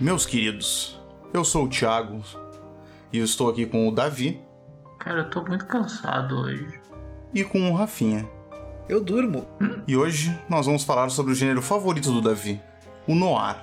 Meus 0.00 0.24
queridos, 0.24 0.97
eu 1.32 1.44
sou 1.44 1.64
o 1.64 1.68
Thiago 1.68 2.22
e 3.12 3.18
eu 3.18 3.24
estou 3.24 3.50
aqui 3.50 3.66
com 3.66 3.88
o 3.88 3.92
Davi. 3.92 4.40
Cara, 4.98 5.20
eu 5.20 5.30
tô 5.30 5.44
muito 5.44 5.66
cansado 5.66 6.36
hoje. 6.38 6.80
E 7.32 7.44
com 7.44 7.70
o 7.70 7.74
Rafinha. 7.74 8.28
Eu 8.88 9.02
durmo. 9.02 9.46
E 9.86 9.96
hoje 9.96 10.36
nós 10.48 10.66
vamos 10.66 10.84
falar 10.84 11.08
sobre 11.10 11.32
o 11.32 11.34
gênero 11.34 11.62
favorito 11.62 12.10
do 12.10 12.22
Davi, 12.22 12.60
o 13.06 13.14
noir. 13.14 13.56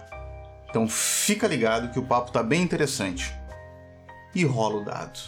Então 0.70 0.88
fica 0.88 1.48
ligado 1.48 1.92
que 1.92 2.00
o 2.00 2.06
papo 2.06 2.32
tá 2.32 2.44
bem 2.44 2.62
interessante. 2.62 3.34
E 4.34 4.44
rola 4.44 4.82
o 4.82 4.86
dado. 4.86 5.20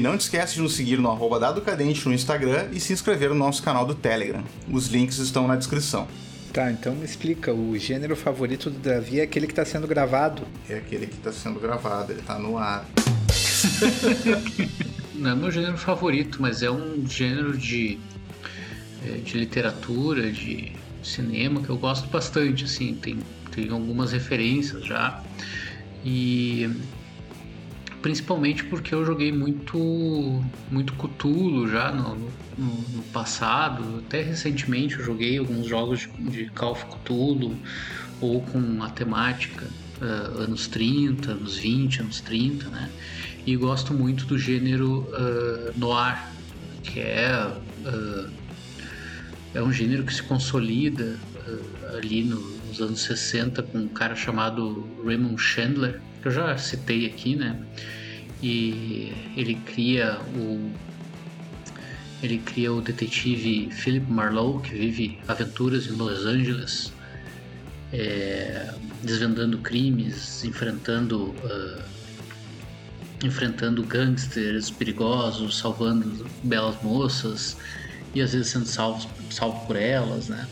E 0.00 0.02
não 0.02 0.16
te 0.16 0.22
esquece 0.22 0.54
de 0.54 0.62
nos 0.62 0.76
seguir 0.76 0.98
no 0.98 1.10
arroba 1.10 1.38
Dado 1.38 1.60
Cadente 1.60 2.08
no 2.08 2.14
Instagram 2.14 2.70
e 2.72 2.80
se 2.80 2.90
inscrever 2.90 3.28
no 3.28 3.34
nosso 3.34 3.62
canal 3.62 3.84
do 3.84 3.94
Telegram. 3.94 4.42
Os 4.72 4.86
links 4.86 5.18
estão 5.18 5.46
na 5.46 5.56
descrição. 5.56 6.08
Tá, 6.54 6.72
então 6.72 6.94
me 6.94 7.04
explica. 7.04 7.52
O 7.52 7.76
gênero 7.76 8.16
favorito 8.16 8.70
do 8.70 8.78
Davi 8.78 9.20
é 9.20 9.24
aquele 9.24 9.46
que 9.46 9.52
tá 9.52 9.62
sendo 9.62 9.86
gravado. 9.86 10.48
É 10.70 10.76
aquele 10.76 11.06
que 11.06 11.16
está 11.16 11.30
sendo 11.30 11.60
gravado, 11.60 12.12
ele 12.12 12.22
tá 12.22 12.38
no 12.38 12.56
ar. 12.56 12.88
Não 15.14 15.32
é 15.32 15.34
meu 15.34 15.50
gênero 15.50 15.76
favorito, 15.76 16.40
mas 16.40 16.62
é 16.62 16.70
um 16.70 17.06
gênero 17.06 17.54
de, 17.54 17.98
é, 19.06 19.18
de 19.18 19.36
literatura, 19.36 20.32
de 20.32 20.72
cinema 21.02 21.60
que 21.60 21.68
eu 21.68 21.76
gosto 21.76 22.08
bastante, 22.08 22.64
assim, 22.64 22.94
tem, 22.94 23.18
tem 23.54 23.68
algumas 23.68 24.12
referências 24.12 24.82
já. 24.82 25.22
E 26.02 26.70
principalmente 28.02 28.64
porque 28.64 28.94
eu 28.94 29.04
joguei 29.04 29.32
muito 29.32 30.42
muito 30.70 30.92
Cthulhu 30.94 31.68
já 31.68 31.92
no, 31.92 32.16
no, 32.56 32.66
no 32.96 33.02
passado, 33.12 34.02
até 34.06 34.22
recentemente 34.22 34.98
eu 34.98 35.04
joguei 35.04 35.38
alguns 35.38 35.66
jogos 35.66 36.00
de, 36.00 36.30
de 36.30 36.50
Call 36.50 36.72
of 36.72 36.84
Cthulhu 36.86 37.56
ou 38.20 38.42
com 38.42 38.82
a 38.82 38.90
temática 38.90 39.66
uh, 40.00 40.42
anos 40.42 40.66
30, 40.66 41.32
anos 41.32 41.56
20, 41.56 42.00
anos 42.00 42.20
30, 42.20 42.68
né? 42.68 42.90
E 43.46 43.56
gosto 43.56 43.94
muito 43.94 44.26
do 44.26 44.38
gênero 44.38 45.06
uh, 45.08 45.78
noir, 45.78 46.22
que 46.82 47.00
é 47.00 47.46
uh, 47.84 48.30
é 49.54 49.62
um 49.62 49.72
gênero 49.72 50.04
que 50.04 50.14
se 50.14 50.22
consolida 50.22 51.18
ali 51.96 52.22
no, 52.22 52.38
nos 52.68 52.80
anos 52.80 53.00
60 53.00 53.64
com 53.64 53.78
um 53.78 53.88
cara 53.88 54.14
chamado 54.14 54.86
Raymond 55.04 55.42
Chandler, 55.42 56.00
que 56.20 56.28
eu 56.28 56.32
já 56.32 56.56
citei 56.56 57.06
aqui, 57.06 57.36
né? 57.36 57.58
E 58.42 59.12
ele 59.36 59.54
cria 59.54 60.20
o 60.34 60.72
ele 62.22 62.38
cria 62.38 62.70
o 62.70 62.82
detetive 62.82 63.70
Philip 63.70 64.10
Marlowe 64.10 64.60
que 64.62 64.74
vive 64.74 65.18
aventuras 65.26 65.86
em 65.86 65.92
Los 65.92 66.26
Angeles, 66.26 66.92
é, 67.92 68.74
desvendando 69.02 69.56
crimes, 69.58 70.44
enfrentando 70.44 71.30
uh, 71.30 71.82
enfrentando 73.24 73.82
gangsters 73.82 74.70
perigosos, 74.70 75.58
salvando 75.58 76.26
belas 76.42 76.82
moças 76.82 77.56
e 78.14 78.20
às 78.20 78.32
vezes 78.32 78.48
sendo 78.48 78.66
salvo, 78.66 79.08
salvo 79.30 79.66
por 79.66 79.76
elas, 79.76 80.28
né? 80.28 80.46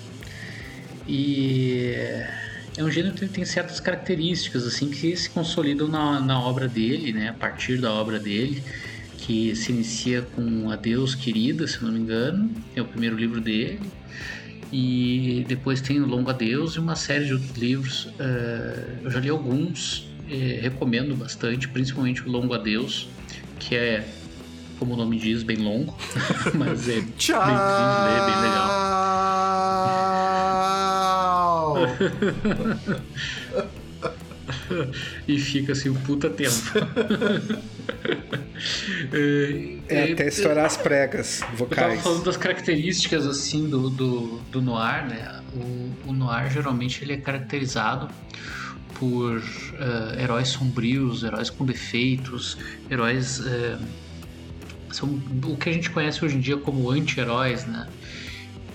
E 1.06 1.94
é 2.78 2.84
um 2.84 2.90
gênero 2.90 3.12
que 3.12 3.26
tem 3.26 3.44
certas 3.44 3.80
características 3.80 4.64
assim 4.64 4.88
que 4.88 5.14
se 5.16 5.28
consolidam 5.28 5.88
na, 5.88 6.20
na 6.20 6.40
obra 6.40 6.68
dele, 6.68 7.12
né? 7.12 7.30
A 7.30 7.32
partir 7.32 7.78
da 7.78 7.92
obra 7.92 8.20
dele, 8.20 8.62
que 9.16 9.54
se 9.56 9.72
inicia 9.72 10.22
com 10.22 10.70
Adeus 10.70 11.12
Querida, 11.16 11.66
se 11.66 11.82
não 11.82 11.90
me 11.90 11.98
engano, 11.98 12.48
é 12.76 12.80
o 12.80 12.84
primeiro 12.84 13.16
livro 13.16 13.40
dele. 13.40 13.80
E 14.72 15.44
depois 15.48 15.80
tem 15.80 16.00
o 16.00 16.06
Longo 16.06 16.30
Adeus 16.30 16.74
e 16.74 16.78
uma 16.78 16.94
série 16.94 17.24
de 17.24 17.32
outros 17.32 17.56
livros. 17.56 18.04
Uh, 18.04 19.02
eu 19.02 19.10
já 19.10 19.18
li 19.18 19.28
alguns, 19.28 20.08
eh, 20.30 20.60
recomendo 20.62 21.16
bastante, 21.16 21.66
principalmente 21.66 22.22
o 22.22 22.30
Longo 22.30 22.54
Adeus, 22.54 23.08
que 23.58 23.74
é, 23.74 24.06
como 24.78 24.94
o 24.94 24.96
nome 24.96 25.18
diz, 25.18 25.42
bem 25.42 25.56
longo, 25.56 25.96
mas 26.54 26.86
é 26.88 26.92
bem, 26.92 27.02
bem, 27.02 27.16
bem 27.16 28.40
legal. 28.42 29.37
e 35.26 35.38
fica 35.38 35.72
assim 35.72 35.90
um 35.90 35.94
puta 35.94 36.30
tempo. 36.30 36.54
É 39.88 40.12
até 40.12 40.26
estourar 40.26 40.66
as 40.66 40.76
pregas 40.76 41.40
Eu 41.40 41.46
tava 41.46 41.56
vocais. 41.56 42.02
falando 42.02 42.24
das 42.24 42.36
características 42.36 43.26
assim 43.26 43.68
do, 43.68 43.88
do, 43.88 44.38
do 44.50 44.60
noir, 44.60 45.06
né? 45.06 45.40
O, 45.54 46.10
o 46.10 46.12
noir 46.12 46.50
geralmente 46.50 47.04
ele 47.04 47.12
é 47.12 47.16
caracterizado 47.16 48.08
por 48.94 49.40
eh, 49.40 50.22
heróis 50.22 50.48
sombrios, 50.48 51.22
heróis 51.22 51.50
com 51.50 51.64
defeitos, 51.64 52.58
heróis 52.90 53.40
eh, 53.46 53.78
são 54.90 55.08
o 55.44 55.56
que 55.56 55.70
a 55.70 55.72
gente 55.72 55.90
conhece 55.90 56.24
hoje 56.24 56.36
em 56.36 56.40
dia 56.40 56.56
como 56.56 56.90
anti-heróis, 56.90 57.64
né? 57.64 57.86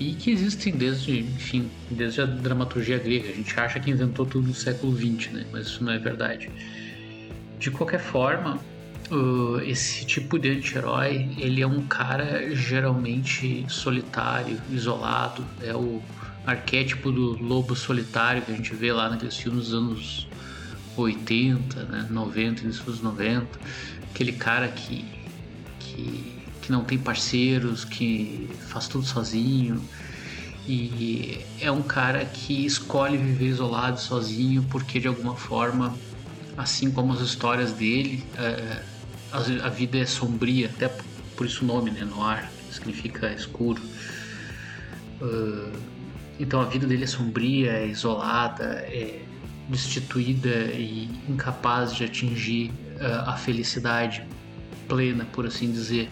E 0.03 0.15
que 0.15 0.31
existem 0.31 0.73
desde, 0.73 1.19
enfim, 1.19 1.71
desde 1.89 2.19
a 2.19 2.25
dramaturgia 2.25 2.97
grega. 2.97 3.29
A 3.29 3.33
gente 3.33 3.57
acha 3.57 3.79
que 3.79 3.89
inventou 3.89 4.25
tudo 4.25 4.49
no 4.49 4.53
século 4.53 4.93
XX, 4.93 5.31
né? 5.31 5.45
Mas 5.49 5.67
isso 5.67 5.81
não 5.81 5.93
é 5.93 5.97
verdade. 5.97 6.51
De 7.57 7.71
qualquer 7.71 8.01
forma, 8.01 8.59
uh, 9.09 9.61
esse 9.61 10.05
tipo 10.05 10.37
de 10.37 10.49
anti-herói, 10.49 11.29
ele 11.37 11.61
é 11.61 11.67
um 11.67 11.87
cara 11.87 12.53
geralmente 12.53 13.65
solitário, 13.69 14.59
isolado. 14.69 15.45
É 15.61 15.73
o 15.73 16.01
arquétipo 16.45 17.09
do 17.09 17.41
lobo 17.41 17.73
solitário 17.73 18.41
que 18.41 18.51
a 18.51 18.55
gente 18.55 18.75
vê 18.75 18.91
lá 18.91 19.09
naqueles 19.09 19.37
filmes 19.37 19.69
dos 19.69 19.73
anos 19.73 20.27
80, 20.97 21.81
né? 21.85 22.07
90, 22.09 22.63
início 22.63 22.83
dos 22.83 23.01
90. 23.01 23.47
Aquele 24.11 24.33
cara 24.33 24.67
que, 24.67 25.05
que, 25.79 26.42
que 26.63 26.71
não 26.71 26.83
tem 26.85 26.97
parceiros, 26.97 27.83
que 27.83 28.57
faz 28.71 28.87
tudo 28.87 29.05
sozinho. 29.05 29.87
E 30.65 31.45
é 31.59 31.69
um 31.69 31.83
cara 31.83 32.25
que 32.25 32.65
escolhe 32.65 33.17
viver 33.17 33.47
isolado, 33.47 33.99
sozinho, 33.99 34.63
porque 34.69 34.97
de 34.99 35.07
alguma 35.09 35.35
forma, 35.35 35.99
assim 36.55 36.89
como 36.91 37.11
as 37.11 37.19
histórias 37.19 37.73
dele, 37.73 38.23
é, 38.37 38.81
a, 39.29 39.67
a 39.67 39.69
vida 39.69 39.97
é 39.97 40.05
sombria, 40.05 40.67
até 40.67 40.87
por- 41.35 41.45
isso 41.45 41.65
o 41.65 41.67
nome, 41.67 41.91
né? 41.91 42.05
Noir, 42.05 42.49
significa 42.69 43.33
escuro. 43.33 43.81
Ah, 45.21 45.71
então 46.39 46.61
a 46.61 46.65
vida 46.65 46.87
dele 46.87 47.03
é 47.03 47.07
sombria, 47.07 47.71
é 47.73 47.87
isolada, 47.87 48.63
é 48.87 49.25
destituída 49.67 50.49
e 50.73 51.05
incapaz 51.27 51.93
de 51.95 52.03
atingir 52.05 52.71
ah, 53.01 53.31
a 53.33 53.37
felicidade 53.37 54.25
plena, 54.87 55.25
por 55.31 55.45
assim 55.45 55.71
dizer. 55.71 56.09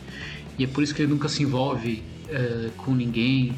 E 0.58 0.64
é 0.64 0.68
por 0.68 0.84
isso 0.84 0.94
que 0.94 1.02
ele 1.02 1.12
nunca 1.12 1.30
se 1.30 1.44
envolve 1.44 2.04
eh, 2.30 2.70
com 2.78 2.94
ninguém, 2.94 3.54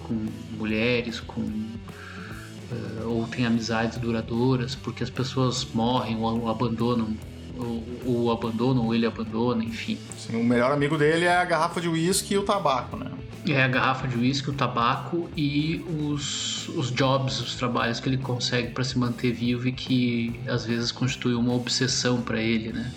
com 0.00 0.26
mulheres, 0.56 1.20
com 1.20 1.42
eh, 1.42 3.04
ou 3.04 3.26
tem 3.26 3.46
amizades 3.46 3.98
duradouras, 3.98 4.74
porque 4.74 5.04
as 5.04 5.10
pessoas 5.10 5.64
morrem 5.72 6.16
ou 6.16 6.48
abandonam, 6.48 7.16
ou, 7.56 7.84
ou 8.04 8.32
abandonam 8.32 8.84
ou 8.84 8.94
ele 8.94 9.06
abandona, 9.06 9.62
enfim. 9.62 9.98
Sim, 10.16 10.36
o 10.36 10.44
melhor 10.44 10.72
amigo 10.72 10.98
dele 10.98 11.24
é 11.24 11.36
a 11.36 11.44
garrafa 11.44 11.80
de 11.80 11.88
uísque 11.88 12.34
e 12.34 12.38
o 12.38 12.42
tabaco, 12.42 12.96
né? 12.96 13.10
É 13.48 13.62
a 13.62 13.68
garrafa 13.68 14.08
de 14.08 14.16
uísque, 14.16 14.50
o 14.50 14.52
tabaco 14.52 15.30
e 15.36 15.84
os, 15.88 16.68
os 16.70 16.90
jobs, 16.90 17.40
os 17.40 17.54
trabalhos 17.54 18.00
que 18.00 18.08
ele 18.08 18.18
consegue 18.18 18.72
para 18.72 18.82
se 18.82 18.98
manter 18.98 19.32
vivo 19.32 19.68
e 19.68 19.72
que 19.72 20.40
às 20.48 20.66
vezes 20.66 20.90
constitui 20.90 21.34
uma 21.34 21.54
obsessão 21.54 22.20
para 22.20 22.40
ele, 22.40 22.72
né? 22.72 22.92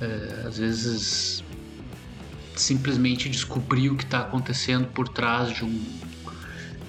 É, 0.00 0.46
às 0.46 0.58
vezes 0.58 1.44
simplesmente 2.56 3.28
descobrir 3.28 3.90
o 3.90 3.96
que 3.96 4.04
está 4.04 4.20
acontecendo 4.20 4.86
por 4.88 5.08
trás 5.08 5.54
de 5.54 5.64
um 5.64 6.00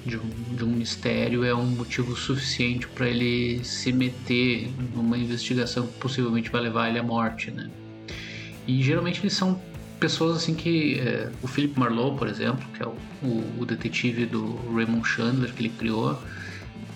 de 0.05 0.17
um, 0.17 0.55
de 0.55 0.63
um 0.63 0.69
mistério 0.69 1.43
é 1.43 1.53
um 1.53 1.65
motivo 1.65 2.15
suficiente 2.15 2.87
para 2.87 3.07
ele 3.07 3.63
se 3.63 3.91
meter 3.91 4.71
numa 4.95 5.17
investigação 5.17 5.85
que 5.85 5.93
possivelmente 5.99 6.49
vai 6.49 6.61
levar 6.61 6.89
ele 6.89 6.99
à 6.99 7.03
morte, 7.03 7.51
né? 7.51 7.69
E 8.67 8.81
geralmente 8.81 9.21
eles 9.21 9.33
são 9.33 9.61
pessoas 9.99 10.37
assim 10.37 10.55
que 10.55 10.99
é, 10.99 11.29
o 11.43 11.47
Philip 11.47 11.79
Marlowe, 11.79 12.17
por 12.17 12.27
exemplo, 12.27 12.65
que 12.73 12.81
é 12.81 12.87
o, 12.87 12.95
o, 13.21 13.61
o, 13.61 13.65
detetive 13.65 14.25
do 14.25 14.55
Raymond 14.73 15.07
Chandler 15.07 15.53
que 15.53 15.61
ele 15.61 15.73
criou, 15.77 16.19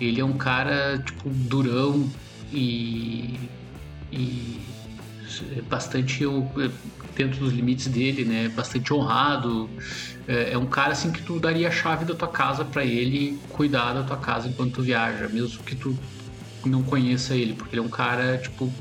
ele 0.01 0.19
é 0.19 0.25
um 0.25 0.37
cara 0.37 0.97
tipo 0.97 1.29
durão 1.29 2.09
e, 2.51 3.39
e 4.11 4.59
bastante 5.67 6.23
dentro 7.15 7.39
dos 7.39 7.53
limites 7.53 7.87
dele, 7.87 8.25
né? 8.25 8.49
Bastante 8.49 8.93
honrado. 8.93 9.69
É, 10.27 10.53
é 10.53 10.57
um 10.57 10.67
cara 10.67 10.91
assim 10.91 11.11
que 11.11 11.23
tu 11.23 11.39
daria 11.39 11.67
a 11.67 11.71
chave 11.71 12.05
da 12.05 12.13
tua 12.13 12.27
casa 12.27 12.65
para 12.65 12.83
ele 12.83 13.39
cuidar 13.49 13.93
da 13.93 14.03
tua 14.03 14.17
casa 14.17 14.47
enquanto 14.47 14.75
tu 14.75 14.83
viaja, 14.83 15.27
mesmo 15.29 15.63
que 15.63 15.75
tu 15.75 15.97
não 16.65 16.83
conheça 16.83 17.35
ele, 17.35 17.53
porque 17.53 17.75
ele 17.75 17.81
é 17.81 17.85
um 17.85 17.89
cara 17.89 18.37
tipo 18.37 18.73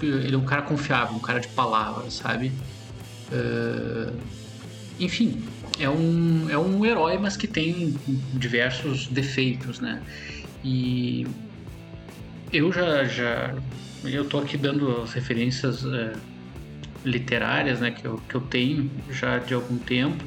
ele 0.00 0.34
é 0.34 0.38
um 0.38 0.44
cara 0.44 0.62
confiável, 0.62 1.16
um 1.16 1.20
cara 1.20 1.40
de 1.40 1.48
palavra, 1.48 2.08
sabe? 2.08 2.52
Uh, 3.32 4.16
enfim, 5.00 5.42
é 5.78 5.88
um, 5.88 6.48
é 6.48 6.58
um 6.58 6.84
herói, 6.84 7.18
mas 7.18 7.36
que 7.36 7.48
tem 7.48 7.94
diversos 8.34 9.08
defeitos, 9.08 9.80
né? 9.80 10.02
E 10.64 11.26
eu 12.52 12.72
já, 12.72 13.04
já 13.04 13.54
eu 14.04 14.24
tô 14.24 14.38
aqui 14.38 14.56
dando 14.56 15.02
as 15.02 15.12
referências 15.12 15.84
uh, 15.84 16.16
literárias, 17.04 17.80
né, 17.80 17.90
que 17.90 18.04
eu, 18.04 18.20
que 18.28 18.34
eu 18.34 18.40
tenho 18.40 18.90
já 19.10 19.38
de 19.38 19.54
algum 19.54 19.78
tempo, 19.78 20.24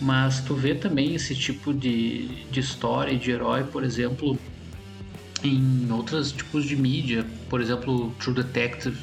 mas 0.00 0.40
tu 0.40 0.54
vê 0.54 0.74
também 0.74 1.14
esse 1.14 1.34
tipo 1.34 1.74
de, 1.74 2.26
de 2.50 2.60
história 2.60 3.12
e 3.12 3.18
de 3.18 3.30
herói, 3.30 3.64
por 3.64 3.84
exemplo, 3.84 4.38
em 5.42 5.90
outros 5.90 6.32
tipos 6.32 6.64
de 6.64 6.76
mídia, 6.76 7.26
por 7.48 7.60
exemplo, 7.60 8.14
True 8.18 8.34
Detective, 8.34 8.96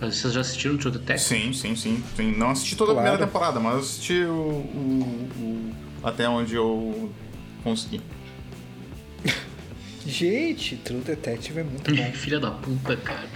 vocês 0.00 0.32
já 0.32 0.40
assistiram 0.40 0.76
True 0.76 0.92
Detective? 0.92 1.40
Sim, 1.40 1.52
sim, 1.52 1.76
sim. 1.76 2.02
sim. 2.16 2.32
Não 2.32 2.50
assisti 2.50 2.76
toda 2.76 2.92
claro. 2.92 3.06
a 3.06 3.10
primeira 3.10 3.26
temporada, 3.26 3.60
mas 3.60 3.78
assisti 3.78 4.22
o, 4.24 4.32
o, 4.32 5.30
o, 5.38 5.72
até 6.02 6.28
onde 6.28 6.54
eu 6.54 7.10
consegui. 7.62 8.00
Gente, 10.06 10.76
True 10.76 11.00
Detective 11.00 11.60
é 11.60 11.64
muito 11.64 11.94
bom. 11.94 12.04
Filha 12.12 12.38
da 12.38 12.50
puta, 12.50 12.96
cara. 12.96 13.28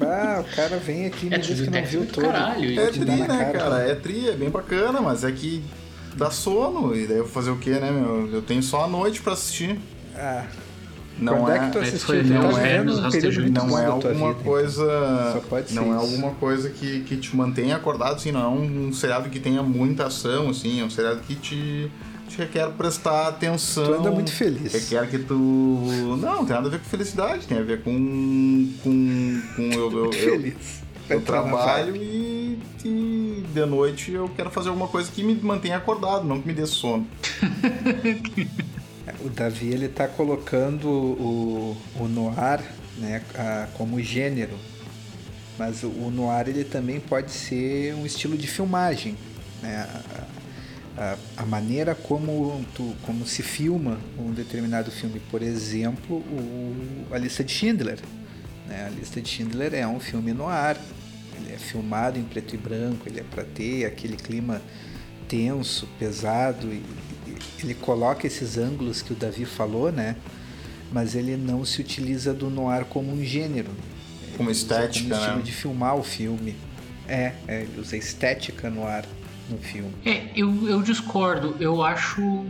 Ah, 0.00 0.40
o 0.40 0.56
cara 0.56 0.76
vem 0.76 1.06
aqui 1.06 1.26
e 1.26 1.30
me 1.30 1.36
é, 1.36 1.38
diz 1.38 1.60
que 1.60 1.70
não 1.70 1.84
viu 1.84 2.06
tudo. 2.06 2.26
Caralho, 2.26 2.80
é 2.80 2.86
tri, 2.86 3.04
né, 3.04 3.26
cara? 3.26 3.58
cara? 3.58 3.78
É 3.88 3.94
tri, 3.94 4.28
é 4.28 4.32
bem 4.32 4.50
bacana, 4.50 5.00
mas 5.00 5.24
é 5.24 5.32
que 5.32 5.62
dá 6.16 6.30
sono. 6.30 6.94
E 6.96 7.06
daí 7.06 7.18
eu 7.18 7.24
vou 7.24 7.32
fazer 7.32 7.50
o 7.50 7.58
quê, 7.58 7.70
né, 7.70 7.90
meu? 7.90 8.30
Eu 8.32 8.42
tenho 8.42 8.62
só 8.62 8.84
a 8.84 8.88
noite 8.88 9.20
pra 9.20 9.32
assistir. 9.32 9.78
Ah, 10.16 10.46
não 11.18 11.38
Quando 11.38 11.50
é, 11.50 11.56
é 11.56 11.58
que 11.60 11.70
tu 11.70 11.78
assistiu? 11.78 12.24
Não, 12.24 12.58
é, 12.58 12.80
um 12.80 13.10
período 13.10 13.50
não 13.52 13.78
é 13.78 13.86
alguma 13.86 14.32
vida, 14.32 14.44
coisa. 14.44 15.42
não 15.70 15.94
é 15.94 15.96
alguma 15.96 16.30
coisa 16.32 16.70
que, 16.70 17.00
que 17.00 17.16
te 17.16 17.36
mantenha 17.36 17.76
acordado, 17.76 18.16
assim, 18.16 18.32
não 18.32 18.42
é 18.42 18.48
um, 18.48 18.88
um 18.88 18.92
seriado 18.92 19.28
que 19.28 19.38
tenha 19.38 19.62
muita 19.62 20.06
ação, 20.06 20.50
assim, 20.50 20.80
é 20.80 20.84
um 20.84 20.90
seriado 20.90 21.20
que 21.20 21.36
te, 21.36 21.90
te 22.34 22.38
requer 22.38 22.68
prestar 22.70 23.28
atenção. 23.28 23.84
Tu 23.84 23.94
anda 23.94 24.10
muito 24.10 24.32
feliz. 24.32 24.72
Requer 24.72 25.08
que 25.08 25.18
tu. 25.18 25.34
Não, 25.34 26.16
não 26.16 26.44
tem 26.44 26.54
nada 26.54 26.68
a 26.68 26.70
ver 26.70 26.78
com 26.80 26.84
felicidade, 26.84 27.46
tem 27.46 27.58
a 27.58 27.62
ver 27.62 27.82
com. 27.82 27.92
com, 28.82 29.42
com 29.56 29.62
eu, 29.62 30.06
eu, 30.06 30.12
feliz. 30.12 30.82
Eu, 31.08 31.16
eu 31.16 31.22
trabalho 31.22 31.94
e, 31.94 32.58
e 32.84 33.44
de 33.52 33.66
noite 33.66 34.10
eu 34.10 34.28
quero 34.34 34.50
fazer 34.50 34.70
alguma 34.70 34.88
coisa 34.88 35.10
que 35.10 35.22
me 35.22 35.34
mantenha 35.34 35.76
acordado, 35.76 36.24
não 36.24 36.40
que 36.40 36.46
me 36.46 36.54
dê 36.54 36.66
sono. 36.66 37.06
O 39.20 39.28
Davi 39.28 39.68
ele 39.68 39.86
está 39.86 40.08
colocando 40.08 40.88
o, 40.88 41.76
o 41.98 42.08
noir 42.08 42.62
né, 42.98 43.22
a, 43.34 43.68
como 43.74 44.00
gênero, 44.00 44.54
mas 45.58 45.82
o, 45.82 45.88
o 45.88 46.10
noir 46.10 46.48
ele 46.48 46.64
também 46.64 47.00
pode 47.00 47.30
ser 47.30 47.94
um 47.94 48.04
estilo 48.04 48.36
de 48.36 48.46
filmagem, 48.46 49.16
né? 49.62 49.86
A, 49.88 50.33
a, 50.96 51.16
a, 51.36 51.46
maneira 51.46 51.94
como, 51.94 52.64
tu, 52.74 52.94
como 53.02 53.26
se 53.26 53.42
filma 53.42 53.98
um 54.18 54.32
determinado 54.32 54.90
filme, 54.90 55.20
por 55.30 55.42
exemplo, 55.42 56.16
o, 56.16 57.06
a 57.10 57.18
lista 57.18 57.42
de 57.42 57.52
Schindler. 57.52 57.98
Né? 58.66 58.86
A 58.86 58.90
lista 58.90 59.20
de 59.20 59.28
Schindler 59.28 59.74
é 59.74 59.86
um 59.86 60.00
filme 60.00 60.32
noir, 60.32 60.76
ele 61.36 61.52
é 61.52 61.58
filmado 61.58 62.18
em 62.18 62.22
preto 62.22 62.54
e 62.54 62.58
branco, 62.58 63.08
ele 63.08 63.20
é 63.20 63.24
para 63.24 63.44
ter 63.44 63.84
aquele 63.84 64.16
clima 64.16 64.62
tenso, 65.28 65.88
pesado 65.98 66.68
e, 66.68 66.82
ele 67.62 67.74
coloca 67.74 68.26
esses 68.26 68.58
ângulos 68.58 69.00
que 69.00 69.12
o 69.12 69.16
Davi 69.16 69.44
falou, 69.44 69.90
né? 69.90 70.16
Mas 70.92 71.14
ele 71.14 71.36
não 71.36 71.64
se 71.64 71.80
utiliza 71.80 72.32
do 72.32 72.50
noir 72.50 72.84
como 72.84 73.10
um 73.10 73.24
gênero. 73.24 73.70
Como 74.36 74.50
estética, 74.50 75.08
como 75.08 75.14
estilo 75.14 75.36
né? 75.38 75.42
de 75.42 75.52
filmar 75.52 75.96
o 75.96 76.02
filme. 76.02 76.54
É, 77.08 77.32
é, 77.48 77.62
ele 77.62 77.80
usa 77.80 77.96
estética 77.96 78.68
no 78.70 78.86
ar 78.86 79.06
no 79.48 79.58
filme. 79.58 79.90
É, 80.04 80.30
eu, 80.36 80.68
eu 80.68 80.82
discordo. 80.82 81.56
Eu 81.60 81.82
acho 81.82 82.44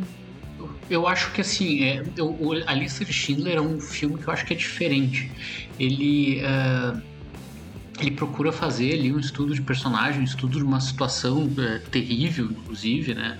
eu 0.88 1.06
acho 1.06 1.32
que 1.32 1.40
assim, 1.40 1.82
é, 1.82 2.04
eu, 2.16 2.36
a 2.66 2.74
lista 2.74 3.04
de 3.04 3.12
Schindler 3.12 3.56
é 3.56 3.60
um 3.60 3.80
filme 3.80 4.18
que 4.18 4.28
eu 4.28 4.32
acho 4.32 4.44
que 4.44 4.52
é 4.52 4.56
diferente. 4.56 5.30
Ele 5.78 6.42
uh, 6.42 7.00
ele 8.00 8.10
procura 8.10 8.52
fazer 8.52 8.92
ali 8.92 9.12
um 9.12 9.18
estudo 9.18 9.54
de 9.54 9.62
personagem, 9.62 10.20
um 10.20 10.24
estudo 10.24 10.58
de 10.58 10.64
uma 10.64 10.80
situação 10.80 11.44
uh, 11.44 11.80
terrível, 11.90 12.46
inclusive, 12.46 13.14
né? 13.14 13.38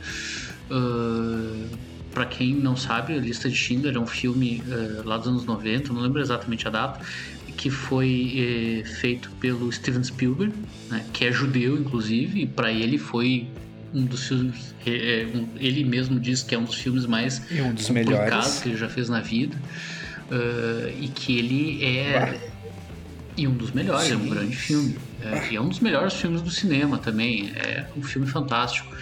Uh, 0.71 1.69
para 2.13 2.27
quem 2.27 2.55
não 2.55 2.77
sabe, 2.77 3.15
a 3.15 3.17
Lista 3.17 3.49
de 3.51 3.57
Schindler 3.57 3.97
é 3.97 3.99
um 3.99 4.07
filme 4.07 4.63
uh, 4.67 5.07
lá 5.07 5.19
dos 5.19 5.27
anos 5.27 5.45
90, 5.45 5.93
não 5.93 6.01
lembro 6.01 6.21
exatamente 6.21 6.67
a 6.69 6.71
data, 6.71 7.05
que 7.57 7.71
foi 7.71 8.83
uh, 8.85 8.89
feito 8.89 9.31
pelo 9.41 9.71
Steven 9.73 10.03
Spielberg, 10.03 10.55
né, 10.91 11.05
que 11.13 11.25
é 11.25 11.33
judeu, 11.33 11.79
inclusive, 11.79 12.43
e 12.43 12.47
para 12.47 12.73
ele 12.73 12.99
foi 12.99 13.49
um 13.93 14.05
dos 14.05 14.27
filmes. 14.27 14.75
É, 14.87 15.27
um, 15.35 15.49
ele 15.59 15.85
mesmo 15.85 16.19
diz 16.19 16.43
que 16.43 16.55
é 16.55 16.59
um 16.59 16.65
dos 16.65 16.75
filmes 16.75 17.07
mais 17.07 17.43
e 17.51 17.61
um 17.61 17.73
dos 17.73 17.89
melhores 17.91 18.61
que 18.61 18.69
ele 18.69 18.77
já 18.77 18.89
fez 18.89 19.09
na 19.09 19.21
vida. 19.21 19.57
e 21.01 21.09
que 21.09 21.39
ele 21.39 21.85
é. 21.85 22.51
E 23.37 23.49
um 23.49 23.55
dos 23.55 23.73
melhores, 23.73 24.07
Sim. 24.07 24.13
é 24.13 24.17
um 24.17 24.29
grande 24.29 24.57
filme. 24.57 24.97
É, 25.25 25.53
e 25.53 25.57
é 25.57 25.61
um 25.61 25.69
dos 25.69 25.81
melhores 25.81 26.15
filmes 26.15 26.43
do 26.43 26.51
cinema 26.51 26.99
também. 26.99 27.51
É 27.57 27.87
um 27.97 28.03
filme 28.03 28.27
fantástico. 28.27 28.95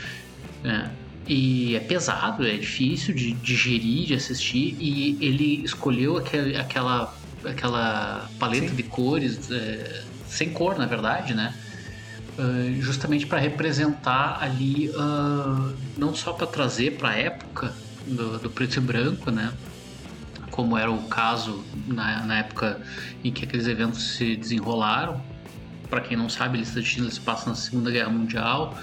É, 0.64 0.88
e 1.26 1.74
é 1.76 1.80
pesado, 1.80 2.46
é 2.46 2.56
difícil 2.56 3.14
de 3.14 3.32
digerir, 3.32 4.06
de 4.06 4.14
assistir. 4.14 4.76
E 4.78 5.18
ele 5.20 5.64
escolheu 5.64 6.16
aquele, 6.16 6.56
aquela, 6.56 7.14
aquela 7.44 8.28
paleta 8.38 8.68
Sim. 8.68 8.74
de 8.74 8.82
cores, 8.82 9.50
é, 9.50 10.02
sem 10.26 10.50
cor, 10.50 10.78
na 10.78 10.86
verdade, 10.86 11.34
né? 11.34 11.54
Uh, 12.38 12.80
justamente 12.80 13.26
para 13.26 13.38
representar 13.38 14.38
ali, 14.40 14.88
uh, 14.88 15.76
não 15.98 16.14
só 16.14 16.32
para 16.32 16.46
trazer 16.46 16.92
para 16.92 17.10
a 17.10 17.14
época 17.14 17.74
do, 18.06 18.38
do, 18.38 18.48
preto 18.48 18.78
e 18.78 18.80
branco, 18.80 19.30
né? 19.30 19.52
Como 20.50 20.78
era 20.78 20.90
o 20.90 21.02
caso 21.08 21.62
na, 21.86 22.24
na 22.24 22.38
época 22.38 22.80
em 23.22 23.30
que 23.30 23.44
aqueles 23.44 23.66
eventos 23.66 24.16
se 24.16 24.34
desenrolaram. 24.34 25.20
Para 25.90 26.00
quem 26.00 26.16
não 26.16 26.30
sabe, 26.30 26.56
a 26.56 26.60
lista 26.60 26.80
de 26.80 26.86
Schindler 26.86 27.12
se 27.12 27.20
passa 27.20 27.50
na 27.50 27.54
Segunda 27.54 27.90
Guerra 27.90 28.08
Mundial. 28.08 28.78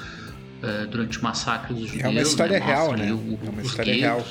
Eh, 0.61 0.87
durante 0.91 1.17
o 1.17 1.23
massacre 1.23 1.73
dos 1.73 1.87
judeus. 1.87 2.03
É 2.03 2.09
uma 2.09 2.21
história 2.21 2.59
né? 2.59 2.65
real, 2.65 2.91
né? 2.93 3.13
O, 3.13 3.39
é 3.45 3.49
uma 3.49 3.61
história 3.61 3.93
real. 3.93 4.25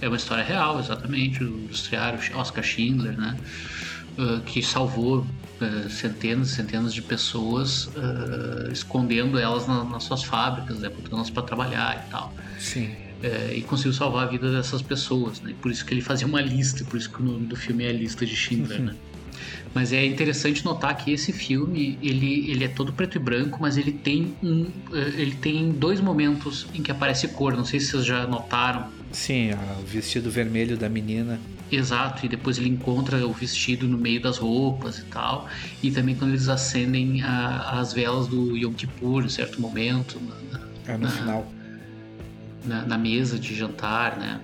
É 0.00 0.08
uma 0.08 0.16
história 0.16 0.44
real, 0.44 0.78
exatamente. 0.78 1.42
O 1.42 1.48
industriário 1.64 2.18
Oscar 2.34 2.64
Schindler, 2.64 3.18
né? 3.18 3.36
Uh, 4.18 4.40
que 4.42 4.62
salvou 4.62 5.20
uh, 5.20 5.90
centenas 5.90 6.50
e 6.50 6.54
centenas 6.54 6.94
de 6.94 7.02
pessoas 7.02 7.90
escondendo 8.72 9.38
elas 9.38 9.66
na, 9.66 9.84
nas 9.84 10.04
suas 10.04 10.22
fábricas, 10.22 10.80
né? 10.80 10.88
botando 10.88 11.14
elas 11.14 11.30
para 11.30 11.42
trabalhar 11.42 12.04
e 12.06 12.10
tal. 12.10 12.32
Sim. 12.58 12.94
e 13.54 13.60
conseguiu 13.62 13.92
salvar 13.92 14.26
a 14.26 14.30
vida 14.30 14.50
dessas 14.50 14.80
pessoas, 14.80 15.40
né? 15.40 15.54
Por 15.60 15.70
isso 15.70 15.84
que 15.84 15.92
ele 15.92 16.00
fazia 16.00 16.26
uma 16.26 16.40
lista, 16.40 16.84
por 16.84 16.96
isso 16.96 17.10
que 17.10 17.20
o 17.20 17.24
nome 17.24 17.46
do 17.46 17.56
filme 17.56 17.84
é 17.84 17.90
a 17.90 17.92
lista 17.92 18.24
de 18.24 18.36
Schindler, 18.36 18.80
uhum. 18.80 18.86
né? 18.86 18.96
Mas 19.76 19.92
é 19.92 20.04
interessante 20.06 20.64
notar 20.64 20.96
que 20.96 21.12
esse 21.12 21.32
filme, 21.34 21.98
ele, 22.02 22.50
ele 22.50 22.64
é 22.64 22.68
todo 22.68 22.94
preto 22.94 23.16
e 23.16 23.18
branco, 23.18 23.58
mas 23.60 23.76
ele 23.76 23.92
tem 23.92 24.34
um, 24.42 24.68
eh, 24.92 25.12
ele 25.18 25.34
tem 25.34 25.70
dois 25.70 26.00
momentos 26.00 26.66
em 26.72 26.82
que 26.82 26.90
aparece 26.90 27.28
cor. 27.28 27.54
Não 27.54 27.64
sei 27.64 27.78
se 27.78 27.90
vocês 27.90 28.06
já 28.06 28.26
notaram. 28.26 28.86
Sim, 29.12 29.50
o 29.52 29.86
vestido 29.86 30.30
vermelho 30.30 30.76
da 30.76 30.88
menina. 30.88 31.40
Exato, 31.70 32.24
e 32.24 32.28
depois 32.28 32.58
ele 32.58 32.68
encontra 32.68 33.26
o 33.26 33.32
vestido 33.32 33.88
no 33.88 33.98
meio 33.98 34.20
das 34.20 34.38
roupas 34.38 34.98
e 34.98 35.04
tal. 35.04 35.48
E 35.82 35.90
também 35.90 36.14
quando 36.14 36.30
eles 36.30 36.48
acendem 36.48 37.22
a, 37.22 37.80
as 37.80 37.92
velas 37.92 38.28
do 38.28 38.56
Yom 38.56 38.72
Kippur 38.72 39.24
em 39.24 39.28
certo 39.28 39.60
momento. 39.60 40.20
Na, 40.20 40.60
é 40.92 40.96
no 40.96 41.04
na, 41.04 41.10
final. 41.10 41.52
Na, 42.64 42.82
na, 42.82 42.98
mesa 42.98 43.38
de 43.38 43.54
jantar, 43.54 44.16
né? 44.16 44.40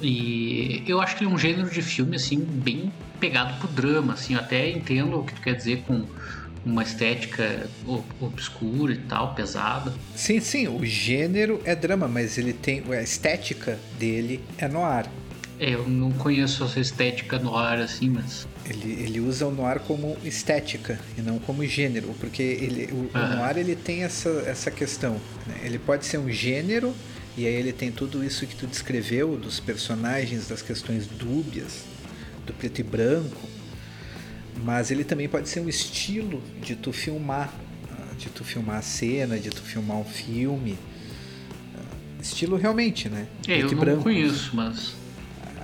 E 0.00 0.82
eu 0.86 1.00
acho 1.00 1.16
que 1.16 1.24
ele 1.24 1.30
é 1.30 1.34
um 1.34 1.38
gênero 1.38 1.68
de 1.68 1.82
filme, 1.82 2.16
assim, 2.16 2.38
bem 2.38 2.90
pegado 3.18 3.58
pro 3.58 3.68
drama, 3.68 4.14
assim, 4.14 4.32
eu 4.32 4.40
até 4.40 4.70
entendo 4.70 5.18
o 5.18 5.24
que 5.24 5.34
tu 5.34 5.42
quer 5.42 5.54
dizer 5.54 5.82
com 5.86 6.06
uma 6.64 6.82
estética 6.82 7.68
obscura 8.20 8.92
e 8.92 8.98
tal, 8.98 9.34
pesada. 9.34 9.92
Sim, 10.14 10.40
sim, 10.40 10.68
o 10.68 10.84
gênero 10.84 11.60
é 11.64 11.74
drama, 11.74 12.06
mas 12.06 12.36
ele 12.36 12.52
tem 12.52 12.82
a 12.90 13.02
estética 13.02 13.78
dele 13.98 14.42
é 14.58 14.68
noir. 14.68 15.06
É, 15.58 15.74
eu 15.74 15.86
não 15.86 16.10
conheço 16.12 16.64
essa 16.64 16.80
estética 16.80 17.38
noir 17.38 17.80
assim, 17.80 18.08
mas 18.08 18.48
ele, 18.64 18.92
ele 19.02 19.20
usa 19.20 19.46
o 19.46 19.50
noir 19.50 19.80
como 19.80 20.16
estética 20.24 20.98
e 21.18 21.20
não 21.20 21.38
como 21.38 21.64
gênero, 21.66 22.14
porque 22.18 22.42
ele, 22.42 22.88
o, 22.92 23.10
o 23.14 23.36
noir 23.36 23.58
ele 23.58 23.76
tem 23.76 24.02
essa, 24.02 24.30
essa 24.46 24.70
questão. 24.70 25.20
Né? 25.46 25.60
Ele 25.64 25.78
pode 25.78 26.06
ser 26.06 26.16
um 26.18 26.30
gênero 26.30 26.94
e 27.36 27.46
aí 27.46 27.54
ele 27.54 27.72
tem 27.72 27.92
tudo 27.92 28.24
isso 28.24 28.46
que 28.46 28.56
tu 28.56 28.66
descreveu 28.66 29.36
dos 29.36 29.60
personagens, 29.60 30.48
das 30.48 30.62
questões 30.62 31.06
dúbias, 31.06 31.84
do 32.46 32.54
preto 32.54 32.80
e 32.80 32.82
branco, 32.82 33.48
mas 34.64 34.90
ele 34.90 35.04
também 35.04 35.28
pode 35.28 35.48
ser 35.48 35.60
um 35.60 35.68
estilo 35.68 36.42
de 36.62 36.76
tu 36.76 36.92
filmar, 36.92 37.52
ah, 37.90 38.14
de 38.18 38.28
tu 38.28 38.44
filmar 38.44 38.76
a 38.76 38.82
cena, 38.82 39.38
de 39.38 39.50
tu 39.50 39.62
filmar 39.62 39.98
um 39.98 40.04
filme. 40.04 40.76
Ah, 41.76 42.22
estilo 42.22 42.56
realmente, 42.56 43.08
né? 43.08 43.26
É, 43.46 43.58
preto 43.58 43.64
eu 43.64 43.70
não 43.72 43.78
branco. 43.78 44.02
conheço, 44.02 44.50
mas. 44.54 44.94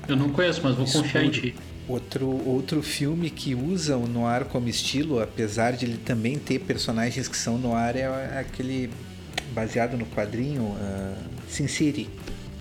Eu 0.08 0.16
não 0.16 0.30
conheço, 0.30 0.60
mas 0.62 0.76
vou 0.76 0.86
confiar 0.86 1.24
em 1.24 1.30
ti. 1.30 1.54
Outro, 1.88 2.26
outro 2.48 2.82
filme 2.82 3.30
que 3.30 3.54
usa 3.54 3.96
o 3.96 4.08
noir 4.08 4.44
como 4.46 4.68
estilo, 4.68 5.20
apesar 5.20 5.72
de 5.72 5.84
ele 5.84 5.98
também 5.98 6.36
ter 6.36 6.58
personagens 6.60 7.28
que 7.28 7.36
são 7.36 7.58
noir, 7.58 7.96
é 7.96 8.40
aquele 8.40 8.90
baseado 9.54 9.96
no 9.96 10.04
quadrinho 10.06 10.62
uh, 10.62 11.16
Sin 11.48 11.68
City. 11.68 12.08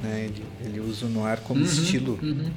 Né? 0.03 0.29
Ele, 0.29 0.43
ele 0.63 0.79
usa 0.79 1.07
o 1.07 1.09
noir 1.09 1.39
como 1.41 1.59
uhum, 1.59 1.65
estilo. 1.65 2.19
Uhum. 2.21 2.51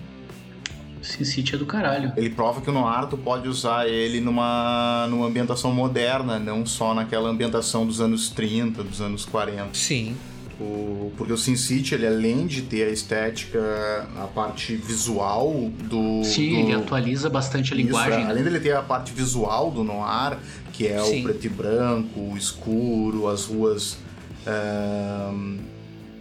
Sin 1.03 1.25
City 1.25 1.55
é 1.55 1.59
do 1.59 1.67
caralho. 1.67 2.13
Ele 2.17 2.31
prova 2.31 2.61
que 2.61 2.71
o 2.71 2.73
noir 2.73 3.07
tu 3.07 3.17
pode 3.17 3.49
usar 3.49 3.89
ele 3.89 4.21
numa, 4.21 5.07
numa 5.09 5.27
ambientação 5.27 5.73
moderna, 5.73 6.39
não 6.39 6.65
só 6.67 6.95
naquela 6.95 7.29
ambientação 7.29 7.87
dos 7.87 8.01
anos 8.01 8.29
30, 8.31 8.83
dos 8.83 9.01
anos 9.01 9.25
40. 9.25 9.71
Sim. 9.73 10.17
O, 10.61 11.13
porque 11.17 11.33
o 11.33 11.39
Sin 11.39 11.55
City, 11.55 11.95
ele 11.95 12.07
além 12.07 12.47
de 12.47 12.63
ter 12.63 12.89
a 12.89 12.91
estética, 12.91 14.09
a 14.17 14.27
parte 14.27 14.75
visual 14.75 15.71
do. 15.85 16.25
Sim, 16.25 16.51
do... 16.51 16.59
ele 16.61 16.75
atualiza 16.75 17.31
bastante 17.31 17.73
a 17.73 17.77
Isso, 17.77 17.87
linguagem. 17.87 18.25
Né? 18.25 18.31
Além 18.31 18.43
dele 18.43 18.59
ter 18.59 18.75
a 18.75 18.83
parte 18.83 19.13
visual 19.13 19.71
do 19.71 19.85
noir, 19.85 20.37
que 20.73 20.89
é 20.89 21.01
Sim. 21.01 21.21
o 21.21 21.23
preto 21.25 21.47
e 21.47 21.49
branco, 21.49 22.21
o 22.21 22.37
escuro, 22.37 23.29
as 23.29 23.45
ruas. 23.45 23.99
Uh, 24.47 25.59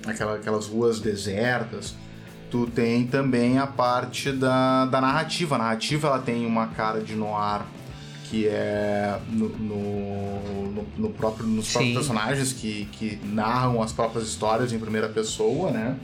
aquela, 0.06 0.36
aquelas 0.36 0.68
ruas 0.68 1.00
desertas 1.00 1.96
tu 2.50 2.68
tem 2.68 3.06
também 3.06 3.58
a 3.58 3.68
parte 3.68 4.32
da, 4.32 4.86
da 4.86 5.02
narrativa. 5.02 5.56
A 5.56 5.58
narrativa 5.58 6.08
ela 6.08 6.20
tem 6.20 6.46
uma 6.46 6.68
cara 6.68 7.02
de 7.02 7.16
noir 7.16 7.62
que 8.30 8.48
é 8.48 9.18
no, 9.30 9.50
no, 9.50 10.86
no 10.98 11.10
próprio, 11.12 11.48
nos 11.48 11.68
Sim. 11.68 11.74
próprios 11.74 11.94
personagens 11.96 12.54
que, 12.54 12.86
que 12.92 13.20
narram 13.24 13.82
as 13.82 13.94
próprias 13.94 14.28
histórias 14.28 14.74
em 14.74 14.80
primeira 14.80 15.08
pessoa, 15.08 15.72
né? 15.72 15.96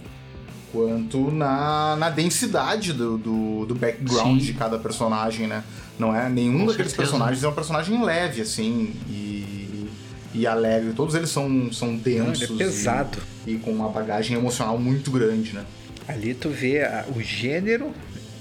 Quanto 0.71 1.29
na, 1.31 1.95
na 1.97 2.09
densidade 2.09 2.93
do, 2.93 3.17
do, 3.17 3.65
do 3.65 3.75
background 3.75 4.39
Sim. 4.39 4.45
de 4.45 4.53
cada 4.53 4.79
personagem, 4.79 5.47
né? 5.47 5.63
Não 5.99 6.15
é 6.15 6.29
nenhum 6.29 6.59
Com 6.59 6.65
daqueles 6.67 6.91
certeza. 6.91 7.11
personagens 7.11 7.43
é 7.43 7.47
um 7.47 7.53
personagem 7.53 8.03
leve, 8.03 8.41
assim, 8.41 8.93
e, 9.07 9.89
e 10.33 10.47
alegre. 10.47 10.93
Todos 10.93 11.13
eles 11.13 11.29
são, 11.29 11.71
são 11.71 11.95
densos. 11.95 12.49
Não, 12.49 12.55
é 12.55 12.59
pesado. 12.59 13.17
E, 13.45 13.51
e 13.51 13.59
com 13.59 13.71
uma 13.71 13.89
bagagem 13.89 14.35
emocional 14.35 14.79
muito 14.79 15.11
grande, 15.11 15.53
né? 15.53 15.63
Ali 16.07 16.33
tu 16.33 16.49
vê 16.49 16.83
a, 16.83 17.05
o 17.15 17.21
gênero 17.21 17.93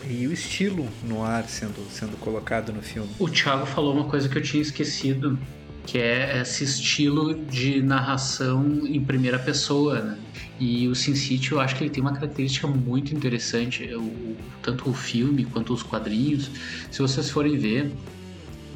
e 0.08 0.26
o 0.26 0.32
estilo 0.32 0.88
no 1.04 1.22
ar 1.22 1.44
sendo, 1.48 1.86
sendo 1.90 2.16
colocado 2.18 2.72
no 2.72 2.82
filme. 2.82 3.08
O 3.18 3.28
Thiago 3.28 3.66
falou 3.66 3.94
uma 3.94 4.04
coisa 4.04 4.28
que 4.28 4.36
eu 4.36 4.42
tinha 4.42 4.60
esquecido, 4.60 5.38
que 5.86 5.98
é 5.98 6.40
esse 6.40 6.64
estilo 6.64 7.34
de 7.34 7.80
narração 7.82 8.86
em 8.86 9.02
primeira 9.02 9.38
pessoa, 9.38 10.00
né? 10.00 10.18
E 10.58 10.86
o 10.88 10.94
Sin 10.94 11.14
City 11.14 11.52
eu 11.52 11.60
acho 11.60 11.76
que 11.76 11.84
ele 11.84 11.90
tem 11.90 12.02
uma 12.02 12.12
característica 12.12 12.66
muito 12.66 13.14
interessante, 13.14 13.84
o, 13.94 14.36
tanto 14.62 14.88
o 14.90 14.94
filme 14.94 15.44
quanto 15.44 15.72
os 15.72 15.82
quadrinhos. 15.82 16.50
Se 16.90 17.00
vocês 17.00 17.30
forem 17.30 17.56
ver, 17.56 17.92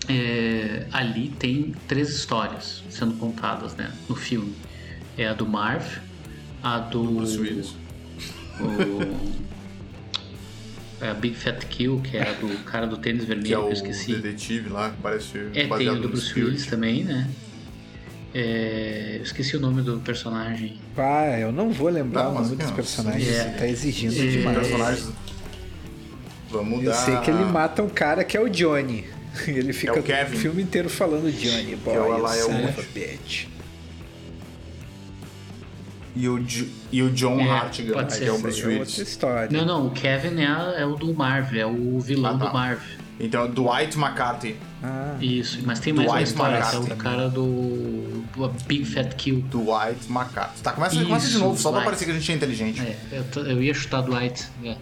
é, 0.08 0.86
ali 0.92 1.28
tem 1.38 1.74
três 1.86 2.08
histórias 2.10 2.82
sendo 2.88 3.14
contadas 3.14 3.74
né, 3.74 3.92
no 4.08 4.16
filme. 4.16 4.54
É 5.18 5.28
a 5.28 5.32
do 5.32 5.46
Marv, 5.46 5.84
a 6.62 6.78
do. 6.78 7.02
Bruce 7.04 7.38
Willis 7.38 7.85
o 8.60 9.46
é 11.00 11.10
a 11.10 11.14
Big 11.14 11.36
Fat 11.36 11.64
Kill, 11.66 12.00
que 12.00 12.16
é 12.16 12.22
a 12.22 12.32
do 12.32 12.48
cara 12.64 12.86
do 12.86 12.96
tênis 12.96 13.24
vermelho, 13.24 13.46
que, 13.46 13.54
é 13.54 13.58
o 13.58 13.62
que 13.64 13.68
eu 13.68 13.72
esqueci. 13.72 14.14
detetive 14.14 14.70
lá, 14.70 14.90
que 14.90 14.96
parece 15.02 15.38
É, 15.54 15.66
tem 15.66 15.88
o 15.90 16.00
do 16.00 16.08
Bruce 16.08 16.32
Willis 16.38 16.66
também, 16.66 17.04
né? 17.04 17.28
É, 18.34 19.16
eu 19.18 19.22
esqueci 19.22 19.56
o 19.56 19.60
nome 19.60 19.82
do 19.82 19.98
personagem. 20.00 20.78
Ah, 20.96 21.38
eu 21.38 21.52
não 21.52 21.70
vou 21.70 21.88
lembrar 21.88 22.24
não, 22.24 22.36
o 22.36 22.42
nome 22.42 22.56
dos 22.56 22.70
personagens, 22.70 23.28
é, 23.28 23.44
você 23.44 23.50
tá 23.58 23.68
exigindo 23.68 24.14
é, 24.14 24.26
demais. 24.26 24.58
Personagens... 24.58 25.12
Vamos 26.50 26.84
eu 26.84 26.94
sei 26.94 27.16
que 27.18 27.30
ele 27.30 27.44
mata 27.44 27.82
um 27.82 27.88
cara 27.88 28.24
que 28.24 28.36
é 28.36 28.40
o 28.40 28.48
Johnny. 28.48 29.04
Ele 29.46 29.72
fica 29.72 29.98
é 29.98 30.24
o, 30.24 30.26
o 30.28 30.30
filme 30.30 30.62
inteiro 30.62 30.88
falando 30.88 31.30
Johnny, 31.30 31.76
boy, 31.76 31.94
é 31.94 32.00
o, 32.00 32.16
lá, 32.16 32.34
é 32.34 32.44
o... 32.44 33.55
e 36.16 36.28
o, 36.28 36.44
e 36.90 37.02
o 37.02 37.10
John 37.10 37.38
é, 37.38 37.50
Hartigan, 37.50 38.06
que 38.06 38.24
é 38.24 38.32
o 38.32 38.38
Bruce 38.38 38.66
Willis. 38.66 38.96
história. 38.96 39.48
Não, 39.50 39.66
não, 39.66 39.86
o 39.86 39.90
Kevin 39.90 40.40
é, 40.40 40.80
é 40.80 40.86
o 40.86 40.94
do 40.96 41.12
Marv, 41.12 41.54
é 41.54 41.66
o 41.66 42.00
vilão 42.00 42.36
ah, 42.36 42.38
tá. 42.38 42.46
do 42.46 42.54
Marv. 42.54 42.80
Então 43.20 43.44
é 43.44 43.48
Dwight 43.48 43.98
McCarthy. 43.98 44.56
Ah. 44.82 45.16
Isso, 45.20 45.58
mas 45.64 45.78
tem 45.78 45.92
mais 45.92 46.08
Dwight 46.08 46.32
uma 46.32 46.48
história, 46.48 46.56
McCarthy. 46.56 46.90
é 46.90 46.94
o 46.94 46.96
cara 46.96 47.28
do, 47.28 48.24
do 48.34 48.48
Big 48.66 48.86
Fat 48.86 49.14
Kill. 49.14 49.44
Dwight 49.50 50.10
McCarthy. 50.10 50.62
Tá, 50.62 50.72
começa, 50.72 50.96
Isso, 50.96 51.04
começa 51.04 51.28
de 51.28 51.38
novo, 51.38 51.58
só 51.58 51.70
Dwight. 51.70 51.82
pra 51.82 51.84
parecer 51.84 52.04
que 52.06 52.10
a 52.10 52.14
gente 52.14 52.32
é 52.32 52.34
inteligente. 52.34 52.80
É, 52.80 52.96
eu, 53.12 53.46
eu 53.46 53.62
ia 53.62 53.74
chutar 53.74 54.00
Dwight. 54.00 54.46
É. 54.64 54.76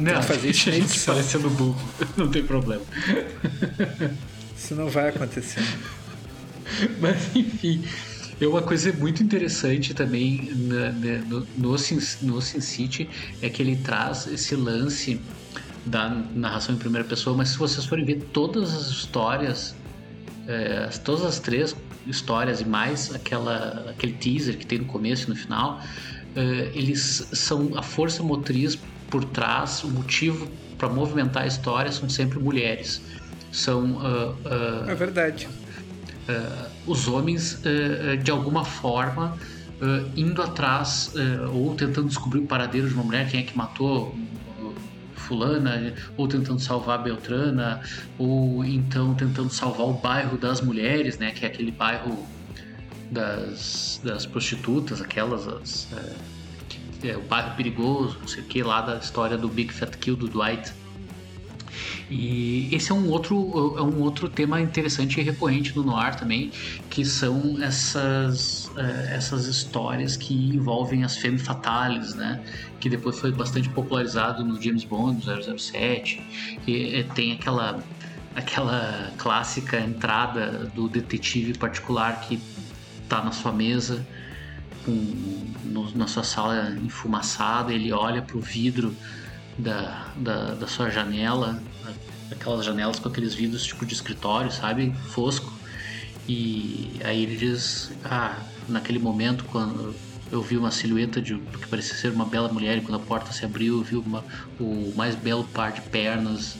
Não, 0.00 0.22
fazer 0.22 0.50
isso 0.50 0.70
gente 0.70 1.00
parecendo 1.00 1.50
burro. 1.50 1.80
Não 2.16 2.28
tem 2.28 2.44
problema. 2.44 2.82
Isso 4.56 4.76
não 4.76 4.88
vai 4.88 5.08
acontecer. 5.08 5.60
Mas 7.00 7.34
enfim, 7.34 7.82
é 8.40 8.46
uma 8.46 8.62
coisa 8.62 8.92
muito 8.92 9.22
interessante 9.22 9.94
também 9.94 10.50
na, 10.54 10.92
na, 10.92 11.18
no, 11.26 11.46
no, 11.56 11.78
Sin, 11.78 11.98
no 12.22 12.40
Sin 12.40 12.60
City 12.60 13.08
é 13.40 13.48
que 13.48 13.62
ele 13.62 13.76
traz 13.76 14.26
esse 14.26 14.54
lance 14.54 15.20
da 15.86 16.08
narração 16.08 16.74
em 16.74 16.78
primeira 16.78 17.06
pessoa, 17.06 17.36
mas 17.36 17.50
se 17.50 17.58
vocês 17.58 17.84
forem 17.86 18.04
ver 18.04 18.20
todas 18.32 18.72
as 18.72 18.88
histórias, 18.88 19.74
é, 20.46 20.86
todas 21.04 21.24
as 21.24 21.40
três 21.40 21.74
histórias 22.06 22.60
e 22.60 22.64
mais 22.64 23.12
aquela, 23.14 23.90
aquele 23.90 24.12
teaser 24.12 24.56
que 24.56 24.66
tem 24.66 24.78
no 24.78 24.84
começo 24.84 25.26
e 25.26 25.30
no 25.30 25.36
final, 25.36 25.80
é, 26.36 26.70
eles 26.74 27.28
são 27.32 27.76
a 27.76 27.82
força 27.82 28.22
motriz 28.22 28.78
por 29.10 29.24
trás, 29.24 29.82
o 29.84 29.88
motivo 29.88 30.48
para 30.78 30.88
movimentar 30.88 31.44
a 31.44 31.46
história 31.46 31.92
são 31.92 32.08
sempre 32.08 32.38
mulheres. 32.38 33.02
São. 33.52 33.96
Uh, 33.96 34.86
uh, 34.86 34.90
é 34.90 34.94
verdade 34.94 35.46
os 36.86 37.08
homens, 37.08 37.54
uh, 37.64 38.16
de 38.22 38.30
alguma 38.30 38.64
forma, 38.64 39.36
indo 40.16 40.40
atrás 40.40 41.12
ou 41.52 41.74
tentando 41.74 42.06
descobrir 42.06 42.38
o 42.38 42.46
paradeiro 42.46 42.86
de 42.88 42.94
uma 42.94 43.02
mulher, 43.02 43.28
quem 43.28 43.40
é 43.40 43.42
que 43.42 43.58
matou 43.58 44.14
fulana, 45.22 45.94
ou 46.16 46.28
tentando 46.28 46.60
salvar 46.60 47.02
Beltrana, 47.02 47.80
ou 48.18 48.64
então 48.64 49.14
tentando 49.14 49.50
salvar 49.50 49.86
o 49.86 49.94
bairro 49.94 50.36
das 50.36 50.60
mulheres, 50.60 51.18
né, 51.18 51.30
que 51.30 51.44
é 51.44 51.48
aquele 51.48 51.70
bairro 51.70 52.26
das, 53.10 54.00
das 54.04 54.26
prostitutas, 54.26 55.00
aquelas 55.00 55.46
as, 55.48 55.88
é, 57.02 57.16
o 57.16 57.22
bairro 57.22 57.56
perigoso, 57.56 58.18
não 58.20 58.28
sei 58.28 58.42
o 58.42 58.46
que, 58.46 58.62
lá 58.62 58.80
da 58.80 58.96
história 58.96 59.36
do 59.36 59.48
Big 59.48 59.72
Fat 59.72 59.96
Kill 59.96 60.16
do 60.16 60.28
Dwight. 60.28 60.72
E 62.14 62.68
esse 62.70 62.92
é 62.92 62.94
um 62.94 63.08
outro, 63.08 63.74
é 63.78 63.82
um 63.82 64.02
outro 64.02 64.28
tema 64.28 64.60
interessante 64.60 65.18
e 65.18 65.22
recorrente 65.22 65.72
do 65.72 65.82
noir 65.82 66.14
também, 66.14 66.50
que 66.90 67.06
são 67.06 67.56
essas, 67.62 68.70
é, 68.76 69.14
essas 69.16 69.46
histórias 69.46 70.14
que 70.14 70.34
envolvem 70.34 71.04
as 71.04 71.16
femme 71.16 71.38
fatales, 71.38 72.14
né? 72.14 72.44
Que 72.78 72.90
depois 72.90 73.18
foi 73.18 73.32
bastante 73.32 73.70
popularizado 73.70 74.44
no 74.44 74.60
James 74.60 74.84
Bond, 74.84 75.24
007, 75.24 76.22
e 76.66 76.96
é, 76.96 77.02
tem 77.02 77.32
aquela 77.32 77.82
aquela 78.34 79.12
clássica 79.18 79.78
entrada 79.78 80.70
do 80.74 80.88
detetive 80.88 81.52
particular 81.52 82.20
que 82.20 82.40
está 83.04 83.22
na 83.22 83.30
sua 83.30 83.52
mesa 83.52 84.06
no, 84.86 85.90
na 85.94 86.06
sua 86.06 86.24
sala 86.24 86.76
enfumaçada, 86.82 87.72
ele 87.72 87.92
olha 87.92 88.22
para 88.22 88.36
o 88.36 88.40
vidro 88.40 88.96
da, 89.62 90.08
da, 90.16 90.54
da 90.54 90.66
sua 90.66 90.90
janela 90.90 91.60
aquelas 92.32 92.64
janelas 92.64 92.98
com 92.98 93.08
aqueles 93.08 93.34
vidros 93.34 93.64
tipo 93.64 93.84
de 93.86 93.94
escritório, 93.94 94.50
sabe? 94.50 94.92
Fosco. 95.08 95.52
E 96.28 97.00
aí 97.04 97.22
ele 97.22 97.36
diz: 97.36 97.92
Ah, 98.04 98.38
naquele 98.68 98.98
momento, 98.98 99.44
quando 99.44 99.94
eu 100.30 100.40
vi 100.40 100.56
uma 100.56 100.70
silhueta 100.70 101.20
de 101.20 101.36
que 101.36 101.68
parecia 101.68 101.94
ser 101.94 102.12
uma 102.12 102.24
bela 102.24 102.50
mulher, 102.52 102.78
e 102.78 102.80
quando 102.80 102.96
a 102.96 103.04
porta 103.04 103.32
se 103.32 103.44
abriu, 103.44 103.78
eu 103.78 103.82
vi 103.82 103.96
uma, 103.96 104.24
o 104.58 104.92
mais 104.96 105.14
belo 105.14 105.44
par 105.44 105.72
de 105.72 105.82
pernas 105.82 106.56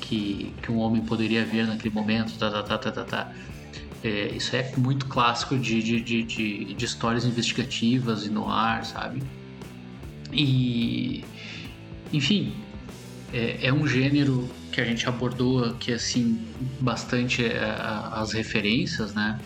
que, 0.00 0.54
que 0.62 0.70
um 0.70 0.78
homem 0.78 1.02
poderia 1.02 1.44
ver 1.44 1.66
naquele 1.66 1.92
momento, 1.92 2.38
tá, 2.38 2.50
tá, 2.50 2.62
tá, 2.62 2.78
tá, 2.78 2.92
tá, 2.92 3.04
tá. 3.04 3.32
É, 4.04 4.28
isso 4.28 4.54
é 4.54 4.72
muito 4.76 5.06
clássico 5.06 5.58
de, 5.58 5.82
de, 5.82 6.00
de, 6.00 6.22
de, 6.22 6.74
de 6.74 6.84
histórias 6.84 7.24
investigativas 7.24 8.24
e 8.24 8.30
no 8.30 8.48
ar, 8.48 8.84
sabe? 8.84 9.22
E, 10.32 11.24
enfim, 12.12 12.54
é, 13.32 13.66
é, 13.66 13.72
um 13.72 13.86
gênero 13.86 14.48
que 14.72 14.80
a 14.80 14.84
gente 14.84 15.08
abordou 15.08 15.64
aqui, 15.64 15.92
assim, 15.92 16.40
bastante 16.80 17.44
é, 17.44 17.58
as 18.12 18.32
referências, 18.32 19.14
né? 19.14 19.38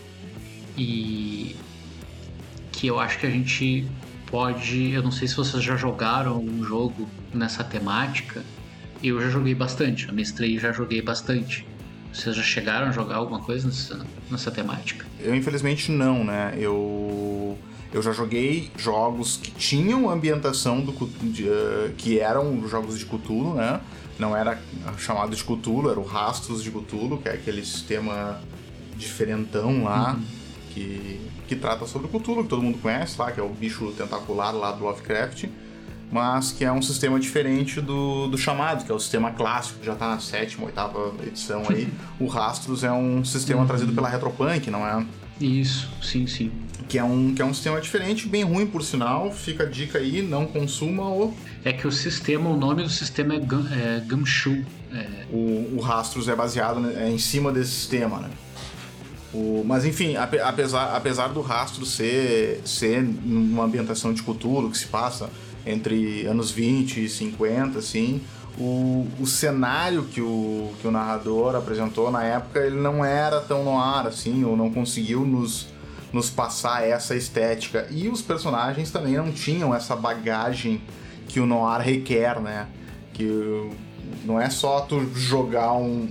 E 0.77 1.55
que 2.71 2.87
eu 2.87 2.99
acho 2.99 3.19
que 3.19 3.25
a 3.25 3.29
gente 3.29 3.87
pode. 4.27 4.91
Eu 4.91 5.03
não 5.03 5.11
sei 5.11 5.27
se 5.27 5.35
vocês 5.35 5.63
já 5.63 5.75
jogaram 5.75 6.31
algum 6.31 6.63
jogo 6.63 7.07
nessa 7.33 7.63
temática. 7.63 8.41
Eu 9.03 9.19
já 9.21 9.29
joguei 9.29 9.55
bastante, 9.55 10.07
eu 10.07 10.13
mestrei 10.13 10.55
e 10.55 10.59
já 10.59 10.71
joguei 10.71 11.01
bastante. 11.01 11.65
Vocês 12.13 12.35
já 12.35 12.43
chegaram 12.43 12.87
a 12.87 12.91
jogar 12.91 13.15
alguma 13.15 13.39
coisa 13.41 13.67
nessa, 13.67 14.05
nessa 14.29 14.51
temática? 14.51 15.05
Eu, 15.19 15.33
infelizmente, 15.35 15.91
não, 15.91 16.23
né? 16.23 16.53
Eu. 16.57 17.57
Eu 17.93 18.01
já 18.01 18.11
joguei 18.11 18.71
jogos 18.77 19.37
que 19.37 19.51
tinham 19.51 20.09
ambientação 20.09 20.81
do 20.81 20.93
de, 21.21 21.43
uh, 21.43 21.93
que 21.97 22.19
eram 22.19 22.67
jogos 22.67 22.97
de 22.97 23.05
Cthulhu, 23.05 23.55
né? 23.55 23.81
Não 24.17 24.35
era 24.35 24.59
chamado 24.97 25.35
de 25.35 25.43
Cthulhu, 25.43 25.89
era 25.89 25.99
o 25.99 26.05
Rastros 26.05 26.63
de 26.63 26.71
Cthulhu, 26.71 27.17
que 27.17 27.27
é 27.27 27.33
aquele 27.33 27.65
sistema 27.65 28.39
diferentão 28.95 29.83
lá, 29.83 30.13
uhum. 30.13 30.23
que, 30.73 31.21
que 31.47 31.55
trata 31.55 31.85
sobre 31.85 32.07
o 32.07 32.09
Cthulhu, 32.09 32.43
que 32.43 32.49
todo 32.49 32.61
mundo 32.61 32.77
conhece 32.81 33.19
lá, 33.19 33.31
que 33.31 33.39
é 33.39 33.43
o 33.43 33.49
bicho 33.49 33.91
tentacular 33.97 34.53
lá 34.55 34.71
do 34.71 34.83
Lovecraft 34.83 35.45
mas 36.11 36.51
que 36.51 36.65
é 36.65 36.71
um 36.71 36.81
sistema 36.81 37.17
diferente 37.19 37.79
do, 37.79 38.27
do 38.27 38.37
chamado, 38.37 38.83
que 38.83 38.91
é 38.91 38.93
o 38.93 38.99
sistema 38.99 39.31
clássico, 39.31 39.79
que 39.79 39.85
já 39.85 39.93
está 39.93 40.09
na 40.09 40.19
sétima, 40.19 40.65
oitava 40.65 41.13
edição 41.25 41.63
aí. 41.69 41.87
o 42.19 42.27
Rastros 42.27 42.83
é 42.83 42.91
um 42.91 43.23
sistema 43.23 43.61
uhum. 43.61 43.67
trazido 43.67 43.93
pela 43.93 44.09
Retropunk, 44.09 44.69
não 44.69 44.85
é? 44.85 45.05
Isso, 45.39 45.89
sim, 46.01 46.27
sim. 46.27 46.51
Que 46.91 46.99
é, 46.99 47.03
um, 47.05 47.33
que 47.33 47.41
é 47.41 47.45
um 47.45 47.53
sistema 47.53 47.79
diferente, 47.79 48.27
bem 48.27 48.43
ruim 48.43 48.67
por 48.67 48.83
sinal. 48.83 49.31
Fica 49.31 49.63
a 49.63 49.65
dica 49.65 49.97
aí, 49.97 50.21
não 50.21 50.45
consuma 50.45 51.07
o. 51.07 51.33
É 51.63 51.71
que 51.71 51.87
o 51.87 51.91
sistema, 51.91 52.49
o 52.49 52.57
nome 52.57 52.83
do 52.83 52.89
sistema 52.89 53.33
é, 53.33 53.39
Gum, 53.39 53.65
é 53.71 54.01
Gumshoe. 54.01 54.65
É... 54.93 55.25
O, 55.31 55.77
o 55.77 55.79
Rastros 55.79 56.27
é 56.27 56.35
baseado 56.35 56.81
né, 56.81 57.05
é 57.07 57.09
em 57.09 57.17
cima 57.17 57.49
desse 57.49 57.71
sistema, 57.71 58.19
né? 58.19 58.29
O, 59.33 59.63
mas 59.65 59.85
enfim, 59.85 60.17
apesar, 60.17 60.93
apesar 60.93 61.29
do 61.29 61.39
rastro 61.39 61.85
ser, 61.85 62.59
ser 62.65 63.01
numa 63.01 63.63
ambientação 63.63 64.13
de 64.13 64.21
cultura 64.21 64.67
que 64.69 64.77
se 64.77 64.87
passa 64.87 65.29
entre 65.65 66.25
anos 66.25 66.51
20 66.51 67.05
e 67.05 67.07
50, 67.07 67.79
assim, 67.79 68.19
o, 68.59 69.07
o 69.17 69.25
cenário 69.25 70.03
que 70.03 70.19
o, 70.19 70.73
que 70.81 70.87
o 70.89 70.91
narrador 70.91 71.55
apresentou 71.55 72.11
na 72.11 72.21
época, 72.21 72.59
ele 72.59 72.75
não 72.75 73.05
era 73.05 73.39
tão 73.39 73.63
no 73.63 73.79
ar, 73.79 74.07
assim, 74.07 74.43
ou 74.43 74.57
não 74.57 74.69
conseguiu 74.69 75.21
nos, 75.21 75.70
nos 76.11 76.29
passar 76.29 76.87
essa 76.87 77.15
estética. 77.15 77.87
E 77.89 78.09
os 78.09 78.21
personagens 78.21 78.91
também 78.91 79.13
não 79.13 79.31
tinham 79.31 79.73
essa 79.73 79.95
bagagem 79.95 80.81
que 81.27 81.39
o 81.39 81.45
noir 81.45 81.81
requer, 81.81 82.39
né? 82.39 82.67
Que 83.13 83.69
não 84.25 84.39
é 84.39 84.49
só 84.49 84.81
tu 84.81 85.09
jogar 85.15 85.73
um, 85.73 86.09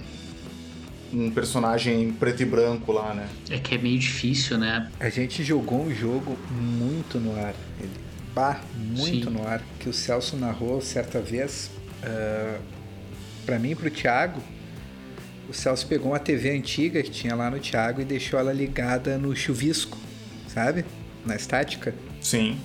um 1.12 1.30
personagem 1.30 2.12
preto 2.12 2.42
e 2.42 2.46
branco 2.46 2.92
lá, 2.92 3.14
né? 3.14 3.28
É 3.50 3.58
que 3.58 3.74
é 3.74 3.78
meio 3.78 3.98
difícil, 3.98 4.58
né? 4.58 4.90
A 4.98 5.08
gente 5.08 5.42
jogou 5.44 5.82
um 5.82 5.94
jogo 5.94 6.36
muito 6.50 7.18
no 7.18 7.36
ar. 7.36 7.54
Ele 7.78 8.10
Bah, 8.34 8.60
muito 8.76 9.28
Sim. 9.28 9.36
no 9.36 9.46
ar, 9.46 9.60
que 9.78 9.88
o 9.88 9.92
Celso 9.92 10.36
narrou 10.36 10.80
certa 10.80 11.20
vez. 11.20 11.70
Uh, 12.02 12.04
ah, 12.04 12.58
para 13.44 13.58
mim 13.58 13.70
e 13.70 13.74
pro 13.74 13.90
Thiago, 13.90 14.40
o 15.50 15.52
Celso 15.52 15.84
pegou 15.88 16.12
uma 16.12 16.18
TV 16.20 16.56
antiga 16.56 17.02
que 17.02 17.10
tinha 17.10 17.34
lá 17.34 17.50
no 17.50 17.58
Thiago 17.58 18.00
e 18.00 18.04
deixou 18.04 18.38
ela 18.38 18.52
ligada 18.52 19.18
no 19.18 19.34
chuvisco, 19.34 19.98
sabe? 20.46 20.84
Na 21.26 21.34
estática. 21.34 21.92
Sim. 22.20 22.56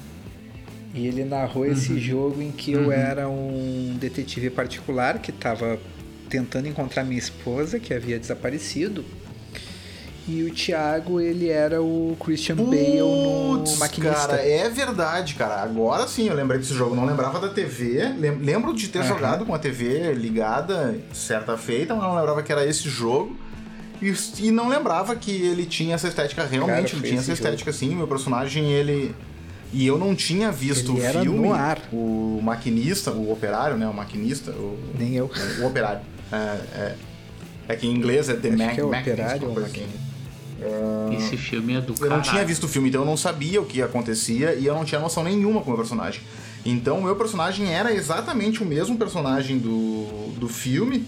E 0.94 1.08
ele 1.08 1.26
narrou 1.26 1.64
uhum. 1.66 1.72
esse 1.72 2.00
jogo 2.00 2.42
em 2.44 2.52
que 2.52 2.76
uhum. 2.76 2.84
eu 2.84 2.92
era 2.92 3.28
um 3.28 3.98
detetive 4.00 4.52
particular 4.52 5.18
que 5.20 5.32
estava 5.32 5.80
tentando 6.30 6.68
encontrar 6.68 7.04
minha 7.04 7.18
esposa, 7.18 7.80
que 7.80 7.92
havia 7.92 8.20
desaparecido. 8.20 9.04
E 10.28 10.42
o 10.44 10.52
Thiago, 10.52 11.22
ele 11.22 11.50
era 11.50 11.84
o 11.84 12.18
Christian 12.20 12.56
Bale 12.56 13.00
no 13.00 13.78
Maquinista. 13.78 14.28
Cara, 14.28 14.42
é 14.42 14.68
verdade, 14.70 15.36
cara. 15.36 15.62
Agora 15.62 16.08
sim 16.08 16.28
eu 16.28 16.34
lembrei 16.34 16.60
desse 16.60 16.74
jogo. 16.74 16.96
Não 16.96 17.06
lembrava 17.06 17.40
da 17.40 17.50
TV. 17.50 18.12
Lembro 18.42 18.74
de 18.74 18.88
ter 18.88 19.00
uhum. 19.00 19.08
jogado 19.08 19.46
com 19.46 19.54
a 19.54 19.60
TV 19.60 20.14
ligada 20.14 21.00
certa 21.14 21.56
feita, 21.58 21.94
mas 21.94 22.04
não 22.04 22.16
lembrava 22.16 22.42
que 22.42 22.52
era 22.52 22.66
esse 22.66 22.90
jogo. 22.90 23.38
E, 24.02 24.14
e 24.40 24.52
não 24.52 24.68
lembrava 24.68 25.16
que 25.16 25.32
ele 25.32 25.66
tinha 25.66 25.94
essa 25.94 26.08
estética 26.08 26.44
realmente. 26.44 26.94
Cara, 26.94 26.98
ele 26.98 27.08
tinha 27.08 27.20
essa 27.20 27.32
estética 27.32 27.72
jogo. 27.72 27.86
assim. 27.86 27.96
Meu 27.96 28.08
personagem, 28.08 28.72
ele. 28.72 29.14
E 29.72 29.86
eu 29.86 29.98
não 29.98 30.16
tinha 30.16 30.52
visto 30.52 30.98
ele 30.98 31.18
o 31.18 31.22
filme. 31.22 31.48
No 31.50 31.54
ar. 31.54 31.80
O 31.94 32.40
maquinista, 32.42 33.12
o 33.12 33.32
operário, 33.32 33.78
né? 33.78 33.88
O 33.88 33.94
maquinista. 33.94 34.50
O, 34.52 34.80
Nem 34.98 35.14
eu. 35.14 35.30
O, 35.62 35.68
operário. 35.68 36.02
É, 36.32 36.36
é, 36.36 36.96
é, 37.68 37.76
que 37.76 37.86
em 37.86 37.94
inglês 37.94 38.28
é 38.28 38.34
The 38.34 38.50
Acho 38.50 38.58
Mac, 38.58 38.78
é 38.78 38.84
operário 38.84 39.54
maquinista. 40.60 41.36
Esse 41.36 41.38
filme 41.38 41.76
é 41.76 41.82
do 41.82 41.94
Eu 42.00 42.10
não 42.10 42.22
tinha 42.22 42.44
visto 42.46 42.66
o 42.66 42.68
filme, 42.68 42.90
então 42.90 43.02
eu 43.02 43.06
não 43.06 43.18
sabia 43.18 43.62
o 43.62 43.66
que 43.66 43.82
acontecia 43.82 44.54
e 44.56 44.66
eu 44.66 44.74
não 44.74 44.86
tinha 44.86 45.00
noção 45.00 45.24
nenhuma 45.24 45.62
com 45.62 45.68
o 45.68 45.70
meu 45.70 45.78
personagem. 45.78 46.22
Então 46.66 47.00
o 47.00 47.04
meu 47.04 47.16
personagem 47.16 47.72
era 47.72 47.94
exatamente 47.94 48.64
o 48.64 48.66
mesmo 48.66 48.98
personagem 48.98 49.60
do, 49.60 50.34
do 50.40 50.48
filme 50.48 51.06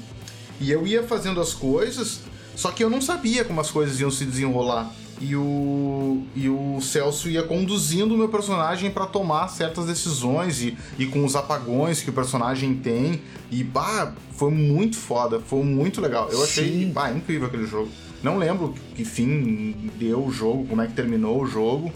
e 0.59 0.71
eu 0.71 0.85
ia 0.85 1.03
fazendo 1.03 1.39
as 1.39 1.53
coisas, 1.53 2.21
só 2.55 2.71
que 2.71 2.83
eu 2.83 2.89
não 2.89 3.01
sabia 3.01 3.43
como 3.43 3.61
as 3.61 3.71
coisas 3.71 3.99
iam 3.99 4.11
se 4.11 4.25
desenrolar. 4.25 4.91
E 5.19 5.35
o, 5.35 6.21
e 6.35 6.47
o 6.47 6.79
Celso 6.79 7.27
ia 7.27 7.41
conduzindo 7.41 8.13
o 8.13 8.17
meu 8.17 8.29
personagem 8.29 8.91
para 8.91 9.07
tomar 9.07 9.47
certas 9.47 9.87
decisões 9.87 10.61
e, 10.61 10.77
e 10.99 11.07
com 11.07 11.25
os 11.25 11.35
apagões 11.35 12.03
que 12.03 12.11
o 12.11 12.13
personagem 12.13 12.75
tem. 12.75 13.19
E, 13.49 13.63
bah, 13.63 14.13
foi 14.33 14.51
muito 14.51 14.95
foda, 14.95 15.39
foi 15.39 15.63
muito 15.63 15.99
legal. 15.99 16.29
Eu 16.31 16.43
achei, 16.43 16.85
Sim. 16.85 16.91
bah, 16.91 17.11
incrível 17.11 17.47
aquele 17.47 17.65
jogo. 17.65 17.89
Não 18.23 18.37
lembro 18.37 18.73
que 18.95 19.05
fim 19.05 19.75
deu 19.97 20.25
o 20.25 20.31
jogo, 20.31 20.65
como 20.67 20.81
é 20.81 20.87
que 20.87 20.93
terminou 20.93 21.41
o 21.41 21.45
jogo, 21.45 21.91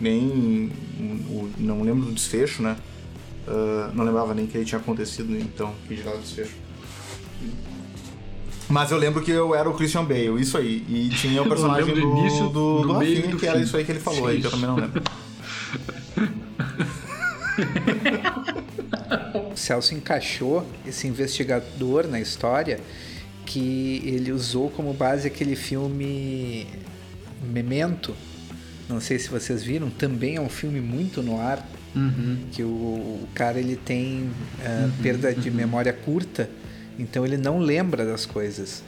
nem. 0.00 0.70
O, 1.28 1.50
não 1.58 1.82
lembro 1.82 2.06
do 2.06 2.12
desfecho, 2.12 2.62
né? 2.62 2.76
Uh, 3.46 3.94
não 3.94 4.04
lembrava 4.04 4.34
nem 4.34 4.46
que 4.46 4.56
ele 4.56 4.64
tinha 4.64 4.80
acontecido, 4.80 5.36
então, 5.36 5.74
que 5.86 5.96
geral 5.96 6.16
desfecho. 6.18 6.54
Mas 8.68 8.90
eu 8.90 8.96
lembro 8.96 9.22
que 9.22 9.30
eu 9.30 9.54
era 9.54 9.68
o 9.68 9.74
Christian 9.74 10.04
Bale, 10.04 10.40
isso 10.40 10.56
aí. 10.56 10.84
E 10.88 11.10
tinha 11.10 11.42
o 11.42 11.48
personagem 11.48 11.94
do, 11.94 12.00
do, 12.00 12.18
início, 12.18 12.48
do, 12.48 12.82
do, 12.82 12.82
do 12.82 12.92
Rafinha, 12.94 13.22
que 13.22 13.38
fim. 13.38 13.46
era 13.46 13.60
isso 13.60 13.76
aí 13.76 13.84
que 13.84 13.92
ele 13.92 14.00
falou 14.00 14.26
aí, 14.26 14.40
que 14.40 14.46
eu 14.46 14.50
também 14.50 14.66
não 14.66 14.76
lembro. 14.76 15.02
o 19.52 19.56
Celso 19.56 19.94
encaixou 19.94 20.66
esse 20.86 21.06
investigador 21.06 22.08
na 22.08 22.20
história 22.20 22.80
que 23.44 24.02
ele 24.04 24.32
usou 24.32 24.70
como 24.70 24.92
base 24.92 25.26
aquele 25.26 25.56
filme 25.56 26.66
Memento. 27.42 28.14
Não 28.88 29.00
sei 29.00 29.18
se 29.18 29.28
vocês 29.28 29.62
viram, 29.62 29.90
também 29.90 30.36
é 30.36 30.40
um 30.40 30.48
filme 30.48 30.80
muito 30.80 31.22
no 31.22 31.40
ar. 31.40 31.66
Uhum. 31.94 32.38
Que 32.50 32.62
o, 32.62 32.66
o, 32.66 33.28
cara 33.34 33.58
ele 33.60 33.76
tem 33.76 34.22
uh, 34.22 34.84
uhum, 34.84 34.90
perda 35.00 35.32
de 35.32 35.48
uhum. 35.48 35.54
memória 35.54 35.92
curta, 35.92 36.50
então 36.98 37.24
ele 37.24 37.36
não 37.36 37.58
lembra 37.58 38.04
das 38.04 38.26
coisas. 38.26 38.82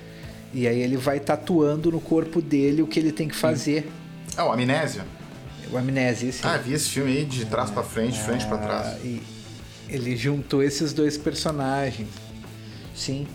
E 0.53 0.67
aí 0.67 0.81
ele 0.81 0.97
vai 0.97 1.21
tatuando 1.21 1.93
no 1.93 2.01
corpo 2.01 2.43
dele 2.43 2.83
o 2.83 2.87
que 2.87 2.99
ele 2.99 3.13
tem 3.13 3.29
que 3.29 3.37
fazer. 3.37 3.89
Ah, 4.37 4.47
o 4.47 4.53
Amnésia? 4.53 5.05
O 5.71 5.77
Amnésia, 5.77 6.33
sim. 6.33 6.41
Ah, 6.43 6.57
vi 6.57 6.73
esse 6.73 6.91
filme 6.91 7.17
aí 7.17 7.25
de 7.25 7.45
trás 7.47 7.71
é, 7.71 7.75
para 7.75 7.83
frente, 7.85 8.19
frente 8.19 8.45
para 8.47 8.59
trás. 8.59 9.05
E 9.05 9.23
ele 9.89 10.17
juntou 10.17 10.63
esses 10.63 10.93
dois 10.93 11.17
personagens. 11.17 12.09
Sim. 12.95 13.27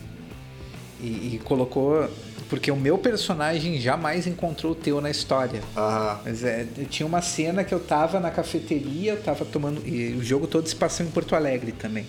E, 1.02 1.36
e, 1.36 1.42
colocou. 1.44 2.10
Porque 2.50 2.70
o 2.70 2.76
meu 2.76 2.98
personagem 2.98 3.80
jamais 3.80 4.28
encontrou 4.28 4.74
o 4.74 4.76
teu 4.76 5.00
na 5.00 5.10
história. 5.10 5.62
Uhum. 5.76 6.18
Mas 6.26 6.44
é, 6.44 6.68
tinha 6.90 7.08
uma 7.08 7.22
cena 7.22 7.64
que 7.64 7.74
eu 7.74 7.80
tava 7.80 8.20
na 8.20 8.30
cafeteria, 8.30 9.14
eu 9.14 9.22
tava 9.22 9.46
tomando. 9.46 9.82
E 9.88 10.14
o 10.14 10.24
jogo 10.24 10.48
todo 10.48 10.68
se 10.68 10.76
passou 10.76 11.06
em 11.06 11.10
Porto 11.10 11.36
Alegre 11.36 11.72
também. 11.72 12.06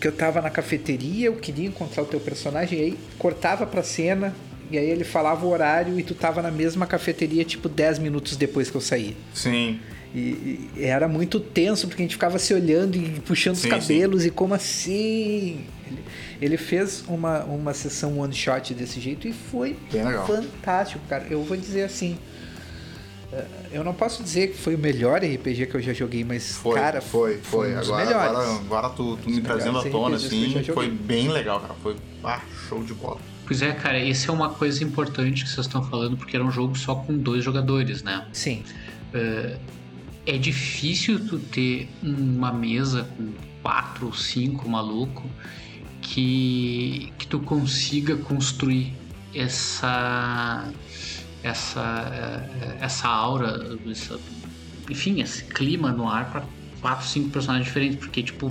Que 0.00 0.06
eu 0.06 0.12
tava 0.12 0.42
na 0.42 0.50
cafeteria, 0.50 1.26
eu 1.26 1.36
queria 1.36 1.66
encontrar 1.66 2.02
o 2.02 2.06
teu 2.06 2.20
personagem, 2.20 2.78
e 2.78 2.82
aí 2.82 2.98
cortava 3.18 3.66
pra 3.66 3.82
cena, 3.82 4.34
e 4.70 4.76
aí 4.76 4.88
ele 4.88 5.04
falava 5.04 5.46
o 5.46 5.50
horário 5.50 5.98
e 5.98 6.02
tu 6.02 6.14
tava 6.14 6.42
na 6.42 6.50
mesma 6.50 6.86
cafeteria, 6.86 7.44
tipo, 7.44 7.68
10 7.68 7.98
minutos 7.98 8.36
depois 8.36 8.68
que 8.68 8.76
eu 8.76 8.80
saí. 8.80 9.16
Sim. 9.32 9.80
E, 10.14 10.18
e, 10.76 10.84
era 10.84 11.06
muito 11.06 11.38
tenso, 11.38 11.86
porque 11.86 12.02
a 12.02 12.04
gente 12.04 12.14
ficava 12.14 12.38
se 12.38 12.52
olhando 12.54 12.96
e 12.96 13.20
puxando 13.20 13.56
sim, 13.56 13.68
os 13.68 13.74
cabelos, 13.74 14.22
sim. 14.22 14.28
e 14.28 14.30
como 14.30 14.54
assim? 14.54 15.60
Ele, 15.86 16.04
ele, 16.40 16.56
fez 16.56 17.04
uma, 17.08 17.44
uma 17.44 17.72
sessão 17.74 18.18
one 18.18 18.34
shot 18.34 18.74
desse 18.74 19.00
jeito 19.00 19.28
e 19.28 19.32
foi 19.32 19.76
fantástico, 20.26 21.04
cara. 21.08 21.26
Eu 21.30 21.42
vou 21.42 21.56
dizer 21.56 21.82
assim. 21.82 22.18
eu 23.72 23.84
não 23.84 23.94
posso 23.94 24.22
dizer 24.22 24.48
que 24.48 24.58
foi 24.58 24.74
o 24.74 24.78
melhor 24.78 25.20
RPG 25.22 25.66
que 25.66 25.74
eu 25.76 25.82
já 25.82 25.92
joguei, 25.92 26.24
mas 26.24 26.56
foi, 26.56 26.74
cara, 26.74 27.00
foi, 27.00 27.38
foi. 27.38 27.74
Um 27.74 27.78
agora, 27.78 28.10
agora, 28.10 28.54
agora, 28.54 28.88
tu, 28.90 29.16
tu 29.16 29.30
me 29.30 29.40
trazendo 29.40 29.78
à 29.78 29.84
tona 29.84 30.16
assim, 30.16 30.62
foi 30.72 30.90
bem 30.90 31.28
legal, 31.28 31.60
cara. 31.60 31.74
Foi 31.82 31.96
ah, 32.24 32.40
show 32.68 32.82
de 32.82 32.94
bola. 32.94 33.18
Pois 33.46 33.62
é, 33.62 33.72
cara, 33.72 33.98
isso 34.00 34.28
é 34.28 34.34
uma 34.34 34.50
coisa 34.50 34.82
importante 34.82 35.44
que 35.44 35.50
vocês 35.50 35.66
estão 35.66 35.82
falando, 35.84 36.16
porque 36.16 36.34
era 36.34 36.44
um 36.44 36.50
jogo 36.50 36.76
só 36.76 36.96
com 36.96 37.16
dois 37.16 37.44
jogadores, 37.44 38.02
né? 38.02 38.26
Sim. 38.32 38.64
Uh, 39.14 39.56
é 40.26 40.36
difícil 40.36 41.24
tu 41.24 41.38
ter 41.38 41.88
uma 42.02 42.52
mesa 42.52 43.08
com 43.16 43.32
quatro 43.62 44.06
ou 44.06 44.12
cinco 44.12 44.68
maluco 44.68 45.22
que, 46.16 47.12
que 47.18 47.26
tu 47.26 47.40
consiga 47.40 48.16
construir 48.16 48.94
essa 49.34 50.66
essa 51.42 52.42
essa 52.80 53.06
aura, 53.06 53.78
essa, 53.90 54.18
enfim, 54.88 55.20
esse 55.20 55.44
clima 55.44 55.92
no 55.92 56.08
ar 56.08 56.30
para 56.30 56.42
quatro, 56.80 57.06
cinco 57.06 57.28
personagens 57.28 57.66
diferentes, 57.66 57.98
porque 57.98 58.22
tipo 58.22 58.50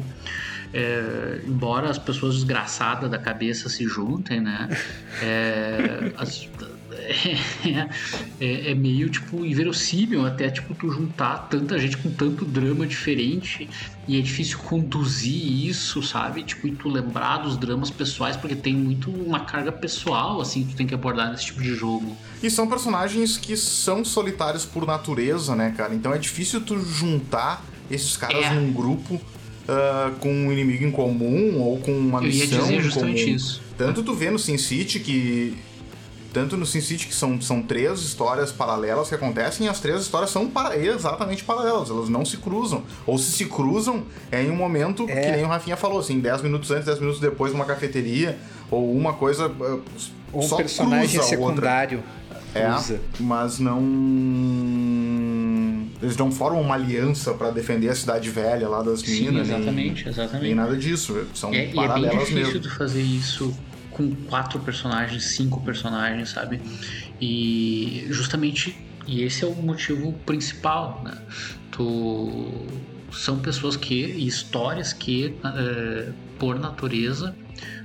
é, 0.71 1.41
embora 1.43 1.89
as 1.89 1.97
pessoas 1.97 2.35
desgraçadas 2.35 3.09
da 3.09 3.17
cabeça 3.17 3.67
se 3.67 3.85
juntem, 3.85 4.41
né? 4.41 4.69
É, 5.23 6.13
as, 6.17 6.47
é, 7.05 7.89
é, 8.39 8.71
é, 8.71 8.75
meio 8.75 9.09
tipo 9.09 9.45
inverossímil 9.45 10.25
até 10.25 10.49
tipo 10.49 10.73
tu 10.73 10.89
juntar 10.89 11.47
tanta 11.49 11.77
gente 11.77 11.97
com 11.97 12.09
tanto 12.09 12.45
drama 12.45 12.85
diferente 12.87 13.69
e 14.07 14.17
é 14.17 14.21
difícil 14.21 14.59
conduzir 14.59 15.67
isso, 15.67 16.01
sabe? 16.03 16.43
Tipo, 16.43 16.67
e 16.67 16.71
tu 16.71 16.89
lembrar 16.89 17.37
dos 17.39 17.57
dramas 17.57 17.89
pessoais 17.89 18.37
porque 18.37 18.55
tem 18.55 18.75
muito 18.75 19.09
uma 19.09 19.41
carga 19.41 19.71
pessoal 19.71 20.39
assim 20.41 20.63
que 20.63 20.73
tu 20.73 20.77
tem 20.77 20.87
que 20.87 20.93
abordar 20.93 21.31
nesse 21.31 21.45
tipo 21.45 21.61
de 21.61 21.73
jogo. 21.73 22.15
E 22.41 22.49
são 22.49 22.67
personagens 22.67 23.37
que 23.37 23.57
são 23.57 24.05
solitários 24.05 24.65
por 24.65 24.85
natureza, 24.85 25.55
né, 25.55 25.73
cara? 25.75 25.93
Então 25.95 26.13
é 26.13 26.17
difícil 26.17 26.61
tu 26.61 26.79
juntar 26.79 27.63
esses 27.89 28.15
caras 28.17 28.45
é. 28.45 28.53
num 28.53 28.71
grupo 28.71 29.15
uh, 29.15 30.15
com 30.19 30.31
um 30.31 30.51
inimigo 30.51 30.85
em 30.85 30.91
comum 30.91 31.59
ou 31.59 31.79
com 31.79 31.91
uma 31.91 32.19
Eu 32.19 32.23
missão 32.25 32.59
ia 32.59 32.63
dizer 32.63 32.81
justamente 32.81 33.23
comum. 33.23 33.35
isso. 33.35 33.61
Tanto 33.77 34.03
tu 34.03 34.13
vê 34.13 34.31
no 34.31 34.39
Sin 34.39 34.57
City 34.57 34.99
que 34.99 35.57
tanto 36.35 36.57
no 36.57 36.65
Sin 36.65 36.81
City 36.81 37.07
que 37.07 37.15
são, 37.15 37.39
são 37.39 37.61
três 37.61 38.01
histórias 38.01 38.51
paralelas 38.51 39.07
que 39.07 39.15
acontecem 39.15 39.67
e 39.67 39.69
as 39.69 39.79
três 39.79 40.01
histórias 40.01 40.31
são 40.31 40.49
para, 40.49 40.77
exatamente 40.77 41.45
paralelas, 41.45 41.89
elas 41.89 42.09
não 42.09 42.25
se 42.25 42.35
cruzam. 42.35 42.83
Ou 43.07 43.17
se 43.17 43.31
se 43.31 43.45
cruzam, 43.45 44.03
é 44.29 44.43
em 44.43 44.51
um 44.51 44.55
momento 44.57 45.05
é. 45.07 45.15
que 45.15 45.31
nem 45.31 45.45
o 45.45 45.47
Rafinha 45.47 45.77
falou, 45.77 45.97
assim, 45.97 46.19
10 46.19 46.41
minutos 46.41 46.69
antes, 46.71 46.87
10 46.87 46.99
minutos 46.99 47.21
depois, 47.21 47.53
numa 47.53 47.63
cafeteria, 47.63 48.37
ou 48.69 48.93
uma 48.93 49.13
coisa. 49.13 49.47
Uh, 49.47 49.81
ou 50.33 50.43
um 50.43 50.49
personagem 50.57 51.23
secundário. 51.23 52.03
É, 52.53 52.67
mas 53.19 53.59
não 53.59 53.81
eles 56.01 56.15
não 56.15 56.31
formam 56.31 56.61
uma 56.61 56.75
aliança 56.75 57.33
para 57.33 57.49
defender 57.49 57.89
a 57.89 57.95
cidade 57.95 58.29
velha 58.29 58.69
lá 58.69 58.81
das 58.81 59.01
Sim, 59.01 59.25
minas. 59.25 59.47
Exatamente, 59.49 60.03
nem, 60.03 60.13
exatamente. 60.13 60.43
Nem 60.43 60.55
nada 60.55 60.77
disso. 60.77 61.27
São 61.33 61.53
é, 61.53 61.67
paralelas 61.67 62.03
e 62.03 62.07
é 62.07 62.09
bem 62.09 62.19
difícil 62.19 62.45
mesmo. 62.45 62.59
de 62.61 62.69
fazer 62.69 63.01
isso 63.01 63.53
com 63.95 64.13
quatro 64.13 64.59
personagens, 64.59 65.23
cinco 65.23 65.61
personagens, 65.61 66.29
sabe? 66.29 66.61
E 67.19 68.05
justamente, 68.09 68.77
e 69.07 69.23
esse 69.23 69.45
é 69.45 69.47
o 69.47 69.55
motivo 69.55 70.11
principal, 70.25 71.01
né? 71.03 71.17
Tu 71.71 72.67
são 73.09 73.39
pessoas 73.39 73.77
que 73.77 73.95
histórias 73.95 74.91
que 74.91 75.27
uh, 75.27 76.13
por 76.37 76.59
natureza 76.59 77.33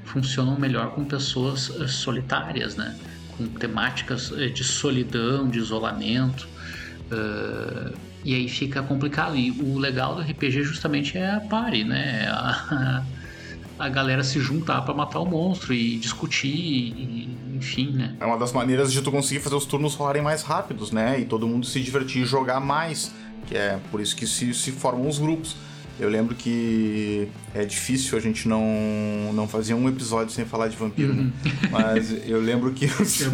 funcionam 0.05 0.59
melhor 0.59 0.91
com 0.91 1.05
pessoas 1.05 1.71
uh, 1.71 1.89
solitárias, 1.89 2.75
né? 2.75 2.97
Com 3.37 3.47
temáticas 3.47 4.33
uh, 4.33 4.51
de 4.51 4.65
solidão, 4.65 5.49
de 5.49 5.61
isolamento. 5.61 6.49
e 8.25 8.35
aí 8.35 8.49
fica 8.49 8.83
complicado. 8.83 9.37
E 9.37 9.53
o 9.53 9.79
legal 9.79 10.17
do 10.17 10.23
RPG 10.23 10.65
justamente 10.65 11.17
é 11.17 11.31
a 11.31 11.41
pare, 11.41 11.85
né? 11.85 12.27
A, 12.33 13.05
a 13.81 13.89
galera 13.89 14.23
se 14.23 14.39
juntar 14.39 14.83
para 14.83 14.93
matar 14.93 15.21
o 15.21 15.25
monstro 15.25 15.73
e 15.73 15.97
discutir, 15.97 16.49
e, 16.49 17.37
enfim, 17.57 17.93
né? 17.93 18.15
É 18.21 18.27
uma 18.27 18.37
das 18.37 18.53
maneiras 18.53 18.93
de 18.93 19.01
tu 19.01 19.11
conseguir 19.11 19.41
fazer 19.41 19.57
os 19.57 19.65
turnos 19.65 19.95
rolarem 19.95 20.23
mais 20.23 20.43
rápidos, 20.43 20.93
né? 20.93 21.19
E 21.19 21.25
todo 21.25 21.49
mundo 21.49 21.65
se 21.65 21.81
divertir 21.81 22.23
e 22.23 22.25
jogar 22.27 22.61
mais, 22.61 23.11
que 23.47 23.57
é 23.57 23.79
por 23.91 24.01
isso 24.01 24.15
que 24.15 24.27
se, 24.27 24.53
se 24.53 24.71
formam 24.71 25.09
os 25.09 25.19
grupos. 25.19 25.57
Eu 25.99 26.09
lembro 26.09 26.35
que 26.35 27.29
é 27.55 27.65
difícil 27.65 28.17
a 28.17 28.21
gente 28.21 28.49
não, 28.49 28.63
não 29.35 29.49
fazer 29.49 29.75
um 29.75 29.89
episódio 29.89 30.33
sem 30.33 30.45
falar 30.45 30.69
de 30.69 30.77
vampiro, 30.77 31.13
né? 31.15 31.23
uhum. 31.23 31.33
né? 31.45 31.69
Mas 31.71 32.27
eu 32.27 32.41
lembro 32.41 32.73
que 32.73 32.85
os, 33.01 33.23
é 33.23 33.27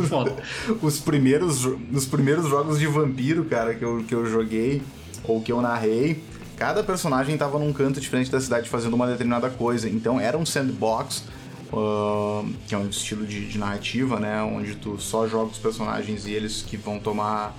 os, 0.80 0.98
primeiros, 1.00 1.64
os 1.64 2.06
primeiros 2.06 2.48
jogos 2.48 2.78
de 2.78 2.86
vampiro, 2.86 3.44
cara, 3.44 3.74
que 3.74 3.84
eu, 3.84 4.04
que 4.06 4.14
eu 4.14 4.26
joguei 4.26 4.82
ou 5.24 5.40
que 5.40 5.50
eu 5.50 5.60
narrei, 5.60 6.22
cada 6.56 6.82
personagem 6.82 7.34
estava 7.34 7.58
num 7.58 7.72
canto 7.72 8.00
diferente 8.00 8.30
da 8.30 8.40
cidade 8.40 8.68
fazendo 8.68 8.94
uma 8.94 9.06
determinada 9.06 9.50
coisa. 9.50 9.88
Então 9.88 10.18
era 10.18 10.36
um 10.36 10.46
sandbox, 10.46 11.24
uh, 11.72 12.48
que 12.66 12.74
é 12.74 12.78
um 12.78 12.88
estilo 12.88 13.26
de, 13.26 13.46
de, 13.46 13.58
narrativa, 13.58 14.18
né? 14.18 14.42
Onde 14.42 14.74
tu 14.74 14.98
só 14.98 15.28
joga 15.28 15.50
os 15.52 15.58
personagens 15.58 16.26
e 16.26 16.32
eles 16.32 16.62
que 16.62 16.76
vão 16.76 16.98
tomar 16.98 17.50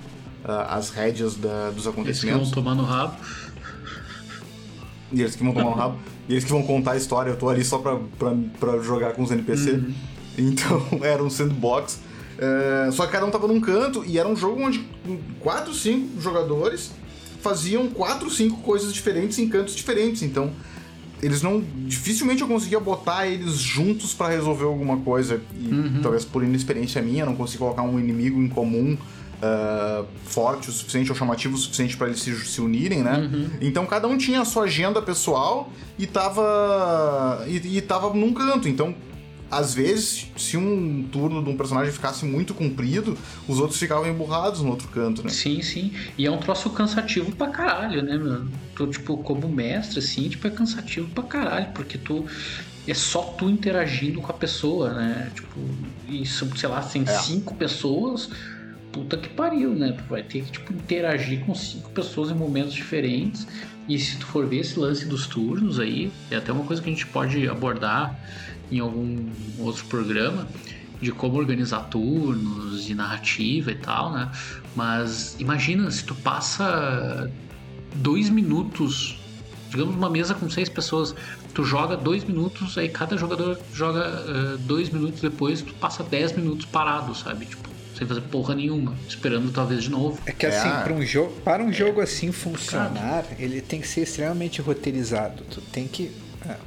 uh, 0.43 0.51
as 0.69 0.89
rédeas 0.89 1.35
da, 1.35 1.69
dos 1.69 1.87
acontecimentos. 1.87 2.41
Eles 2.41 2.49
que 2.49 2.55
vão 2.55 2.63
tomar 2.63 2.75
no 2.75 2.83
rabo. 2.83 3.15
E 5.11 5.21
eles 5.21 5.35
que 5.35 5.43
vão 5.43 5.53
tomar 5.53 5.69
no 5.69 5.75
rabo. 5.75 5.99
E 6.27 6.33
eles 6.33 6.43
que 6.43 6.51
vão 6.51 6.63
contar 6.63 6.91
a 6.91 6.97
história. 6.97 7.29
Eu 7.29 7.37
tô 7.37 7.49
ali 7.49 7.63
só 7.63 7.77
pra, 7.77 7.97
pra, 8.17 8.35
pra 8.59 8.79
jogar 8.79 9.13
com 9.13 9.21
os 9.21 9.31
NPC. 9.31 9.71
Uhum. 9.71 9.93
Então 10.37 10.81
era 11.01 11.23
um 11.23 11.29
sandbox. 11.29 11.99
Uh, 12.37 12.91
só 12.91 13.05
que 13.05 13.11
cada 13.11 13.25
um 13.25 13.31
tava 13.31 13.47
num 13.47 13.61
canto 13.61 14.03
e 14.05 14.19
era 14.19 14.27
um 14.27 14.35
jogo 14.35 14.61
onde 14.61 14.87
quatro, 15.39 15.73
cinco 15.73 16.21
jogadores 16.21 16.91
faziam 17.47 17.87
quatro, 17.87 18.29
cinco 18.29 18.57
coisas 18.61 18.93
diferentes 18.93 19.39
em 19.39 19.47
cantos 19.47 19.75
diferentes. 19.75 20.21
Então, 20.21 20.51
eles 21.21 21.41
não. 21.41 21.63
Dificilmente 21.85 22.41
eu 22.41 22.47
conseguia 22.47 22.79
botar 22.79 23.27
eles 23.27 23.53
juntos 23.53 24.13
para 24.13 24.29
resolver 24.29 24.65
alguma 24.65 24.97
coisa. 24.97 25.41
E 25.59 25.67
uhum. 25.67 25.99
talvez 26.01 26.25
por 26.25 26.43
inexperiência 26.43 27.01
minha, 27.01 27.25
não 27.25 27.35
consigo 27.35 27.63
colocar 27.63 27.83
um 27.83 27.99
inimigo 27.99 28.41
em 28.41 28.47
comum. 28.47 28.97
Uh, 29.37 30.03
forte 30.23 30.67
o 30.67 30.73
suficiente 30.73 31.11
ou 31.11 31.15
chamativo 31.15 31.53
o 31.53 31.57
suficiente 31.59 31.95
para 31.95 32.07
eles 32.07 32.21
se, 32.21 32.35
se 32.43 32.59
unirem, 32.59 33.03
né? 33.03 33.19
Uhum. 33.19 33.49
Então 33.61 33.85
cada 33.85 34.07
um 34.07 34.17
tinha 34.17 34.41
a 34.41 34.45
sua 34.45 34.63
agenda 34.63 34.99
pessoal 34.99 35.71
e 35.97 36.07
tava 36.07 37.45
e, 37.47 37.77
e 37.77 37.81
tava 37.81 38.11
num 38.15 38.33
canto. 38.33 38.67
Então 38.67 38.95
às 39.49 39.73
vezes, 39.73 40.27
se 40.35 40.57
um 40.57 41.07
turno 41.11 41.43
de 41.43 41.49
um 41.49 41.57
personagem 41.57 41.91
ficasse 41.91 42.25
muito 42.25 42.53
comprido, 42.53 43.17
os 43.47 43.59
outros 43.59 43.79
ficavam 43.79 44.07
emburrados 44.07 44.61
no 44.61 44.69
outro 44.69 44.87
canto, 44.89 45.23
né? 45.23 45.29
Sim, 45.29 45.61
sim. 45.61 45.93
E 46.17 46.25
é 46.25 46.31
um 46.31 46.37
troço 46.37 46.69
cansativo 46.69 47.31
pra 47.35 47.47
caralho, 47.47 48.01
né, 48.01 48.17
mano? 48.17 48.51
Tu, 48.75 48.87
tipo, 48.87 49.17
como 49.17 49.47
mestre, 49.47 49.99
assim, 49.99 50.27
tipo, 50.29 50.47
é 50.47 50.49
cansativo 50.49 51.07
pra 51.09 51.23
caralho, 51.23 51.67
porque 51.73 51.97
tu. 51.97 52.25
É 52.87 52.93
só 52.93 53.21
tu 53.21 53.49
interagindo 53.49 54.21
com 54.21 54.31
a 54.31 54.35
pessoa, 54.35 54.93
né? 54.93 55.29
Tipo, 55.35 55.59
isso, 56.07 56.49
sei 56.55 56.69
lá, 56.69 56.81
tem 56.81 57.03
é. 57.05 57.19
cinco 57.19 57.53
pessoas, 57.53 58.29
puta 58.97 59.17
que 59.17 59.29
pariu, 59.29 59.75
né? 59.75 59.91
Tu 59.91 60.03
vai 60.09 60.23
ter 60.23 60.43
que, 60.43 60.51
tipo, 60.51 60.73
interagir 60.73 61.45
com 61.45 61.53
cinco 61.53 61.89
pessoas 61.91 62.31
em 62.31 62.33
momentos 62.33 62.73
diferentes. 62.73 63.47
E 63.87 63.97
se 63.99 64.17
tu 64.17 64.25
for 64.25 64.45
ver 64.47 64.57
esse 64.57 64.77
lance 64.79 65.05
dos 65.05 65.27
turnos 65.27 65.79
aí, 65.79 66.11
é 66.31 66.37
até 66.37 66.51
uma 66.51 66.63
coisa 66.63 66.81
que 66.81 66.89
a 66.89 66.91
gente 66.91 67.05
pode 67.05 67.47
abordar 67.47 68.19
em 68.71 68.79
algum 68.79 69.29
outro 69.59 69.85
programa 69.85 70.47
de 70.99 71.11
como 71.11 71.37
organizar 71.37 71.81
turnos, 71.89 72.83
de 72.83 72.95
narrativa 72.95 73.71
e 73.71 73.75
tal, 73.75 74.11
né? 74.11 74.31
Mas 74.75 75.39
imagina 75.39 75.89
se 75.91 76.03
tu 76.03 76.15
passa 76.15 77.31
dois 77.95 78.29
minutos, 78.29 79.19
digamos 79.69 79.95
uma 79.95 80.09
mesa 80.09 80.33
com 80.33 80.49
seis 80.49 80.67
pessoas, 80.67 81.15
tu 81.53 81.63
joga 81.63 81.95
dois 81.95 82.23
minutos, 82.23 82.77
aí 82.79 82.89
cada 82.89 83.15
jogador 83.15 83.59
joga 83.73 84.23
uh, 84.25 84.57
dois 84.59 84.89
minutos 84.89 85.21
depois, 85.21 85.61
tu 85.61 85.73
passa 85.75 86.03
dez 86.03 86.35
minutos 86.35 86.65
parado, 86.65 87.13
sabe? 87.15 87.45
Tipo, 87.45 87.76
sem 87.97 88.07
fazer 88.07 88.21
porra 88.21 88.53
nenhuma, 88.53 88.95
esperando 89.07 89.51
talvez 89.51 89.83
de 89.83 89.89
novo. 89.89 90.19
É 90.25 90.31
que 90.31 90.45
assim, 90.45 90.67
é. 90.67 90.83
para 90.83 90.93
um 90.93 91.05
jogo, 91.05 91.33
para 91.41 91.63
um 91.63 91.73
jogo 91.73 92.01
assim 92.01 92.31
funcionar, 92.31 93.25
ele 93.39 93.61
tem 93.61 93.81
que 93.81 93.87
ser 93.87 94.01
extremamente 94.01 94.61
roteirizado. 94.61 95.43
Tu 95.49 95.61
tem 95.61 95.87
que 95.87 96.11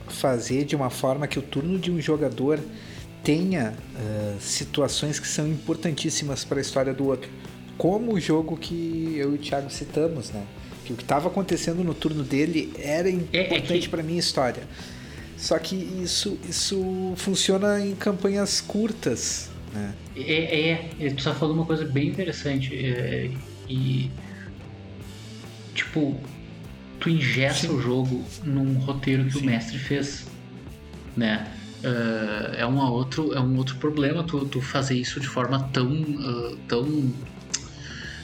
fazer 0.09 0.65
de 0.65 0.77
uma 0.77 0.91
forma 0.91 1.27
que 1.27 1.39
o 1.39 1.43
turno 1.43 1.79
de 1.79 1.91
um 1.91 2.01
jogador 2.01 2.59
tenha 3.23 3.75
uh, 3.95 4.41
situações 4.41 5.19
que 5.19 5.29
são 5.29 5.47
importantíssimas 5.47 6.45
para 6.45 6.59
a 6.59 6.61
história 6.61 6.93
do 6.93 7.07
outro. 7.07 7.31
Como 7.77 8.15
o 8.15 8.21
jogo 8.21 8.57
que 8.57 9.15
eu 9.17 9.33
e 9.33 9.35
o 9.37 9.39
Thiago 9.39 9.71
citamos, 9.71 10.31
né? 10.31 10.43
Que 10.85 10.93
o 10.93 10.97
que 10.97 11.03
estava 11.03 11.29
acontecendo 11.29 11.85
no 11.85 11.95
turno 11.95 12.23
dele 12.23 12.73
era 12.79 13.09
importante 13.09 13.73
é, 13.73 13.77
é 13.77 13.81
que... 13.81 13.89
para 13.89 14.03
minha 14.03 14.19
história. 14.19 14.63
Só 15.37 15.59
que 15.59 15.75
isso, 15.75 16.39
isso 16.47 17.15
funciona 17.17 17.81
em 17.81 17.95
campanhas 17.95 18.61
curtas, 18.61 19.49
né? 19.73 19.95
É, 20.17 20.71
é, 20.71 20.91
é 21.01 21.09
tu 21.11 21.19
está 21.19 21.35
falando 21.35 21.57
uma 21.57 21.67
coisa 21.67 21.85
bem 21.85 22.09
interessante. 22.09 22.75
É, 22.75 23.31
e, 23.69 24.11
tipo, 25.75 26.21
tu 26.99 27.09
ingessa 27.09 27.67
Sim. 27.67 27.75
o 27.75 27.81
jogo 27.81 28.25
num 28.45 28.79
roteiro 28.79 29.25
que 29.25 29.33
Sim. 29.33 29.41
o 29.41 29.45
mestre 29.45 29.79
fez, 29.79 30.27
né? 31.17 31.47
Uh, 31.83 32.55
é, 32.57 32.67
uma 32.67 32.91
outro, 32.91 33.33
é 33.33 33.41
um 33.41 33.57
outro 33.57 33.77
problema 33.77 34.23
tu, 34.23 34.45
tu 34.45 34.61
fazer 34.61 34.97
isso 34.97 35.19
de 35.19 35.27
forma 35.27 35.71
tão, 35.73 35.91
uh, 35.91 36.57
tão 36.69 37.11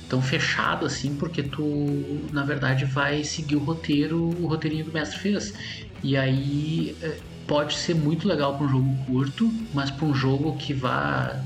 tão 0.09 0.23
fechado 0.23 0.87
assim, 0.87 1.17
porque 1.17 1.43
tu, 1.43 2.29
na 2.33 2.45
verdade, 2.45 2.85
vai 2.85 3.25
seguir 3.25 3.57
o 3.57 3.59
roteiro, 3.59 4.23
o 4.23 4.47
roteirinho 4.47 4.85
do 4.85 4.93
mestre 4.93 5.19
fez. 5.19 5.55
E 6.03 6.17
aí 6.17 6.97
é, 7.03 7.19
pode 7.47 7.75
ser 7.75 7.95
muito 7.95 8.27
legal 8.27 8.57
para 8.57 8.67
um 8.67 8.69
jogo 8.69 8.97
curto, 9.07 9.53
mas 9.73 9.91
para 9.91 10.07
um 10.07 10.15
jogo 10.15 10.57
que 10.57 10.73
vá 10.73 11.41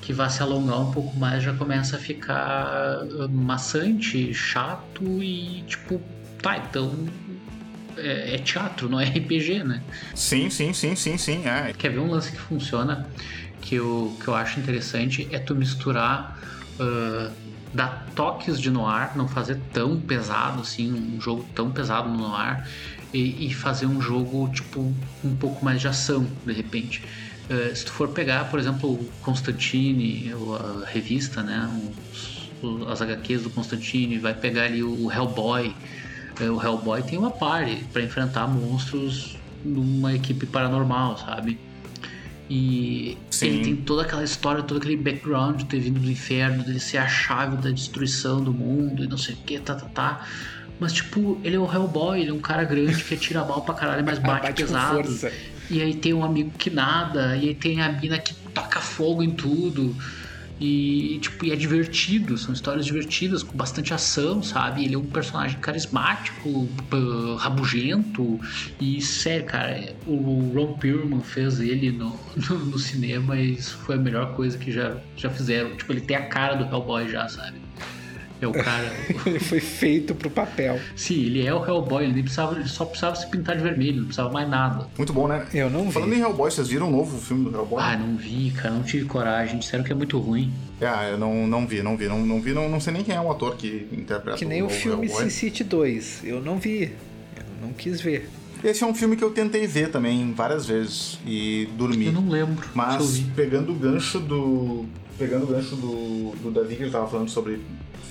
que 0.00 0.12
vá 0.12 0.28
se 0.28 0.42
alongar 0.42 0.80
um 0.80 0.90
pouco 0.90 1.16
mais 1.16 1.44
já 1.44 1.54
começa 1.54 1.96
a 1.96 1.98
ficar 1.98 2.34
ah, 2.36 3.28
maçante, 3.30 4.34
chato 4.34 5.22
e 5.22 5.62
tipo, 5.68 6.00
tá, 6.42 6.58
então 6.58 7.06
é, 7.96 8.34
é, 8.34 8.38
teatro, 8.38 8.88
não 8.88 8.98
é 9.00 9.04
RPG, 9.04 9.62
né? 9.62 9.82
Sim, 10.14 10.50
sim, 10.50 10.72
sim, 10.72 10.96
sim, 10.96 11.16
sim. 11.16 11.46
É. 11.46 11.72
Quer 11.72 11.90
ver 11.90 12.00
um 12.00 12.10
lance 12.10 12.32
que 12.32 12.38
funciona 12.38 13.08
que 13.60 13.76
eu, 13.76 14.16
que 14.20 14.28
eu 14.28 14.34
acho 14.34 14.58
interessante 14.58 15.28
é 15.30 15.38
tu 15.38 15.54
misturar 15.54 16.36
uh, 16.80 17.32
dar 17.72 18.06
toques 18.16 18.60
de 18.60 18.70
noir, 18.70 19.16
não 19.16 19.28
fazer 19.28 19.60
tão 19.72 20.00
pesado 20.00 20.62
assim, 20.62 20.92
um 20.92 21.20
jogo 21.20 21.46
tão 21.54 21.70
pesado 21.70 22.08
no 22.08 22.28
noir 22.28 22.66
e, 23.12 23.46
e 23.46 23.54
fazer 23.54 23.86
um 23.86 24.00
jogo 24.00 24.48
tipo 24.52 24.80
um 25.24 25.36
pouco 25.36 25.64
mais 25.64 25.80
de 25.80 25.88
ação 25.88 26.26
de 26.44 26.52
repente. 26.52 27.02
Uh, 27.50 27.74
se 27.74 27.84
tu 27.84 27.92
for 27.92 28.08
pegar, 28.08 28.44
por 28.50 28.58
exemplo, 28.58 28.92
o 28.92 29.10
Constantine, 29.22 30.32
a 30.32 30.86
revista, 30.88 31.42
né, 31.42 31.68
os, 32.62 32.88
as 32.88 33.02
HQs 33.02 33.42
do 33.42 33.50
Constantine, 33.50 34.18
vai 34.18 34.34
pegar 34.34 34.64
ali 34.64 34.82
o 34.82 35.10
Hellboy. 35.10 35.74
Uh, 36.40 36.52
o 36.52 36.62
Hellboy 36.62 37.02
tem 37.02 37.18
uma 37.18 37.30
party 37.30 37.84
para 37.92 38.02
enfrentar 38.02 38.46
monstros 38.46 39.36
numa 39.64 40.14
equipe 40.14 40.46
paranormal, 40.46 41.18
sabe? 41.18 41.58
E 42.48 43.16
Sim. 43.30 43.46
ele 43.46 43.64
tem 43.64 43.76
toda 43.76 44.02
aquela 44.02 44.22
história, 44.22 44.62
todo 44.62 44.76
aquele 44.76 44.96
background 44.96 45.60
de 45.60 45.64
ter 45.64 45.80
vindo 45.80 46.00
do 46.00 46.10
inferno, 46.10 46.62
dele 46.62 46.80
ser 46.80 46.98
a 46.98 47.08
chave 47.08 47.56
da 47.56 47.70
destruição 47.70 48.42
do 48.42 48.52
mundo 48.52 49.02
e 49.04 49.06
não 49.06 49.16
sei 49.16 49.34
o 49.34 49.38
que, 49.38 49.58
tá, 49.58 49.74
tá, 49.74 49.86
tá. 49.86 50.26
Mas, 50.82 50.92
tipo, 50.94 51.40
ele 51.44 51.54
é 51.54 51.58
o 51.60 51.72
Hellboy, 51.72 52.20
ele 52.20 52.30
é 52.30 52.34
um 52.34 52.40
cara 52.40 52.64
grande 52.64 53.04
que 53.04 53.14
atira 53.14 53.44
mal 53.44 53.62
pra 53.62 53.72
caralho, 53.72 54.04
mas 54.04 54.18
bate, 54.20 54.42
bate 54.42 54.62
pesado. 54.64 55.30
E 55.70 55.80
aí 55.80 55.94
tem 55.94 56.12
um 56.12 56.24
amigo 56.24 56.50
que 56.58 56.70
nada, 56.70 57.36
e 57.36 57.50
aí 57.50 57.54
tem 57.54 57.80
a 57.80 57.92
mina 57.92 58.18
que 58.18 58.34
taca 58.52 58.80
fogo 58.80 59.22
em 59.22 59.30
tudo. 59.30 59.94
E, 60.60 61.20
tipo, 61.22 61.44
e 61.44 61.52
é 61.52 61.56
divertido, 61.56 62.36
são 62.36 62.52
histórias 62.52 62.84
divertidas, 62.84 63.44
com 63.44 63.56
bastante 63.56 63.94
ação, 63.94 64.42
sabe? 64.42 64.84
Ele 64.84 64.96
é 64.96 64.98
um 64.98 65.04
personagem 65.04 65.56
carismático, 65.60 66.68
rabugento. 67.38 68.40
E, 68.80 69.00
sério, 69.00 69.46
cara, 69.46 69.94
o 70.04 70.52
Ron 70.52 70.74
Perlman 70.74 71.20
fez 71.20 71.60
ele 71.60 71.92
no, 71.92 72.18
no, 72.50 72.58
no, 72.58 72.78
cinema 72.78 73.36
e 73.36 73.54
isso 73.54 73.76
foi 73.78 73.94
a 73.94 73.98
melhor 73.98 74.34
coisa 74.34 74.58
que 74.58 74.72
já, 74.72 74.96
já 75.16 75.30
fizeram. 75.30 75.76
Tipo, 75.76 75.92
ele 75.92 76.00
tem 76.00 76.16
a 76.16 76.26
cara 76.26 76.54
do 76.54 76.64
Hellboy 76.64 77.08
já, 77.08 77.28
sabe? 77.28 77.60
É 78.42 78.46
o 78.48 78.52
cara. 78.52 78.92
ele 79.24 79.38
foi 79.40 79.60
feito 79.60 80.16
pro 80.16 80.28
papel. 80.28 80.80
Sim, 80.96 81.14
ele 81.26 81.46
é 81.46 81.54
o 81.54 81.64
Hellboy, 81.64 82.02
ele, 82.02 82.24
precisava, 82.24 82.58
ele 82.58 82.68
só 82.68 82.84
precisava 82.84 83.14
se 83.14 83.28
pintar 83.28 83.56
de 83.56 83.62
vermelho, 83.62 83.98
não 83.98 84.04
precisava 84.06 84.32
mais 84.32 84.50
nada. 84.50 84.88
Muito 84.98 85.12
bom, 85.12 85.28
né? 85.28 85.46
Eu 85.54 85.70
não 85.70 85.84
vi. 85.86 85.92
Falando 85.92 86.12
em 86.12 86.20
Hellboy, 86.20 86.50
vocês 86.50 86.66
viram 86.66 86.86
o 86.86 86.88
um 86.88 86.92
novo 86.92 87.20
filme 87.20 87.48
do 87.48 87.56
Hellboy? 87.56 87.80
Ah, 87.80 87.96
não 87.96 88.16
vi, 88.16 88.50
cara, 88.50 88.74
não 88.74 88.82
tive 88.82 89.04
coragem. 89.04 89.60
Disseram 89.60 89.84
que 89.84 89.92
é 89.92 89.94
muito 89.94 90.18
ruim. 90.18 90.52
Ah, 90.80 91.08
eu 91.08 91.16
não, 91.16 91.46
não 91.46 91.68
vi, 91.68 91.84
não 91.84 91.96
vi, 91.96 92.08
não, 92.08 92.26
não 92.26 92.40
vi, 92.40 92.52
não, 92.52 92.68
não 92.68 92.80
sei 92.80 92.92
nem 92.92 93.04
quem 93.04 93.14
é 93.14 93.20
o 93.20 93.30
ator 93.30 93.54
que 93.54 93.86
interpreta 93.92 94.36
Que 94.36 94.44
nem 94.44 94.60
o, 94.60 94.66
o 94.66 94.70
filme 94.70 95.06
Hellboy. 95.06 95.22
Sin 95.22 95.30
City 95.30 95.62
2. 95.62 96.22
Eu 96.24 96.42
não 96.42 96.58
vi. 96.58 96.92
Eu 97.36 97.66
não 97.68 97.72
quis 97.72 98.00
ver. 98.00 98.28
Esse 98.64 98.82
é 98.82 98.86
um 98.86 98.94
filme 98.94 99.16
que 99.16 99.22
eu 99.22 99.30
tentei 99.30 99.68
ver 99.68 99.90
também 99.90 100.32
várias 100.32 100.66
vezes 100.66 101.18
e 101.24 101.68
dormi. 101.76 102.06
Eu 102.06 102.12
não 102.12 102.28
lembro. 102.28 102.68
Mas 102.74 103.20
pegando 103.36 103.70
o 103.70 103.74
gancho 103.76 104.18
do. 104.18 104.84
Pegando 105.16 105.44
o 105.44 105.46
gancho 105.46 105.76
do, 105.76 106.32
do 106.42 106.50
Davi 106.50 106.74
que 106.74 106.82
ele 106.82 106.90
tava 106.90 107.06
falando 107.06 107.28
sobre 107.28 107.60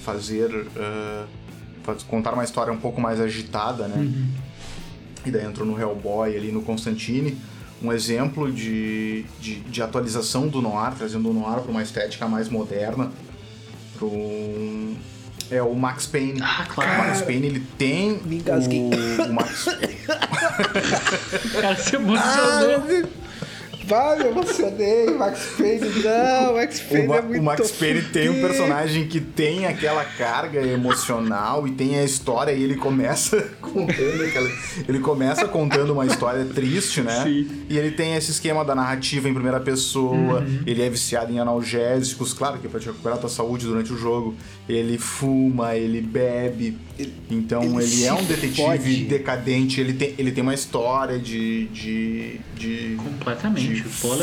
fazer. 0.02 0.50
Uh, 0.54 1.42
contar 2.08 2.34
uma 2.34 2.44
história 2.44 2.72
um 2.72 2.78
pouco 2.78 3.02
mais 3.02 3.20
agitada, 3.20 3.88
né? 3.88 3.98
Uhum. 3.98 4.28
E 5.26 5.32
daí 5.32 5.46
entrou 5.46 5.66
no 5.66 5.80
Hellboy 5.80 6.36
ali 6.36 6.52
no 6.52 6.62
Constantine. 6.62 7.38
Um 7.82 7.92
exemplo 7.92 8.52
de, 8.52 9.26
de, 9.40 9.56
de 9.62 9.82
atualização 9.82 10.48
do 10.48 10.62
noir, 10.62 10.94
trazendo 10.96 11.30
o 11.30 11.34
noir 11.34 11.62
para 11.62 11.72
uma 11.72 11.82
estética 11.82 12.28
mais 12.28 12.48
moderna. 12.50 13.12
Um, 14.02 14.96
é 15.50 15.62
o 15.62 15.74
Max 15.76 16.06
Payne. 16.08 16.40
Ah, 16.42 16.66
claro. 16.68 16.92
O 16.92 16.98
Max 17.06 17.22
Payne, 17.22 17.48
ele 17.48 17.60
tem 17.78 18.20
Me 18.24 18.38
engasguei. 18.38 18.82
o, 18.82 19.24
o 19.30 19.34
Max... 19.34 19.66
cara 21.60 21.76
se 21.76 21.96
emocionou. 21.96 22.76
Ah, 22.78 23.21
Vai, 23.86 24.22
eu 24.22 24.32
emocionei. 24.32 25.10
Max 25.12 25.54
Payne, 25.58 25.90
não, 26.04 26.54
Max 26.54 26.80
Payne 26.82 27.08
o, 27.08 27.14
é 27.14 27.22
muito 27.22 27.40
O 27.40 27.44
Max 27.44 27.72
Payne 27.72 28.02
tem 28.04 28.30
um 28.30 28.42
personagem 28.42 29.08
que 29.08 29.20
tem 29.20 29.66
aquela 29.66 30.04
carga 30.04 30.62
emocional 30.62 31.68
e 31.68 31.72
tem 31.72 31.98
a 31.98 32.04
história 32.04 32.52
e 32.52 32.64
ele 32.64 32.76
começa 32.76 33.42
contando 33.62 34.24
aquela, 34.24 34.50
ele 34.88 35.00
começa 35.00 35.48
contando 35.48 35.94
uma 35.94 36.06
história 36.06 36.46
triste, 36.46 37.02
né? 37.02 37.24
Sim. 37.24 37.48
E 37.70 37.78
ele 37.78 37.92
tem 37.92 38.16
esse 38.16 38.32
esquema 38.32 38.64
da 38.64 38.76
narrativa 38.76 39.28
em 39.30 39.34
primeira 39.34 39.60
pessoa, 39.60 40.42
uhum. 40.42 40.64
ele 40.66 40.82
é 40.82 40.90
viciado 40.90 41.32
em 41.32 41.40
analgésicos, 41.40 42.34
claro 42.34 42.60
que 42.60 42.68
é 42.68 42.70
pra 42.70 42.80
te 42.80 42.88
recuperar 42.88 43.18
a 43.18 43.22
tua 43.22 43.30
saúde 43.30 43.66
durante 43.66 43.92
o 43.92 43.98
jogo. 43.98 44.36
Ele 44.70 44.98
fuma, 44.98 45.76
ele 45.76 46.02
bebe. 46.02 46.78
Ele, 46.98 47.14
então 47.30 47.64
ele, 47.80 47.92
ele 47.92 48.06
é 48.06 48.14
um 48.14 48.24
detetive 48.24 48.56
fode. 48.56 49.04
decadente, 49.06 49.82
ele 49.82 49.94
tem, 49.94 50.14
ele 50.18 50.32
tem 50.32 50.42
uma 50.42 50.54
história 50.54 51.20
de. 51.20 51.68
de, 51.68 52.40
de 52.56 52.96
Completamente. 52.98 53.68
De 53.68 53.71
Pô, 54.00 54.16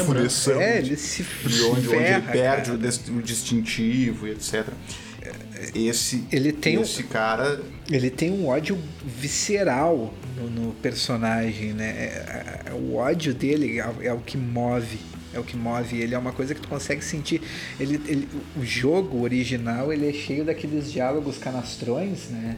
É, 0.61 0.79
ele 0.79 0.97
se 0.97 1.23
de 1.23 1.63
onde, 1.63 1.89
ferra, 1.89 2.19
onde 2.19 2.29
ele 2.29 2.33
perde 2.33 2.71
o, 2.73 3.23
distintivo 3.23 4.27
e 4.27 4.33
etc. 4.33 4.67
Esse, 5.75 6.25
ele 6.31 6.53
tem 6.53 6.81
esse 6.81 7.03
um, 7.03 7.07
cara. 7.07 7.61
Ele 7.91 8.11
tem 8.11 8.31
um 8.31 8.47
ódio 8.47 8.79
visceral 9.05 10.15
no, 10.37 10.49
no 10.49 10.73
personagem, 10.75 11.73
né? 11.73 11.89
É, 11.89 12.63
é, 12.67 12.73
o 12.73 12.95
ódio 12.95 13.35
dele 13.35 13.81
é, 13.81 14.07
é 14.07 14.13
o 14.13 14.21
que 14.21 14.37
move 14.37 14.99
é 15.35 15.39
o 15.39 15.45
que 15.45 15.57
move 15.57 16.01
ele, 16.01 16.15
é 16.15 16.19
uma 16.19 16.33
coisa 16.33 16.55
que 16.55 16.61
tu 16.61 16.69
consegue 16.69 17.05
sentir. 17.05 17.43
Ele, 17.79 18.01
ele, 18.07 18.29
o 18.57 18.65
jogo 18.65 19.23
original 19.23 19.93
ele 19.93 20.09
é 20.09 20.13
cheio 20.13 20.45
daqueles 20.45 20.91
diálogos 20.91 21.37
canastrões, 21.37 22.29
né? 22.31 22.57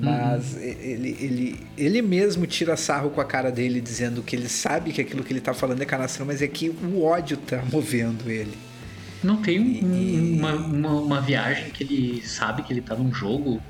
Mas 0.00 0.54
uhum. 0.54 0.60
ele, 0.62 1.16
ele, 1.20 1.60
ele 1.76 2.02
mesmo 2.02 2.46
tira 2.46 2.76
sarro 2.76 3.10
com 3.10 3.20
a 3.20 3.24
cara 3.24 3.50
dele, 3.50 3.80
dizendo 3.80 4.22
que 4.22 4.36
ele 4.36 4.48
sabe 4.48 4.92
que 4.92 5.00
aquilo 5.00 5.24
que 5.24 5.32
ele 5.32 5.40
tá 5.40 5.52
falando 5.52 5.82
é 5.82 5.84
canastrão, 5.84 6.26
mas 6.26 6.40
é 6.40 6.46
que 6.46 6.68
o 6.68 7.02
ódio 7.02 7.36
tá 7.36 7.62
movendo 7.72 8.30
ele. 8.30 8.56
Não 9.22 9.38
tem 9.38 9.58
um, 9.58 9.94
e... 9.94 10.38
uma, 10.38 10.54
uma, 10.54 10.90
uma, 10.92 11.20
viagem 11.20 11.70
que 11.70 11.82
ele 11.82 12.22
sabe 12.24 12.62
que 12.62 12.72
ele 12.72 12.80
tá 12.80 12.94
num 12.94 13.12
jogo? 13.12 13.60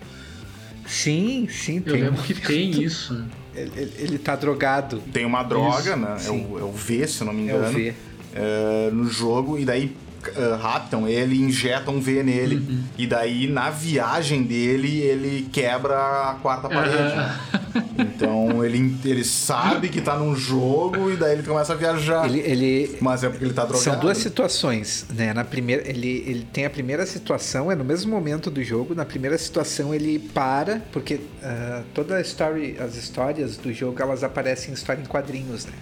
Sim, 0.87 1.49
sim. 1.51 1.83
Eu 1.85 1.95
lembro 1.95 2.23
que 2.23 2.35
tem 2.35 2.71
isso. 2.83 3.25
Ele, 3.55 3.73
ele, 3.75 3.93
ele 3.99 4.19
tá 4.19 4.37
drogado. 4.37 5.03
Tem 5.12 5.25
uma 5.25 5.43
droga, 5.43 5.91
isso, 5.91 5.97
né? 5.97 6.17
É 6.27 6.31
o, 6.31 6.59
é 6.59 6.62
o, 6.62 6.73
V, 6.73 7.07
se 7.07 7.23
eu 7.23 7.27
não 7.27 7.33
me 7.33 7.43
engano. 7.43 7.64
É 7.64 7.69
o 7.69 7.73
V. 7.73 7.95
É, 8.35 8.91
no 8.93 9.09
jogo, 9.09 9.59
e 9.59 9.64
daí 9.64 9.97
uh, 10.37 10.57
raptam 10.57 11.09
ele 11.09 11.37
injetam 11.37 11.97
um 11.97 12.01
V 12.01 12.23
nele. 12.23 12.57
Uhum. 12.57 12.85
E 12.97 13.07
daí, 13.07 13.47
na 13.47 13.71
viagem 13.71 14.43
dele, 14.43 15.01
ele 15.01 15.49
quebra 15.53 15.97
a 16.31 16.35
quarta 16.43 16.69
parede. 16.69 17.19
Uhum. 17.19 17.59
Então 17.99 18.65
ele, 18.65 18.97
ele 19.05 19.25
sabe 19.25 19.89
que 19.89 20.01
tá 20.01 20.17
num 20.17 20.35
jogo 20.35 21.11
e 21.11 21.17
daí 21.17 21.33
ele 21.33 21.43
começa 21.43 21.73
a 21.73 21.77
viajar. 21.77 22.27
Ele, 22.27 22.41
ele... 22.41 22.99
Mas 23.01 23.25
é 23.25 23.29
porque 23.29 23.45
ele 23.45 23.53
tá 23.53 23.63
drogado. 23.65 23.83
São 23.83 23.99
duas 23.99 24.19
situações, 24.19 25.07
né? 25.13 25.33
Na 25.35 25.45
primeira, 25.45 25.89
ele, 25.89 26.25
ele 26.27 26.47
tem 26.53 26.65
a 26.65 26.71
primeira 26.71 27.05
situação, 27.07 27.71
é 27.71 27.75
no 27.75 27.85
mesmo 27.85 28.11
momento 28.11 28.51
do 28.51 28.63
jogo. 28.63 28.95
Na 28.95 29.05
primeira 29.05 29.37
situação 29.37 29.95
ele 29.95 30.19
para, 30.19 30.81
porque 30.93 31.17
uh, 31.17 31.85
toda 31.93 32.17
a 32.17 32.21
story, 32.21 32.77
as 32.79 32.97
histórias 32.97 33.57
do 33.57 33.73
jogo, 33.73 34.01
elas 34.01 34.23
aparecem 34.23 34.71
em 34.71 34.75
história 34.75 35.01
em 35.01 35.07
quadrinhos, 35.07 35.67
né? 35.67 35.73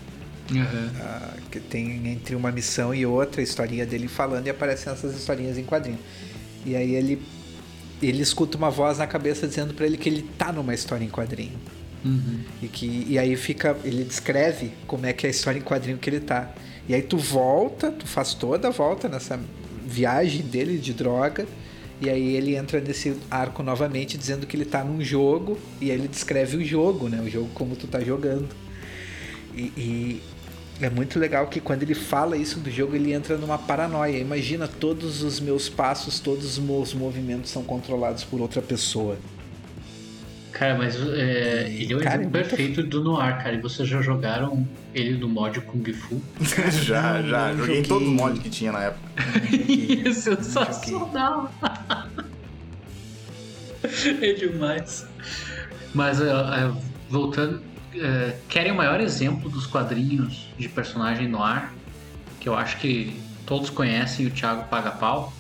Uhum. 0.51 0.61
Uh, 0.61 1.51
que 1.51 1.59
tem 1.59 2.09
entre 2.09 2.37
uma 2.37 2.53
missão 2.53 2.95
e 2.95 3.05
outra 3.05 3.41
a 3.41 3.45
historinha 3.45 3.85
dele 3.85 4.07
falando 4.07 4.47
e 4.47 4.51
aparecem 4.51 4.93
essas 4.93 5.17
historinhas 5.17 5.59
em 5.59 5.65
quadrinho. 5.65 5.99
E 6.65 6.77
aí 6.77 6.95
ele 6.95 7.21
ele 8.03 8.23
escuta 8.23 8.59
uma 8.59 8.71
voz 8.71 8.99
na 8.99 9.07
cabeça 9.07 9.47
dizendo 9.47 9.73
para 9.73 9.87
ele 9.87 9.97
que 9.97 10.09
ele 10.09 10.23
tá 10.37 10.53
numa 10.53 10.75
história 10.75 11.05
em 11.05 11.09
quadrinho. 11.09 11.59
Uhum. 12.05 12.41
E 12.63 12.69
que 12.69 13.07
e 13.09 13.19
aí 13.19 13.35
fica 13.37 13.77
ele 13.85 14.05
descreve 14.05 14.73
como 14.87 15.07
é 15.07 15.13
que 15.13 15.27
é 15.27 15.29
a 15.29 15.31
história 15.31 15.59
em 15.59 15.63
quadrinho 15.63 15.99
que 15.99 16.09
ele 16.09 16.21
tá. 16.21 16.53
E 16.89 16.95
aí 16.95 17.03
tu 17.03 17.17
volta, 17.17 17.91
tu 17.91 18.07
faz 18.07 18.35
toda 18.35 18.69
a 18.69 18.71
volta 18.71 19.09
nessa 19.09 19.41
viagem 19.85 20.43
dele 20.43 20.79
de 20.79 20.93
droga. 20.93 21.47
E 22.01 22.11
aí 22.11 22.37
ele 22.37 22.55
entra 22.55 22.79
nesse 22.79 23.17
arco 23.31 23.63
novamente 23.63 24.19
dizendo 24.19 24.47
que 24.47 24.55
ele 24.55 24.67
tá 24.67 24.85
num 24.85 25.03
jogo 25.03 25.59
e 25.81 25.91
aí 25.91 25.97
ele 25.97 26.09
descreve 26.09 26.59
o 26.59 26.65
jogo, 26.65 27.09
né? 27.09 27.23
O 27.23 27.31
jogo 27.31 27.49
como 27.55 27.75
tu 27.75 27.87
tá 27.87 28.01
jogando. 28.01 28.49
E, 29.55 29.73
e, 29.77 30.23
é 30.81 30.91
muito 30.91 31.19
legal 31.19 31.47
que 31.47 31.61
quando 31.61 31.83
ele 31.83 31.95
fala 31.95 32.37
isso 32.37 32.61
do 32.61 32.71
jogo, 32.71 32.95
ele 32.95 33.13
entra 33.13 33.37
numa 33.37 33.59
paranoia. 33.59 34.19
Imagina, 34.19 34.69
todos 34.69 35.23
os 35.23 35.41
meus 35.41 35.69
passos, 35.69 36.21
todos 36.21 36.45
os 36.45 36.59
meus 36.59 36.93
movimentos 36.93 37.51
são 37.51 37.63
controlados 37.63 38.25
por 38.25 38.41
outra 38.41 38.61
pessoa. 38.61 39.17
Cara, 40.53 40.75
mas 40.75 40.97
é, 40.97 41.71
ele 41.71 41.93
é 41.93 41.97
o 41.97 42.01
cara, 42.01 42.17
exemplo 42.17 42.39
é 42.39 42.43
perfeito 42.43 42.83
do 42.83 43.05
Noir, 43.05 43.37
cara. 43.37 43.55
E 43.55 43.61
vocês 43.61 43.87
já 43.87 44.01
jogaram 44.01 44.67
ele 44.95 45.19
no 45.19 45.29
mod 45.29 45.61
Kung 45.61 45.85
Fu? 45.93 46.23
já, 46.41 47.21
já. 47.21 47.51
Joguei, 47.53 47.67
joguei 47.67 47.83
todo 47.83 48.07
mod 48.07 48.41
que 48.41 48.49
tinha 48.49 48.73
na 48.73 48.85
época. 48.85 49.07
é 50.09 50.13
sensacional. 50.13 51.53
é 54.23 54.33
demais. 54.33 55.07
Mas 55.93 56.21
uh, 56.21 56.75
voltando, 57.11 57.63
uh, 57.97 58.37
querem 58.49 58.73
o 58.73 58.75
maior 58.75 59.01
exemplo 59.01 59.49
dos 59.51 59.67
quadrinhos 59.67 60.49
de 60.59 60.69
personagem 60.69 61.29
no 61.29 61.43
ar, 61.43 61.73
que 62.41 62.49
eu 62.49 62.55
acho 62.55 62.79
que 62.79 63.19
todos 63.45 63.71
conhecem 63.71 64.27
o 64.27 64.31
Thiago 64.31 64.65
Paga 64.69 64.91
Pau. 64.91 65.33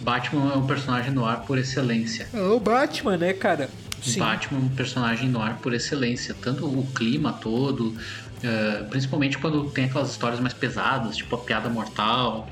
Batman 0.00 0.52
é 0.52 0.56
um 0.56 0.66
personagem 0.66 1.12
no 1.12 1.24
ar 1.24 1.42
por 1.42 1.58
excelência. 1.58 2.28
É 2.32 2.40
o 2.40 2.58
Batman, 2.58 3.16
né, 3.16 3.32
cara? 3.32 3.68
Sim. 4.02 4.20
Batman 4.20 4.60
é 4.60 4.62
um 4.62 4.68
personagem 4.68 5.28
no 5.28 5.40
ar 5.40 5.58
por 5.58 5.74
excelência. 5.74 6.34
Tanto 6.40 6.66
o 6.66 6.86
clima 6.94 7.32
todo, 7.34 7.88
uh, 7.88 8.84
principalmente 8.88 9.36
quando 9.38 9.70
tem 9.70 9.84
aquelas 9.84 10.10
histórias 10.10 10.40
mais 10.40 10.54
pesadas, 10.54 11.16
tipo 11.16 11.34
a 11.36 11.38
Piada 11.38 11.68
Mortal. 11.68 12.48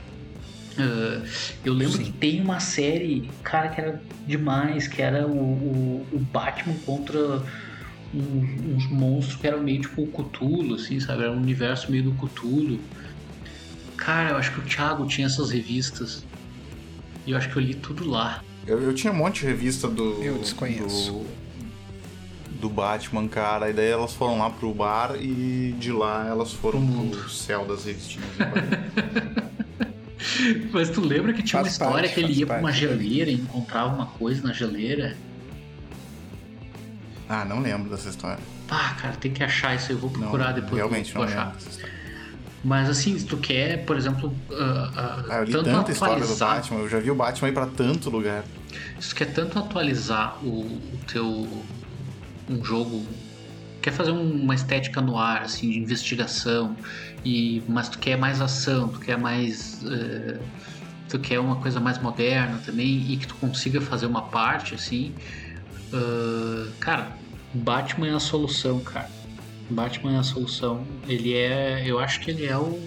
Uh, 0.79 1.27
eu 1.65 1.73
lembro 1.73 1.97
Sim. 1.97 2.05
que 2.05 2.13
tem 2.13 2.41
uma 2.41 2.61
série, 2.61 3.31
cara, 3.43 3.69
que 3.69 3.81
era 3.81 4.01
demais, 4.27 4.87
que 4.87 5.01
era 5.01 5.27
o, 5.27 5.31
o, 5.31 6.07
o 6.13 6.19
Batman 6.19 6.75
contra 6.85 7.43
um, 8.15 8.75
uns 8.77 8.87
monstros 8.87 9.37
que 9.41 9.47
eram 9.47 9.63
meio 9.63 9.81
tipo 9.81 10.03
o 10.03 10.07
Cthulhu, 10.07 10.75
assim, 10.75 10.99
sabe? 11.01 11.23
Era 11.23 11.33
um 11.33 11.37
universo 11.37 11.91
meio 11.91 12.05
do 12.05 12.13
Cthulhu. 12.13 12.81
Cara, 13.97 14.31
eu 14.31 14.37
acho 14.37 14.53
que 14.53 14.61
o 14.61 14.63
Thiago 14.63 15.07
tinha 15.07 15.27
essas 15.27 15.51
revistas. 15.51 16.25
E 17.27 17.33
eu 17.33 17.37
acho 17.37 17.51
que 17.51 17.57
eu 17.57 17.63
li 17.63 17.75
tudo 17.75 18.09
lá. 18.09 18.43
Eu, 18.67 18.81
eu 18.81 18.95
tinha 18.95 19.13
um 19.13 19.17
monte 19.17 19.41
de 19.41 19.47
revista 19.47 19.89
do. 19.89 20.23
Eu 20.23 20.39
desconheço. 20.39 21.13
Do, 21.13 21.27
do 22.61 22.69
Batman, 22.69 23.29
cara. 23.29 23.71
E 23.71 23.73
daí 23.73 23.89
elas 23.89 24.15
foram 24.15 24.39
lá 24.39 24.51
pro 24.51 24.73
bar 24.73 25.17
e 25.21 25.75
de 25.79 25.93
lá 25.93 26.27
elas 26.27 26.53
foram 26.53 26.87
pro, 26.87 27.19
pro 27.19 27.29
céu 27.29 27.65
das 27.67 27.85
revistinhas. 27.85 28.29
Mas 30.73 30.91
tu 30.91 31.01
lembra 31.01 31.33
que 31.33 31.43
tinha 31.43 31.63
faz 31.63 31.79
uma 31.79 31.87
história 31.87 32.09
parte, 32.09 32.15
que 32.15 32.21
ele 32.21 32.33
ia 32.41 32.47
pra 32.47 32.59
uma 32.59 32.73
geleira 32.73 33.31
e 33.31 33.35
encontrava 33.35 33.95
uma 33.95 34.07
coisa 34.07 34.43
na 34.43 34.53
geleira? 34.53 35.17
Ah, 37.29 37.45
não 37.45 37.61
lembro 37.61 37.91
dessa 37.91 38.09
história. 38.09 38.43
Ah, 38.71 38.95
cara, 39.01 39.15
tem 39.17 39.33
que 39.33 39.45
achar 39.45 39.75
isso, 39.75 39.93
eu 39.93 39.99
vou 39.99 40.11
procurar 40.11 40.49
não, 40.49 40.55
depois. 40.55 40.77
Realmente 40.77 41.15
não 41.15 41.23
achar. 41.23 41.39
lembro 41.39 41.55
dessa 41.55 41.69
história. 41.69 41.99
Mas 42.65 42.91
assim, 42.91 43.17
se 43.19 43.25
tu 43.25 43.37
quer, 43.37 43.85
por 43.85 43.97
exemplo, 43.97 44.29
uh, 44.51 44.53
uh, 44.53 45.31
ah, 45.31 45.37
eu 45.39 45.45
li 45.45 45.53
tanto 45.53 45.65
tanta 45.65 45.93
história 45.93 46.27
do 46.27 46.37
Batman, 46.37 46.79
eu 46.81 46.89
já 46.89 46.99
vi 46.99 47.11
o 47.11 47.15
Batman 47.15 47.49
ir 47.49 47.53
pra 47.53 47.67
tanto 47.67 48.11
lugar. 48.11 48.45
Se 48.99 49.11
tu 49.11 49.17
quer 49.17 49.33
tanto 49.33 49.59
atualizar 49.59 50.39
o, 50.45 50.63
o 50.63 50.99
teu 51.07 51.49
um 52.51 52.65
jogo, 52.65 53.07
quer 53.81 53.93
fazer 53.93 54.11
uma 54.11 54.55
estética 54.55 55.01
no 55.01 55.17
ar, 55.19 55.43
assim, 55.43 55.71
de 55.71 55.79
investigação, 55.79 56.75
e 57.25 57.63
mas 57.69 57.89
tu 57.89 57.99
quer 57.99 58.17
mais 58.17 58.41
ação, 58.41 58.89
tu 58.89 58.99
quer 58.99 59.17
mais 59.17 59.83
uh, 59.85 60.39
tu 61.09 61.19
quer 61.19 61.39
uma 61.39 61.57
coisa 61.57 61.81
mais 61.81 61.99
moderna 61.99 62.61
também 62.65 63.13
e 63.13 63.17
que 63.17 63.27
tu 63.27 63.35
consiga 63.37 63.81
fazer 63.81 64.07
uma 64.07 64.23
parte 64.23 64.75
assim, 64.75 65.15
uh, 65.93 66.71
cara, 66.81 67.17
Batman 67.53 68.09
é 68.09 68.15
a 68.15 68.21
solução, 68.21 68.81
cara. 68.81 69.11
Batman 69.71 70.15
é 70.15 70.19
a 70.19 70.23
solução. 70.23 70.87
Ele 71.07 71.35
é, 71.35 71.85
eu 71.87 71.99
acho 71.99 72.21
que 72.21 72.31
ele 72.31 72.47
é 72.47 72.57
o, 72.57 72.81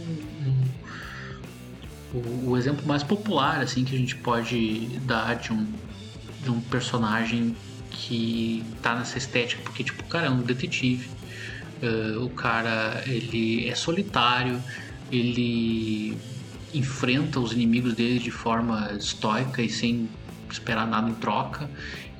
o, 2.13 2.49
o, 2.49 2.57
exemplo 2.57 2.85
mais 2.87 3.03
popular 3.03 3.61
assim 3.61 3.83
que 3.83 3.95
a 3.95 3.97
gente 3.97 4.15
pode 4.15 4.87
dar 5.05 5.35
de 5.35 5.53
um, 5.53 5.67
de 6.43 6.49
um 6.49 6.59
personagem 6.61 7.55
que 7.89 8.63
tá 8.81 8.95
nessa 8.95 9.17
estética, 9.17 9.61
porque 9.63 9.83
tipo, 9.83 10.01
o 10.03 10.07
cara 10.07 10.27
é 10.27 10.29
um 10.29 10.41
detetive. 10.41 11.09
Uh, 11.81 12.25
o 12.25 12.29
cara 12.29 13.03
ele 13.07 13.67
é 13.67 13.73
solitário, 13.73 14.61
ele 15.11 16.15
enfrenta 16.73 17.39
os 17.39 17.51
inimigos 17.51 17.95
dele 17.95 18.19
de 18.19 18.31
forma 18.31 18.91
estoica 18.97 19.61
e 19.61 19.69
sem 19.69 20.07
esperar 20.49 20.87
nada 20.87 21.09
em 21.09 21.13
troca. 21.15 21.69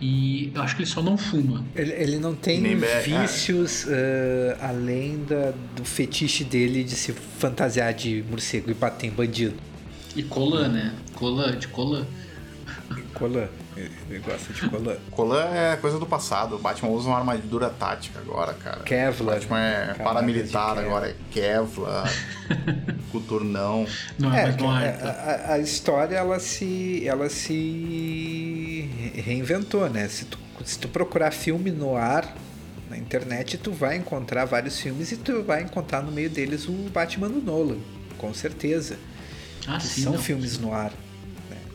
E 0.01 0.51
eu 0.55 0.61
acho 0.63 0.75
que 0.75 0.81
ele 0.81 0.89
só 0.89 1.01
não 1.01 1.15
fuma. 1.15 1.63
Ele, 1.75 1.91
ele 1.91 2.17
não 2.17 2.33
tem 2.33 2.75
vícios 3.03 3.85
uh, 3.85 4.57
além 4.59 5.23
da, 5.25 5.53
do 5.75 5.85
fetiche 5.85 6.43
dele 6.43 6.83
de 6.83 6.95
se 6.95 7.13
fantasiar 7.13 7.93
de 7.93 8.25
morcego 8.27 8.71
e 8.71 8.73
bater 8.73 9.07
em 9.07 9.11
bandido. 9.11 9.53
E 10.15 10.23
colan, 10.23 10.69
né? 10.69 10.93
Colan, 11.13 11.55
de 11.55 11.67
colan. 11.67 12.07
Colan. 13.13 13.47
Ele 13.75 14.19
gosta 14.19 14.53
de 14.53 14.69
colan. 14.69 14.97
Colan 15.12 15.45
é 15.45 15.77
coisa 15.77 15.97
do 15.97 16.05
passado. 16.05 16.55
O 16.55 16.60
Batman 16.60 16.89
usa 16.89 17.07
uma 17.07 17.17
armadura 17.17 17.69
tática 17.69 18.19
agora, 18.19 18.53
cara. 18.53 18.84
Kevlar. 18.84 19.38
O 19.38 19.39
Batman 19.39 19.60
é 19.60 19.93
paramilitar 19.93 20.77
agora, 20.77 21.10
é 21.10 21.15
Kevlar, 21.31 22.12
Coturnão. 23.12 23.86
Não 24.19 24.34
é, 24.34 24.43
é, 24.43 24.49
é 24.49 25.45
a, 25.47 25.53
a, 25.53 25.60
história 25.60 26.17
ela 26.17 26.39
se, 26.39 27.07
ela 27.07 27.29
se 27.29 28.89
reinventou, 29.15 29.89
né? 29.89 30.07
Se 30.10 30.25
tu, 30.25 30.38
se 30.65 30.77
tu 30.77 30.89
procurar 30.89 31.31
filme 31.31 31.71
no 31.71 31.95
ar 31.95 32.36
na 32.89 32.97
internet, 32.97 33.57
tu 33.57 33.71
vai 33.71 33.95
encontrar 33.95 34.43
vários 34.43 34.77
filmes 34.79 35.13
e 35.13 35.17
tu 35.17 35.43
vai 35.43 35.63
encontrar 35.63 36.01
no 36.01 36.12
meio 36.12 36.29
deles 36.29 36.67
o 36.67 36.73
Batman 36.93 37.29
do 37.29 37.41
Nolan, 37.41 37.77
com 38.17 38.34
certeza. 38.34 38.99
Ah, 39.65 39.79
sim, 39.79 40.03
são 40.03 40.13
não. 40.13 40.19
filmes 40.19 40.57
no 40.57 40.73
ar. 40.73 40.91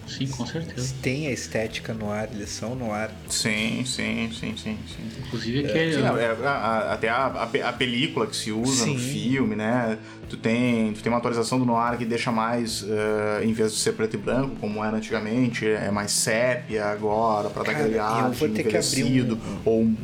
Sim, 0.06 0.28
com 0.28 0.46
certeza. 0.46 0.94
Tem 1.02 1.26
a 1.26 1.32
estética 1.32 1.92
no 1.92 2.10
ar, 2.10 2.28
eles 2.32 2.50
são 2.50 2.74
no 2.74 2.92
ar. 2.92 3.10
Sim, 3.28 3.84
sim, 3.84 4.30
sim, 4.32 4.56
sim. 4.56 4.78
sim. 4.86 5.08
Inclusive 5.26 5.66
aquele. 5.66 5.96
É, 5.96 6.36
é, 6.42 6.46
a, 6.46 6.92
até 6.92 7.08
a, 7.08 7.26
a, 7.26 7.68
a, 7.68 7.72
película 7.72 8.26
que 8.26 8.36
se 8.36 8.52
usa 8.52 8.84
sim. 8.84 8.94
no 8.94 8.98
filme, 8.98 9.56
né? 9.56 9.98
Tu 10.28 10.36
tem, 10.36 10.92
tu 10.92 11.02
tem 11.02 11.10
uma 11.10 11.18
atualização 11.18 11.58
do 11.58 11.64
noir 11.64 11.98
que 11.98 12.04
deixa 12.04 12.30
mais, 12.32 12.82
uh, 12.82 13.42
em 13.42 13.52
vez 13.52 13.72
de 13.72 13.78
ser 13.78 13.92
preto 13.92 14.14
e 14.14 14.18
branco, 14.18 14.56
como 14.60 14.84
era 14.84 14.96
antigamente, 14.96 15.66
é 15.66 15.90
mais 15.90 16.12
sépia 16.12 16.86
agora, 16.86 17.50
pra 17.50 17.62
dar 17.62 17.72
aquele 17.72 17.98
ar 17.98 18.30
envelhecido, 18.30 19.36
um, 19.36 19.58
ou 19.64 19.82
um 19.82 19.96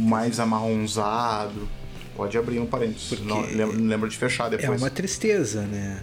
mais 0.00 0.40
amarronzado. 0.40 1.68
Pode 2.16 2.36
abrir 2.36 2.58
um 2.58 2.66
parênteses, 2.66 3.10
Porque 3.10 3.24
não 3.24 3.42
lembra, 3.42 3.76
lembra 3.76 4.08
de 4.08 4.16
fechar 4.16 4.48
depois. 4.48 4.80
É 4.80 4.84
uma 4.84 4.90
tristeza, 4.90 5.62
né? 5.62 6.00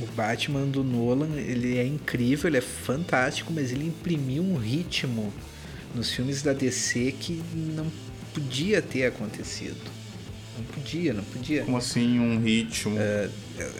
O 0.00 0.06
Batman 0.14 0.66
do 0.66 0.84
Nolan, 0.84 1.36
ele 1.36 1.76
é 1.78 1.86
incrível, 1.86 2.48
ele 2.48 2.58
é 2.58 2.62
fantástico, 2.62 3.52
mas 3.52 3.72
ele 3.72 3.86
imprimiu 3.86 4.42
um 4.42 4.56
ritmo 4.56 5.32
nos 5.94 6.10
filmes 6.10 6.42
da 6.42 6.52
DC 6.52 7.12
que 7.18 7.42
não 7.54 7.90
podia 8.32 8.80
ter 8.80 9.06
acontecido. 9.06 9.76
Não 10.56 10.64
podia, 10.64 11.12
não 11.12 11.24
podia. 11.24 11.64
Como 11.64 11.76
assim 11.76 12.18
um 12.18 12.40
ritmo? 12.40 12.98
É, 12.98 13.28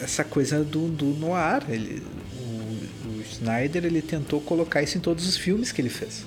essa 0.01 0.23
coisa 0.23 0.63
do, 0.63 0.87
do 0.87 1.05
noir. 1.07 1.63
Ele, 1.67 2.01
o, 2.37 3.09
o 3.09 3.21
Snyder 3.21 3.85
ele 3.85 4.01
tentou 4.01 4.39
colocar 4.41 4.81
isso 4.81 4.97
em 4.97 5.01
todos 5.01 5.27
os 5.27 5.37
filmes 5.37 5.71
que 5.71 5.81
ele 5.81 5.89
fez. 5.89 6.25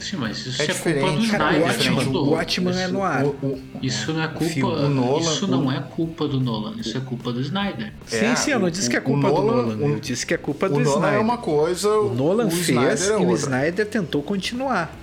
Sim, 0.00 0.16
mas 0.16 0.44
isso 0.46 0.62
é, 0.62 0.66
é 0.66 0.74
culpa 0.74 1.12
do 1.12 1.20
Snyder. 1.20 1.60
o 1.60 1.64
Watchman, 1.64 2.06
o 2.08 2.30
Watchman 2.30 2.80
é 2.80 2.88
no 2.88 3.02
ar. 3.02 3.24
O, 3.24 3.28
o, 3.28 3.62
isso 3.82 4.12
não 4.12 4.22
é 4.22 4.28
culpa. 4.28 4.66
O 4.66 4.88
Nolan, 4.88 5.20
isso 5.20 5.46
não 5.48 5.72
é 5.72 5.80
culpa 5.80 6.28
do 6.28 6.40
Nolan. 6.40 6.74
Isso 6.78 6.96
é 6.96 7.00
culpa 7.00 7.32
do 7.32 7.40
Snyder. 7.40 7.92
Sim, 8.06 8.24
é, 8.26 8.36
sim. 8.36 8.50
Eu 8.50 8.60
não 8.60 8.70
disse 8.70 8.88
que 8.88 8.96
é 8.96 9.00
culpa 9.00 9.28
do 9.28 9.42
Nolan. 9.42 9.78
Eu 9.80 9.98
disse 9.98 10.26
que 10.26 10.34
é 10.34 10.36
culpa 10.36 10.68
do 10.68 10.78
Nolan 10.78 10.96
Snyder. 10.96 11.18
é 11.18 11.22
uma 11.22 11.38
coisa. 11.38 11.90
O 11.90 12.14
Nolan 12.14 12.50
fez 12.50 13.10
é 13.10 13.20
e 13.20 13.26
o 13.26 13.34
Snyder 13.34 13.86
tentou 13.86 14.22
continuar. 14.22 14.94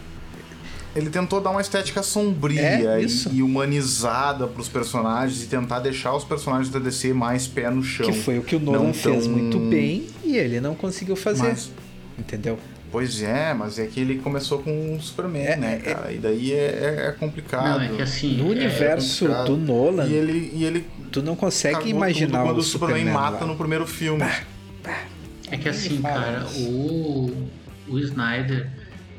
Ele 0.96 1.10
tentou 1.10 1.42
dar 1.42 1.50
uma 1.50 1.62
estética 1.62 2.04
sombria 2.04 2.62
é, 2.62 3.02
e, 3.02 3.38
e, 3.38 3.42
humanizada 3.42 4.46
para 4.46 4.62
os 4.62 4.70
personagens 4.70 5.42
e 5.42 5.48
tentar 5.48 5.80
deixar 5.80 6.16
os 6.16 6.24
personagens 6.24 6.70
da 6.70 6.78
DC 6.78 7.14
mais 7.14 7.48
pé 7.48 7.68
no 7.72 7.84
chão. 7.84 8.06
Que 8.06 8.14
foi 8.14 8.38
o 8.38 8.44
que 8.44 8.56
o 8.56 8.60
Nolan 8.60 8.94
fez 8.94 9.26
muito 9.26 9.58
bem 9.58 10.06
e 10.24 10.38
ele 10.38 10.62
não 10.62 10.76
conseguiu 10.76 11.16
fazer. 11.16 11.50
Mas... 11.50 11.72
Entendeu? 12.18 12.60
Pois 12.94 13.24
é, 13.24 13.56
mas 13.56 13.80
é 13.80 13.88
que 13.88 14.00
ele 14.00 14.20
começou 14.20 14.60
com 14.60 14.96
o 14.96 15.02
Superman, 15.02 15.42
é, 15.42 15.58
né, 15.58 15.76
é, 15.78 15.80
cara? 15.80 16.12
É, 16.12 16.16
e 16.16 16.18
daí 16.20 16.54
é, 16.54 17.08
é, 17.08 17.16
complicado. 17.20 17.80
Não, 17.80 17.82
é 17.82 17.88
que 17.96 18.02
assim. 18.04 18.38
No 18.38 18.52
universo 18.52 19.28
do 19.48 19.58
Nolan. 19.58 20.06
E 20.06 20.14
ele, 20.14 20.52
e 20.54 20.64
ele. 20.64 20.86
Tu 21.12 21.24
não 21.24 21.36
consegue 21.36 21.90
imaginar 21.90 22.44
quando 22.44 22.60
o 22.60 22.62
Superman, 22.62 23.06
Superman 23.06 23.32
mata 23.32 23.46
lá. 23.46 23.52
no 23.52 23.58
primeiro 23.58 23.88
filme. 23.88 24.20
Bah, 24.20 24.42
bah. 24.84 25.06
É 25.50 25.58
que 25.58 25.68
assim, 25.68 26.04
cara, 26.04 26.46
o, 26.56 27.32
o 27.88 27.98
Snyder 27.98 28.70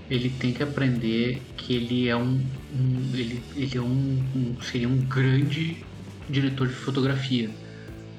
ele 0.08 0.30
tem 0.30 0.52
que 0.52 0.62
aprender 0.62 1.42
que 1.56 1.74
ele 1.74 2.08
é 2.08 2.14
um, 2.14 2.40
um 2.78 3.10
ele, 3.12 3.42
ele 3.56 3.76
é 3.76 3.80
um, 3.80 4.22
um, 4.36 4.56
seria 4.62 4.88
um 4.88 4.98
grande 4.98 5.78
diretor 6.30 6.68
de 6.68 6.74
fotografia, 6.74 7.50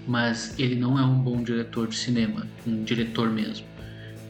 mas 0.05 0.59
ele 0.59 0.75
não 0.75 0.99
é 0.99 1.01
um 1.01 1.17
bom 1.17 1.41
diretor 1.41 1.87
de 1.87 1.95
cinema, 1.95 2.45
um 2.67 2.83
diretor 2.83 3.29
mesmo. 3.29 3.65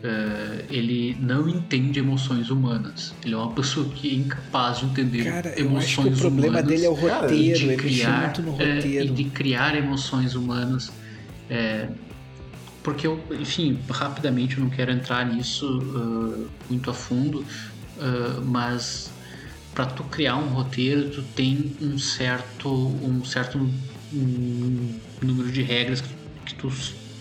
Uh, 0.06 0.66
ele 0.70 1.18
não 1.20 1.50
entende 1.50 2.00
emoções 2.00 2.52
humanas. 2.52 3.16
Ele 3.24 3.34
é 3.34 3.38
uma 3.38 3.52
pessoa 3.52 3.88
que 3.90 4.10
é 4.10 4.14
incapaz 4.14 4.80
de 4.80 4.86
entender 4.86 5.24
Cara, 5.24 5.60
emoções 5.60 5.98
humanas. 5.98 6.18
o 6.18 6.22
problema 6.22 6.48
humanas, 6.50 6.68
dele 6.68 6.86
é 6.86 6.90
o 6.90 6.94
roteiro, 6.94 7.60
de 7.70 7.76
criar, 7.76 8.22
muito 8.22 8.42
no 8.44 8.52
roteiro. 8.52 8.86
É, 8.86 9.04
e 9.06 9.10
de 9.10 9.24
criar 9.24 9.76
emoções 9.76 10.36
humanas. 10.36 10.92
É, 11.50 11.88
porque 12.84 13.08
eu, 13.08 13.20
enfim, 13.32 13.80
rapidamente 13.90 14.58
eu 14.58 14.64
não 14.64 14.70
quero 14.70 14.92
entrar 14.92 15.26
nisso 15.26 15.80
uh, 15.80 16.48
muito 16.70 16.92
a 16.92 16.94
fundo, 16.94 17.40
uh, 17.40 18.42
mas 18.46 19.10
para 19.74 19.88
tu 19.88 20.04
criar 20.04 20.36
um 20.36 20.50
roteiro, 20.50 21.10
tu 21.10 21.24
tem 21.36 21.76
um 21.82 21.98
certo, 21.98 22.70
um 22.70 23.26
certo 23.26 23.58
um 24.14 25.00
número 25.22 25.52
de 25.52 25.64
regras 25.64 26.04
que 26.46 26.54
tu 26.54 26.70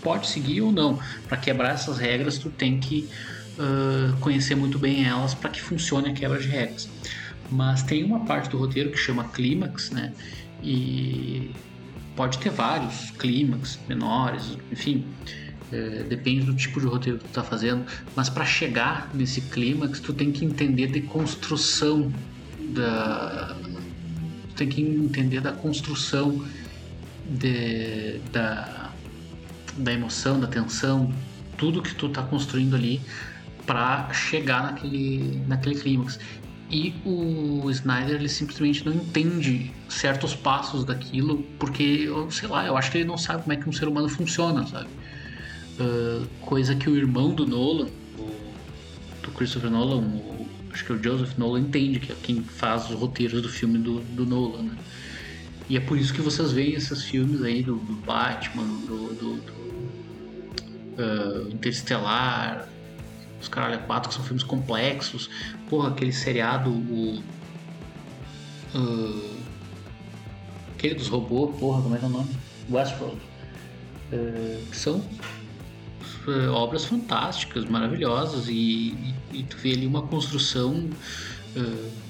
pode 0.05 0.29
seguir 0.29 0.61
ou 0.61 0.71
não. 0.71 1.01
Para 1.27 1.37
quebrar 1.39 1.71
essas 1.71 1.99
regras, 1.99 2.39
tu 2.39 2.51
tem 2.51 2.79
que 2.79 3.09
uh, 3.59 4.17
conhecer 4.21 4.55
muito 4.55 4.79
bem 4.79 5.05
elas 5.05 5.35
para 5.35 5.51
que 5.51 5.61
funcione 5.61 6.11
a 6.11 6.13
quebra 6.13 6.39
de 6.39 6.47
regras. 6.47 6.89
Mas 7.51 7.83
tem 7.83 8.05
uma 8.05 8.21
parte 8.21 8.51
do 8.51 8.59
roteiro 8.59 8.91
que 8.91 8.99
chama 8.99 9.25
clímax, 9.25 9.91
né? 9.91 10.13
E 10.63 11.51
pode 12.15 12.39
ter 12.39 12.51
vários 12.51 13.11
clímax 13.13 13.79
menores, 13.89 14.57
enfim, 14.71 15.05
é, 15.73 16.05
depende 16.05 16.45
do 16.45 16.55
tipo 16.55 16.81
de 16.81 16.87
roteiro 16.87 17.19
que 17.19 17.25
tu 17.25 17.33
tá 17.33 17.43
fazendo, 17.43 17.85
mas 18.15 18.29
para 18.29 18.45
chegar 18.45 19.11
nesse 19.13 19.41
clímax 19.41 19.99
tu 19.99 20.13
tem 20.13 20.31
que 20.31 20.45
entender 20.45 20.87
de 20.87 21.01
construção 21.01 22.13
da 22.71 23.57
tu 24.51 24.55
tem 24.55 24.69
que 24.69 24.81
entender 24.81 25.41
da 25.41 25.53
construção 25.53 26.45
de, 27.29 28.21
da 28.33 28.84
da 29.77 29.93
emoção, 29.93 30.41
da 30.41 30.47
tensão, 30.47 31.13
tudo 31.57 31.83
que 31.83 31.95
tu 31.95 32.09
tá 32.09 32.23
construindo 32.23 32.75
ali 32.75 33.01
para 33.67 34.13
chegar 34.13 34.63
naquele 34.63 35.43
naquele 35.47 35.77
clímax. 35.77 36.19
E 36.71 36.95
o 37.05 37.71
Snyder 37.71 38.17
ele 38.17 38.29
simplesmente 38.29 38.85
não 38.85 38.93
entende 38.93 39.71
certos 39.89 40.35
passos 40.35 40.85
daquilo, 40.85 41.45
porque, 41.59 42.09
sei 42.31 42.49
lá, 42.49 42.67
eu 42.67 42.77
acho 42.77 42.91
que 42.91 42.99
ele 42.99 43.05
não 43.05 43.19
sabe 43.19 43.43
como 43.43 43.53
é 43.53 43.57
que 43.57 43.69
um 43.69 43.73
ser 43.73 43.87
humano 43.87 44.09
funciona, 44.09 44.67
sabe? 44.67 44.89
Uh, 45.79 46.27
coisa 46.41 46.75
que 46.75 46.89
o 46.89 46.97
irmão 46.97 47.35
do 47.35 47.47
Nolan, 47.47 47.89
do 49.23 49.31
Christopher 49.33 49.71
Nolan, 49.71 49.99
o, 49.99 50.47
acho 50.73 50.85
que 50.85 50.93
é 50.93 50.95
o 50.95 51.03
Joseph 51.03 51.37
Nolan, 51.37 51.61
entende, 51.61 52.01
que 52.01 52.13
é 52.13 52.17
quem 52.23 52.43
faz 52.43 52.89
os 52.91 52.97
roteiros 52.97 53.43
do 53.43 53.49
filme 53.49 53.79
do, 53.79 54.01
do 54.01 54.25
Nolan, 54.25 54.63
né? 54.63 54.77
E 55.69 55.77
é 55.77 55.81
por 55.81 55.97
isso 55.99 56.13
que 56.13 56.21
vocês 56.21 56.53
veem 56.53 56.75
esses 56.75 57.05
filmes 57.05 57.43
aí 57.43 57.63
do, 57.63 57.77
do 57.77 57.95
Batman, 57.95 58.65
do, 58.87 59.15
do, 59.15 59.37
do 59.37 59.53
uh, 61.03 61.49
Interestelar, 61.51 62.69
os 63.41 63.49
Caralho 63.49 63.81
4, 63.81 64.09
que 64.09 64.15
são 64.15 64.25
filmes 64.25 64.43
complexos. 64.43 65.31
Porra, 65.69 65.91
aquele 65.91 66.13
seriado, 66.13 66.71
o. 66.71 67.23
Uh, 68.75 69.37
aquele 70.75 70.97
dos 70.97 71.09
robôs, 71.09 71.57
porra, 71.59 71.81
como 71.83 71.95
é 71.95 71.99
que 71.99 72.05
é 72.05 72.09
o 72.09 72.11
nome? 72.11 72.31
Westworld. 72.71 73.21
Uh, 74.13 74.67
que 74.71 74.77
são 74.77 75.03
obras 76.55 76.87
fantásticas, 76.87 77.67
maravilhosas, 77.67 78.49
e, 78.49 78.53
e, 78.53 79.15
e, 79.33 79.43
tu 79.43 79.57
vê 79.59 79.73
ali 79.73 79.87
uma 79.87 80.03
construção. 80.03 80.89
Uh, 81.57 82.04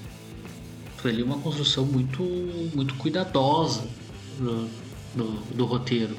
vê 1.05 1.11
ali 1.11 1.23
uma 1.23 1.37
construção 1.37 1.85
muito, 1.85 2.23
muito 2.73 2.95
cuidadosa 2.95 3.87
do, 4.39 4.67
do, 5.15 5.25
do 5.53 5.65
roteiro, 5.65 6.17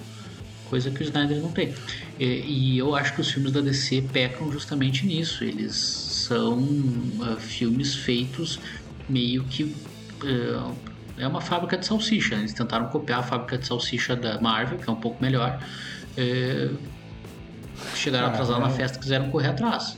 coisa 0.71 0.91
que 0.91 1.01
o 1.01 1.05
Snyder 1.05 1.41
não 1.41 1.51
tem. 1.51 1.75
E, 2.19 2.25
e, 2.25 2.79
eu 2.79 2.95
acho 2.95 3.15
que 3.15 3.21
os 3.21 3.31
filmes 3.31 3.53
da 3.53 3.61
DC 3.61 4.03
pecam 4.13 4.51
justamente 4.51 5.05
nisso. 5.05 5.45
Eles 5.45 5.75
são 5.75 6.59
uh, 6.59 7.37
filmes 7.39 7.95
feitos 7.95 8.59
meio 9.09 9.45
que. 9.45 9.65
Uh, 9.65 10.75
é 11.19 11.27
uma 11.27 11.41
fábrica 11.41 11.77
de 11.77 11.87
salsicha. 11.87 12.35
Eles 12.35 12.53
tentaram 12.53 12.87
copiar 12.89 13.21
a 13.21 13.23
fábrica 13.23 13.59
de 13.59 13.67
salsicha 13.67 14.15
da 14.15 14.41
Marvel, 14.41 14.79
que 14.79 14.89
é 14.89 14.93
um 14.93 15.01
pouco 15.01 15.21
melhor. 15.23 15.61
Uh, 16.17 16.77
chegaram 17.95 18.29
ah, 18.29 18.31
atrasados 18.31 18.63
é. 18.63 18.69
na 18.69 18.71
festa 18.71 18.99
e 18.99 19.01
quiseram 19.01 19.31
correr 19.31 19.49
atrás. 19.49 19.97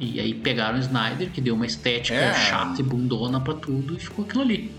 E 0.00 0.18
aí 0.18 0.32
pegaram 0.32 0.78
o 0.78 0.80
Snyder, 0.80 1.30
que 1.30 1.42
deu 1.42 1.54
uma 1.54 1.66
estética 1.66 2.16
é. 2.18 2.32
chata 2.32 2.80
e 2.80 2.82
bundona 2.82 3.38
para 3.38 3.52
tudo, 3.54 3.94
e 3.94 4.00
ficou 4.00 4.24
aquilo 4.24 4.42
ali. 4.42 4.72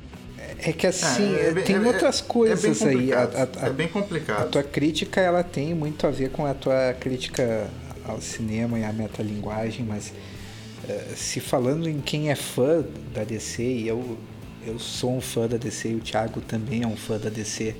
É 0.64 0.74
que 0.74 0.86
assim, 0.88 1.36
é, 1.36 1.50
é, 1.50 1.54
tem 1.62 1.76
é, 1.76 1.80
outras 1.80 2.22
coisas 2.22 2.82
aí. 2.82 3.14
A, 3.14 3.24
a, 3.24 3.66
a, 3.66 3.68
é 3.68 3.70
bem 3.70 3.88
complicado. 3.88 4.42
A 4.42 4.48
tua 4.48 4.64
crítica, 4.64 5.22
ela 5.22 5.44
tem 5.44 5.74
muito 5.74 6.06
a 6.06 6.12
ver 6.12 6.30
com 6.32 6.46
a 6.46 6.54
tua 6.54 6.96
crítica 7.00 7.68
ao 8.06 8.20
cinema 8.20 8.80
e 8.80 8.84
à 8.84 8.92
metalinguagem, 8.92 9.86
mas 9.86 10.10
uh, 10.10 11.16
se 11.16 11.40
falando 11.40 11.88
em 11.88 12.00
quem 12.00 12.30
é 12.30 12.36
fã 12.36 12.84
da 13.14 13.24
DC, 13.24 13.64
e 13.64 13.88
eu, 13.88 14.18
eu 14.66 14.78
sou 14.80 15.18
um 15.18 15.22
fã 15.22 15.48
da 15.48 15.58
DC 15.58 15.90
e 15.90 15.96
o 15.96 16.00
Thiago 16.00 16.42
também 16.42 16.84
é 16.84 16.88
um 16.88 16.98
fã 16.98 17.18
da 17.18 17.30
DC. 17.30 17.76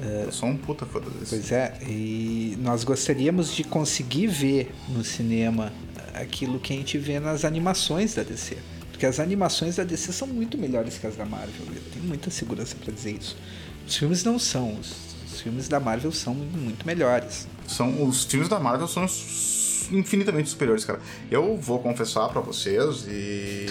Uh, 0.00 0.04
eu 0.24 0.32
sou 0.32 0.48
um 0.48 0.56
puta 0.56 0.86
fã 0.86 1.00
da 1.00 1.08
DC. 1.08 1.26
Pois 1.28 1.52
é, 1.52 1.78
e 1.86 2.56
nós 2.60 2.84
gostaríamos 2.84 3.54
de 3.54 3.64
conseguir 3.64 4.28
ver 4.28 4.70
no 4.88 5.04
cinema 5.04 5.72
aquilo 6.14 6.58
que 6.58 6.72
a 6.72 6.76
gente 6.76 6.98
vê 6.98 7.18
nas 7.18 7.44
animações 7.44 8.14
da 8.14 8.22
DC. 8.22 8.56
Porque 8.90 9.06
as 9.06 9.18
animações 9.18 9.76
da 9.76 9.84
DC 9.84 10.12
são 10.12 10.28
muito 10.28 10.56
melhores 10.56 10.98
que 10.98 11.06
as 11.06 11.16
da 11.16 11.24
Marvel. 11.24 11.66
Eu 11.74 11.82
tenho 11.92 12.04
muita 12.04 12.30
segurança 12.30 12.76
para 12.76 12.92
dizer 12.92 13.16
isso. 13.18 13.36
Os 13.86 13.96
filmes 13.96 14.22
não 14.22 14.38
são. 14.38 14.78
Os, 14.78 14.94
os, 15.26 15.40
filmes 15.40 15.68
da 15.68 15.80
Marvel 15.80 16.12
são 16.12 16.34
muito 16.34 16.86
melhores. 16.86 17.48
São 17.66 18.06
os 18.06 18.24
filmes 18.24 18.48
da 18.48 18.60
Marvel 18.60 18.86
são 18.86 19.06
infinitamente 19.90 20.50
superiores, 20.50 20.84
cara. 20.84 21.00
Eu 21.30 21.56
vou 21.56 21.78
confessar 21.80 22.28
para 22.28 22.40
vocês 22.40 23.06
e 23.08 23.66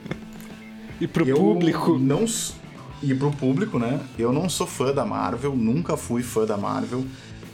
e 1.00 1.06
pro 1.06 1.28
eu 1.28 1.36
público 1.36 1.98
não 1.98 2.24
e 3.02 3.14
pro 3.14 3.30
público, 3.30 3.78
né? 3.78 4.00
Eu 4.18 4.32
não 4.32 4.48
sou 4.48 4.66
fã 4.66 4.92
da 4.92 5.04
Marvel, 5.04 5.56
nunca 5.56 5.96
fui 5.96 6.22
fã 6.22 6.44
da 6.44 6.56
Marvel. 6.56 7.04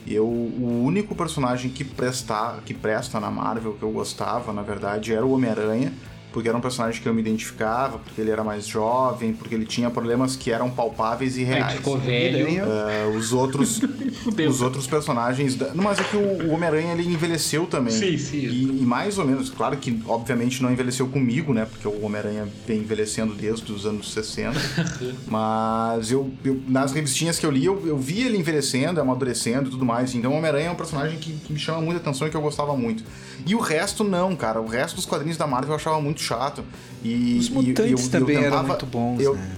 Eu, 0.07 0.25
o 0.25 0.83
único 0.83 1.13
personagem 1.13 1.69
que 1.69 1.83
presta, 1.83 2.59
que 2.65 2.73
presta 2.73 3.19
na 3.19 3.29
Marvel 3.29 3.73
que 3.73 3.83
eu 3.83 3.91
gostava, 3.91 4.53
na 4.53 4.61
verdade, 4.61 5.13
era 5.13 5.25
o 5.25 5.33
Homem-Aranha 5.33 5.91
porque 6.37 6.49
era 6.49 6.55
um 6.55 6.61
personagem 6.61 7.01
que 7.01 7.09
eu 7.09 7.15
me 7.15 7.19
identificava, 7.19 7.97
porque 7.97 8.21
ele 8.21 8.29
era 8.29 8.43
mais 8.43 8.67
jovem, 8.67 9.33
porque 9.33 9.55
ele 9.55 9.65
tinha 9.65 9.89
problemas 9.89 10.35
que 10.35 10.51
eram 10.51 10.69
palpáveis 10.69 11.35
e 11.35 11.43
reais. 11.43 11.77
ficou 11.77 11.97
velho. 11.97 12.63
Uh, 12.63 13.17
os 13.17 13.33
outros 13.33 13.81
os 14.47 14.61
outros 14.61 14.85
personagens... 14.85 15.55
Da... 15.55 15.73
Não, 15.73 15.83
mas 15.83 15.99
é 15.99 16.03
que 16.03 16.15
o, 16.15 16.53
Homem-Aranha 16.53 16.93
ele 16.93 17.11
envelheceu 17.11 17.65
também. 17.65 17.91
Sim, 17.91 18.19
sim. 18.19 18.37
E, 18.37 18.81
e, 18.83 18.85
mais 18.85 19.17
ou 19.17 19.25
menos, 19.25 19.49
claro 19.49 19.77
que 19.77 19.99
obviamente 20.05 20.61
não 20.61 20.71
envelheceu 20.71 21.07
comigo, 21.07 21.55
né? 21.55 21.65
Porque 21.65 21.87
o 21.87 22.05
Homem-Aranha 22.05 22.47
vem 22.67 22.81
envelhecendo 22.81 23.33
desde 23.33 23.71
os 23.71 23.87
anos 23.87 24.13
60. 24.13 24.53
mas 25.25 26.11
eu, 26.11 26.31
eu, 26.45 26.61
nas 26.67 26.91
revistinhas 26.91 27.39
que 27.39 27.47
eu 27.47 27.49
li, 27.49 27.65
eu, 27.65 27.81
eu 27.83 27.97
vi 27.97 28.21
ele 28.21 28.37
envelhecendo, 28.37 29.01
amadurecendo 29.01 29.69
e 29.69 29.71
tudo 29.71 29.83
mais. 29.83 30.13
Então 30.13 30.31
o 30.33 30.35
Homem-Aranha 30.35 30.67
é 30.67 30.71
um 30.71 30.75
personagem 30.75 31.17
que, 31.17 31.33
que 31.33 31.51
me 31.51 31.57
chama 31.57 31.81
muita 31.81 31.99
atenção 31.99 32.27
e 32.27 32.29
que 32.29 32.37
eu 32.37 32.41
gostava 32.41 32.77
muito. 32.77 33.03
E 33.43 33.55
o 33.55 33.59
resto 33.59 34.03
não, 34.03 34.35
cara. 34.35 34.61
O 34.61 34.67
resto 34.67 34.97
dos 34.97 35.05
quadrinhos 35.05 35.37
da 35.37 35.47
Marvel 35.47 35.71
eu 35.71 35.75
achava 35.77 35.99
muito 35.99 36.21
chato. 36.27 36.63
E, 37.03 37.37
Os 37.39 37.49
mutantes 37.49 37.85
e, 37.85 37.91
eu, 37.91 38.09
também 38.09 38.35
eu 38.35 38.43
tentava, 38.43 38.57
eram 38.57 38.67
muito 38.67 38.85
bons, 38.85 39.19
eu, 39.21 39.35
né? 39.35 39.55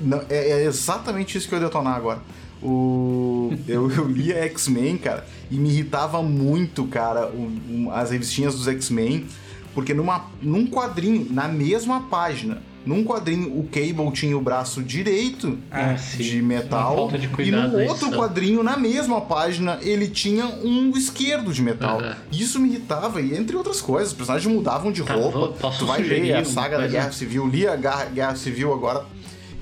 Não, 0.00 0.22
é, 0.28 0.50
é, 0.50 0.64
exatamente 0.64 1.38
isso 1.38 1.48
que 1.48 1.54
eu 1.54 1.58
ia 1.58 1.64
detonar 1.64 1.96
agora. 1.96 2.20
O, 2.62 3.52
eu, 3.66 3.90
eu 3.90 4.06
lia 4.06 4.44
X-Men, 4.44 4.98
cara, 4.98 5.26
e 5.50 5.56
me 5.56 5.70
irritava 5.70 6.22
muito, 6.22 6.84
cara, 6.86 7.26
o, 7.26 7.52
um, 7.70 7.90
as 7.92 8.10
revistinhas 8.10 8.54
dos 8.54 8.68
X-Men, 8.68 9.26
porque 9.74 9.94
numa, 9.94 10.26
num 10.40 10.66
quadrinho, 10.66 11.26
na 11.30 11.48
mesma 11.48 12.02
página, 12.02 12.62
num 12.84 13.04
quadrinho, 13.04 13.58
o 13.58 13.64
Cable 13.64 14.10
tinha 14.12 14.36
o 14.36 14.40
braço 14.40 14.82
direito 14.82 15.58
ah, 15.70 15.94
de 15.94 16.42
metal. 16.42 17.08
De 17.08 17.30
e 17.42 17.50
no 17.50 17.78
outro 17.88 18.10
quadrinho, 18.10 18.62
na 18.62 18.76
mesma 18.76 19.20
página, 19.20 19.78
ele 19.82 20.08
tinha 20.08 20.46
um 20.46 20.90
esquerdo 20.96 21.52
de 21.52 21.62
metal. 21.62 22.00
Uhum. 22.00 22.14
Isso 22.32 22.58
me 22.58 22.68
irritava, 22.68 23.20
e 23.20 23.36
entre 23.36 23.56
outras 23.56 23.80
coisas, 23.80 24.08
os 24.08 24.16
personagens 24.16 24.52
mudavam 24.52 24.90
de 24.90 25.02
tá, 25.02 25.14
roupa. 25.14 25.38
Vou, 25.60 25.72
tu 25.78 25.86
vai 25.86 26.02
ler 26.02 26.34
a 26.34 26.44
saga 26.44 26.78
da 26.78 26.86
Guerra 26.86 27.12
Civil, 27.12 27.46
li 27.46 27.66
a 27.66 27.76
Guerra 27.76 28.34
Civil 28.34 28.72
agora. 28.72 29.04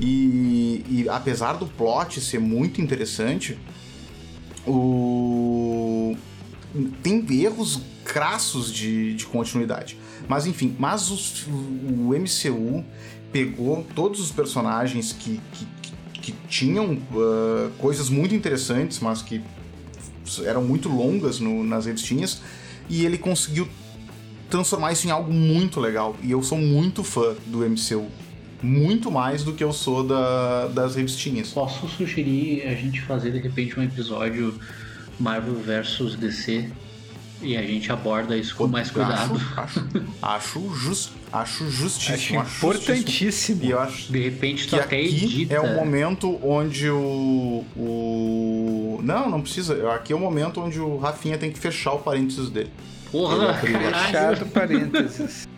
E, 0.01 0.83
e 0.89 1.07
apesar 1.11 1.55
do 1.55 1.67
plot 1.67 2.23
ser 2.23 2.41
muito 2.41 2.81
interessante, 2.81 3.59
o 4.67 6.17
tem 7.03 7.25
erros 7.43 7.81
crassos 8.05 8.73
de, 8.73 9.15
de 9.15 9.27
continuidade. 9.27 9.99
Mas 10.29 10.47
enfim, 10.47 10.75
mas 10.79 11.11
o 11.11 12.15
MCU 12.15 12.85
pegou 13.33 13.87
todos 13.95 14.21
os 14.21 14.31
personagens 14.31 15.13
que, 15.13 15.41
que, 15.53 15.67
que 16.21 16.33
tinham 16.49 16.95
uh, 16.95 17.71
coisas 17.79 18.09
muito 18.09 18.35
interessantes, 18.35 19.01
mas 19.01 19.23
que 19.23 19.43
eram 20.45 20.63
muito 20.63 20.89
longas 20.89 21.41
no, 21.41 21.65
nas 21.65 21.87
revistinhas, 21.87 22.41
e 22.89 23.05
ele 23.05 23.19
conseguiu 23.19 23.69
transformar 24.49 24.93
isso 24.93 25.07
em 25.07 25.11
algo 25.11 25.33
muito 25.33 25.81
legal. 25.81 26.17
E 26.23 26.31
eu 26.31 26.43
sou 26.43 26.59
muito 26.59 27.05
fã 27.05 27.35
do 27.47 27.59
MCU. 27.59 28.07
Muito 28.63 29.11
mais 29.11 29.43
do 29.43 29.55
que 29.55 29.65
eu 29.65 29.73
sou 29.73 30.05
da, 30.05 30.67
das 30.69 30.97
revistinhas. 30.97 31.51
Posso 31.51 31.89
sugerir 31.89 32.67
a 32.67 32.75
gente 32.75 33.01
fazer 33.01 33.33
de 33.33 33.39
repente 33.39 33.79
um 33.79 33.83
episódio 33.83 34.55
Marvel 35.19 35.55
versus 35.55 36.15
DC 36.15 36.69
e 37.43 37.57
a 37.57 37.63
gente 37.63 37.91
aborda 37.91 38.37
isso 38.37 38.55
com 38.55 38.67
mais 38.67 38.91
cuidado. 38.91 39.41
Acho, 39.57 39.87
acho, 40.23 40.75
just, 40.75 41.11
acho 41.33 41.71
justíssimo. 41.71 42.41
Acho 42.41 42.57
importantíssimo. 42.57 43.65
E 43.65 43.71
eu 43.71 43.81
acho 43.81 44.13
de 44.13 44.23
repente 44.23 44.69
tu 44.69 44.77
até 44.77 45.01
edita. 45.01 45.55
É 45.55 45.61
o 45.61 45.75
momento 45.75 46.39
onde 46.47 46.91
o, 46.91 47.65
o. 47.77 49.01
Não, 49.03 49.31
não 49.31 49.41
precisa. 49.41 49.93
Aqui 49.95 50.13
é 50.13 50.17
o 50.17 50.21
momento 50.21 50.61
onde 50.61 50.79
o 50.79 50.99
Rafinha 50.99 51.39
tem 51.39 51.51
que 51.51 51.59
fechar 51.59 51.93
o 51.93 51.99
parênteses 51.99 52.51
dele. 52.51 52.71
Porra, 53.11 53.55
fechado 53.55 54.47
parênteses. 54.47 55.49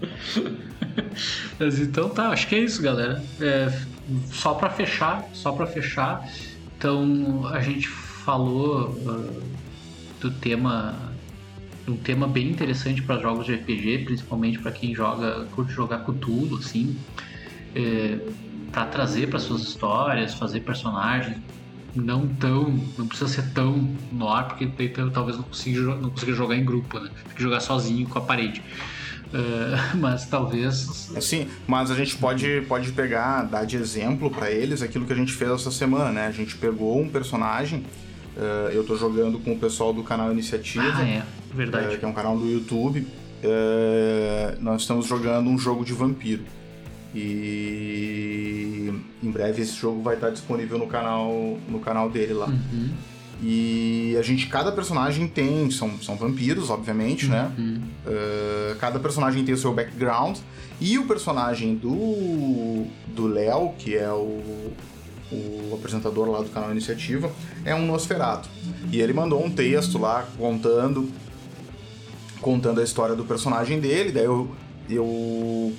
Mas 1.58 1.80
então 1.80 2.08
tá, 2.10 2.28
acho 2.28 2.46
que 2.48 2.54
é 2.54 2.60
isso, 2.60 2.80
galera. 2.80 3.24
É, 3.40 3.72
só 4.32 4.54
para 4.54 4.70
fechar, 4.70 5.28
só 5.32 5.52
para 5.52 5.66
fechar. 5.66 6.28
Então 6.78 7.48
a 7.48 7.60
gente 7.60 7.88
falou. 7.88 8.90
Uh, 8.90 9.56
do 10.20 10.30
tema 10.30 11.14
um 11.88 11.96
tema 11.96 12.26
bem 12.26 12.50
interessante 12.50 13.00
para 13.02 13.20
jogos 13.20 13.46
de 13.46 13.54
RPG, 13.54 14.04
principalmente 14.06 14.58
para 14.58 14.72
quem 14.72 14.94
joga, 14.94 15.46
curte 15.54 15.72
jogar 15.72 16.00
Cthulhu, 16.00 16.58
assim, 16.58 16.96
é, 17.74 18.18
para 18.72 18.86
trazer 18.86 19.28
para 19.28 19.38
suas 19.38 19.62
histórias, 19.62 20.34
fazer 20.34 20.60
personagens 20.60 21.36
não 21.94 22.26
tão, 22.26 22.78
não 22.98 23.06
precisa 23.06 23.30
ser 23.30 23.50
tão 23.52 23.88
no 24.12 24.28
ar, 24.28 24.48
porque 24.48 24.66
talvez 25.12 25.36
não 25.36 25.44
consiga, 25.44 25.80
não 25.94 26.10
consiga 26.10 26.32
jogar 26.32 26.56
em 26.56 26.64
grupo, 26.64 26.98
né? 26.98 27.10
Tem 27.24 27.34
que 27.34 27.42
jogar 27.42 27.60
sozinho 27.60 28.06
com 28.06 28.18
a 28.18 28.22
parede. 28.22 28.62
Uh, 29.28 29.96
mas 29.96 30.26
talvez. 30.26 31.14
Sim, 31.20 31.48
mas 31.66 31.90
a 31.90 31.94
gente 31.94 32.16
pode, 32.16 32.62
pode 32.68 32.92
pegar, 32.92 33.44
dar 33.44 33.64
de 33.64 33.76
exemplo 33.76 34.30
para 34.30 34.50
eles 34.50 34.82
aquilo 34.82 35.06
que 35.06 35.12
a 35.12 35.16
gente 35.16 35.32
fez 35.32 35.50
essa 35.50 35.70
semana, 35.70 36.10
né? 36.10 36.26
A 36.26 36.32
gente 36.32 36.54
pegou 36.56 37.00
um 37.00 37.08
personagem 37.08 37.84
Uh, 38.36 38.70
eu 38.70 38.82
estou 38.82 38.98
jogando 38.98 39.38
com 39.38 39.52
o 39.52 39.58
pessoal 39.58 39.92
do 39.94 40.02
canal 40.02 40.30
Iniciativa. 40.30 40.84
Ah, 40.94 41.08
é, 41.08 41.22
verdade. 41.54 41.94
Uh, 41.94 41.98
que 41.98 42.04
é 42.04 42.08
um 42.08 42.12
canal 42.12 42.36
do 42.36 42.46
YouTube. 42.46 43.00
Uh, 43.00 44.60
nós 44.60 44.82
estamos 44.82 45.06
jogando 45.06 45.48
um 45.48 45.58
jogo 45.58 45.84
de 45.84 45.94
vampiro. 45.94 46.44
E 47.14 48.92
em 49.22 49.30
breve 49.30 49.62
esse 49.62 49.74
jogo 49.74 50.02
vai 50.02 50.16
estar 50.16 50.28
disponível 50.28 50.76
no 50.78 50.86
canal, 50.86 51.58
no 51.66 51.80
canal 51.80 52.10
dele 52.10 52.34
lá. 52.34 52.46
Uhum. 52.46 52.90
E 53.42 54.16
a 54.18 54.22
gente, 54.22 54.46
cada 54.48 54.70
personagem 54.70 55.26
tem, 55.26 55.70
são, 55.70 55.98
são 56.00 56.16
vampiros, 56.16 56.68
obviamente, 56.68 57.26
né? 57.26 57.50
uhum. 57.56 57.80
né? 58.04 58.76
cada 58.78 58.98
personagem 58.98 59.44
tem 59.44 59.54
o 59.54 59.58
seu 59.58 59.72
background. 59.72 60.38
E 60.78 60.98
o 60.98 61.06
personagem 61.06 61.74
do 61.74 62.86
do 63.16 63.26
Léo, 63.26 63.72
que 63.78 63.96
é 63.96 64.10
o, 64.10 64.72
o 65.32 65.74
apresentador 65.74 66.28
lá 66.30 66.40
do 66.40 66.50
canal 66.50 66.70
Iniciativa, 66.70 67.30
é 67.64 67.74
um 67.74 67.86
Nosferatu. 67.86 68.48
E 68.92 69.00
ele 69.00 69.12
mandou 69.12 69.44
um 69.44 69.50
texto 69.50 69.98
lá 69.98 70.26
contando 70.38 71.10
contando 72.40 72.80
a 72.80 72.84
história 72.84 73.16
do 73.16 73.24
personagem 73.24 73.80
dele, 73.80 74.12
daí 74.12 74.24
eu, 74.24 74.48
eu 74.88 75.72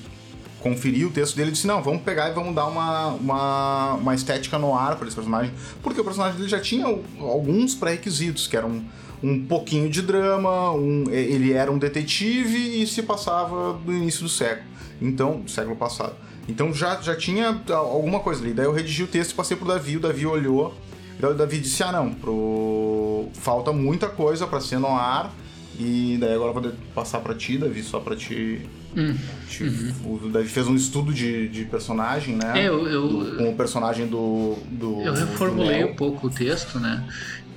conferi 0.60 1.06
o 1.06 1.10
texto 1.10 1.36
dele 1.36 1.50
e 1.50 1.54
disse, 1.54 1.68
não, 1.68 1.82
vamos 1.82 2.02
pegar 2.02 2.30
e 2.30 2.34
vamos 2.34 2.54
dar 2.54 2.66
uma, 2.66 3.08
uma, 3.14 3.94
uma 3.94 4.16
estética 4.16 4.58
no 4.58 4.76
ar 4.76 4.96
para 4.98 5.08
esse 5.08 5.16
personagem, 5.16 5.54
porque 5.82 6.02
o 6.02 6.04
personagem 6.04 6.38
dele 6.38 6.50
já 6.50 6.60
tinha 6.60 6.86
alguns 7.20 7.76
pré-requisitos, 7.76 8.48
que 8.48 8.58
eram 8.58 8.70
um, 8.70 8.86
um 9.24 9.46
pouquinho 9.46 9.90
de 9.90 10.02
drama, 10.02 10.72
um, 10.74 11.06
ele 11.10 11.54
era 11.54 11.72
um 11.72 11.78
detetive 11.78 12.82
e 12.82 12.88
se 12.88 13.04
passava 13.04 13.74
do 13.74 13.94
início 13.94 14.24
do 14.24 14.30
século, 14.30 14.68
então, 15.02 15.42
do 15.42 15.50
século 15.50 15.76
passado. 15.76 16.16
Então 16.48 16.74
já, 16.74 17.02
já 17.02 17.16
tinha 17.16 17.62
alguma 17.70 18.20
coisa 18.20 18.42
ali. 18.42 18.54
Daí 18.54 18.66
eu 18.66 18.72
redigi 18.72 19.04
o 19.04 19.08
texto 19.08 19.32
e 19.32 19.36
passei 19.36 19.58
pro 19.58 19.68
Davi, 19.68 19.98
o 19.98 20.00
Davi 20.00 20.26
olhou. 20.26 20.74
Daí 21.20 21.32
o 21.32 21.34
Davi 21.34 21.60
disse: 21.60 21.84
Ah, 21.84 21.92
não, 21.92 22.14
pro... 22.14 23.30
falta 23.34 23.74
muita 23.74 24.08
coisa 24.08 24.48
para 24.48 24.60
ser 24.62 24.80
no 24.80 24.88
ar. 24.88 25.34
E 25.80 26.18
daí 26.20 26.34
agora 26.34 26.52
eu 26.52 26.62
vou 26.62 26.72
passar 26.96 27.20
para 27.20 27.36
ti, 27.36 27.58
Davi, 27.58 27.84
só 27.84 28.00
para 28.00 28.16
te. 28.16 28.62
Hum. 28.96 29.16
te 29.48 29.64
uhum. 29.64 29.94
O 30.06 30.30
Davi 30.30 30.48
fez 30.48 30.68
um 30.68 30.76
estudo 30.76 31.14
de, 31.14 31.48
de 31.50 31.66
personagem, 31.66 32.36
né? 32.36 32.64
É, 32.64 32.68
eu, 32.68 32.88
eu, 32.88 33.08
do, 33.08 33.36
com 33.38 33.50
o 33.52 33.56
personagem 33.56 34.08
do. 34.08 34.56
do 34.72 35.02
eu 35.02 35.14
reformulei 35.14 35.84
do 35.84 35.90
um 35.90 35.96
pouco 35.96 36.28
o 36.28 36.30
texto, 36.30 36.80
né? 36.80 37.08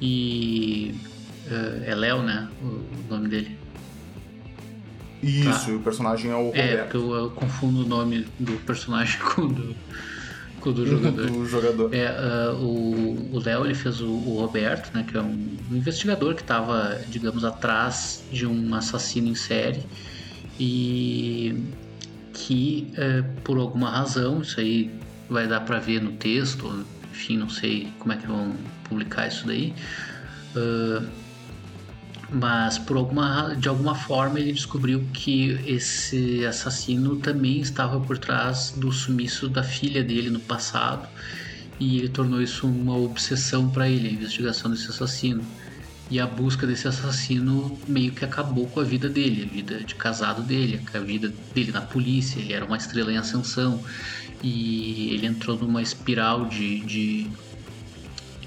E. 0.00 0.94
Uh, 1.46 1.82
é 1.84 1.94
Léo, 1.94 2.22
né? 2.22 2.48
O 2.62 3.12
nome 3.12 3.28
dele. 3.28 3.59
Isso, 5.22 5.66
tá. 5.66 5.72
o 5.72 5.80
personagem 5.80 6.30
é 6.30 6.34
o 6.34 6.50
é, 6.54 6.72
Roberto. 6.72 6.96
É, 6.96 7.00
eu, 7.00 7.14
eu, 7.14 7.30
confundo 7.30 7.84
o 7.84 7.88
nome 7.88 8.26
do 8.38 8.52
personagem 8.64 9.20
com 9.34 9.42
o 9.42 9.48
do, 9.52 9.76
com 10.60 10.70
o 10.70 10.72
do 10.72 10.86
jogador. 10.86 11.26
do 11.26 11.46
jogador. 11.46 11.94
É, 11.94 12.10
uh, 12.10 12.56
o 13.32 13.38
Léo 13.44 13.66
ele 13.66 13.74
fez 13.74 14.00
o, 14.00 14.08
o, 14.08 14.40
Roberto, 14.40 14.94
né, 14.94 15.04
que 15.06 15.16
é 15.16 15.20
um, 15.20 15.56
um 15.70 15.76
investigador 15.76 16.34
que 16.34 16.42
estava, 16.42 17.00
digamos, 17.08 17.44
atrás 17.44 18.22
de 18.32 18.46
um 18.46 18.74
assassino 18.74 19.28
em 19.28 19.34
série 19.34 19.84
e 20.58 21.64
que, 22.32 22.92
uh, 22.92 23.40
por 23.42 23.58
alguma 23.58 23.90
razão, 23.90 24.40
isso 24.40 24.58
aí 24.58 24.90
vai 25.28 25.46
dar 25.46 25.60
para 25.60 25.78
ver 25.78 26.02
no 26.02 26.12
texto, 26.12 26.84
enfim, 27.12 27.36
não 27.36 27.48
sei 27.48 27.88
como 27.98 28.12
é 28.12 28.16
que 28.16 28.26
vão 28.26 28.52
publicar 28.84 29.28
isso 29.28 29.46
daí. 29.46 29.74
Uh, 30.56 31.06
mas 32.32 32.78
por 32.78 32.96
alguma 32.96 33.54
de 33.54 33.68
alguma 33.68 33.94
forma 33.94 34.38
ele 34.38 34.52
descobriu 34.52 35.04
que 35.12 35.58
esse 35.66 36.44
assassino 36.46 37.16
também 37.16 37.60
estava 37.60 37.98
por 38.00 38.18
trás 38.18 38.72
do 38.76 38.92
sumiço 38.92 39.48
da 39.48 39.62
filha 39.62 40.02
dele 40.02 40.30
no 40.30 40.40
passado. 40.40 41.08
E 41.78 41.98
ele 41.98 42.08
tornou 42.08 42.42
isso 42.42 42.66
uma 42.66 42.96
obsessão 42.96 43.68
para 43.70 43.88
ele 43.88 44.08
a 44.08 44.12
investigação 44.12 44.70
desse 44.70 44.90
assassino. 44.90 45.42
E 46.10 46.20
a 46.20 46.26
busca 46.26 46.66
desse 46.66 46.86
assassino 46.88 47.78
meio 47.88 48.12
que 48.12 48.24
acabou 48.24 48.66
com 48.66 48.80
a 48.80 48.84
vida 48.84 49.08
dele 49.08 49.48
a 49.48 49.54
vida 49.54 49.80
de 49.82 49.94
casado 49.94 50.42
dele 50.42 50.80
a 50.92 50.98
vida 50.98 51.32
dele 51.54 51.70
na 51.70 51.80
polícia 51.80 52.40
ele 52.40 52.52
era 52.52 52.64
uma 52.64 52.76
estrela 52.76 53.12
em 53.12 53.16
ascensão. 53.16 53.82
E 54.42 55.10
ele 55.12 55.26
entrou 55.26 55.58
numa 55.58 55.82
espiral 55.82 56.46
de, 56.46 56.80
de 56.80 57.30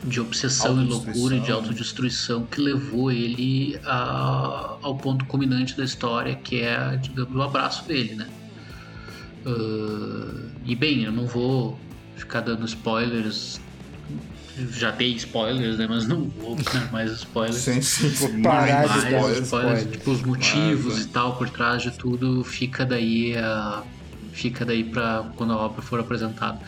de 0.03 0.19
obsessão 0.19 0.81
e 0.81 0.85
loucura, 0.85 1.39
de 1.39 1.51
autodestruição 1.51 2.45
que 2.45 2.59
levou 2.59 3.11
ele 3.11 3.79
a, 3.85 4.75
ao 4.81 4.97
ponto 4.97 5.25
culminante 5.25 5.75
da 5.77 5.83
história, 5.83 6.35
que 6.35 6.61
é, 6.61 6.97
digamos, 6.97 7.33
o 7.35 7.41
abraço 7.41 7.87
dele, 7.87 8.15
né? 8.15 8.27
Uh, 9.45 10.49
e 10.65 10.75
bem, 10.75 11.03
eu 11.03 11.11
não 11.11 11.25
vou 11.25 11.79
ficar 12.15 12.41
dando 12.41 12.65
spoilers. 12.65 13.59
Já 14.71 14.91
dei 14.91 15.13
spoilers, 15.13 15.77
né? 15.77 15.87
Mas 15.89 16.07
não 16.07 16.25
vou 16.25 16.55
dar 16.55 16.91
mais 16.91 17.11
spoilers. 17.11 17.57
Sim, 17.57 17.81
sim, 17.81 18.09
vou 18.09 18.29
parar 18.41 18.87
mais, 18.87 18.91
de 18.91 18.99
dar 18.99 19.11
spoilers, 19.11 19.39
spoilers. 19.45 19.91
Tipo, 19.91 20.11
os 20.11 20.21
motivos 20.21 20.93
mas, 20.93 21.05
e 21.05 21.07
tal 21.07 21.35
por 21.37 21.49
trás 21.49 21.81
de 21.81 21.91
tudo 21.91 22.43
fica 22.43 22.85
daí 22.85 23.35
a, 23.35 23.83
fica 24.31 24.63
daí 24.65 24.83
para 24.83 25.31
quando 25.35 25.53
a 25.53 25.57
obra 25.57 25.81
for 25.81 25.99
apresentada. 25.99 26.59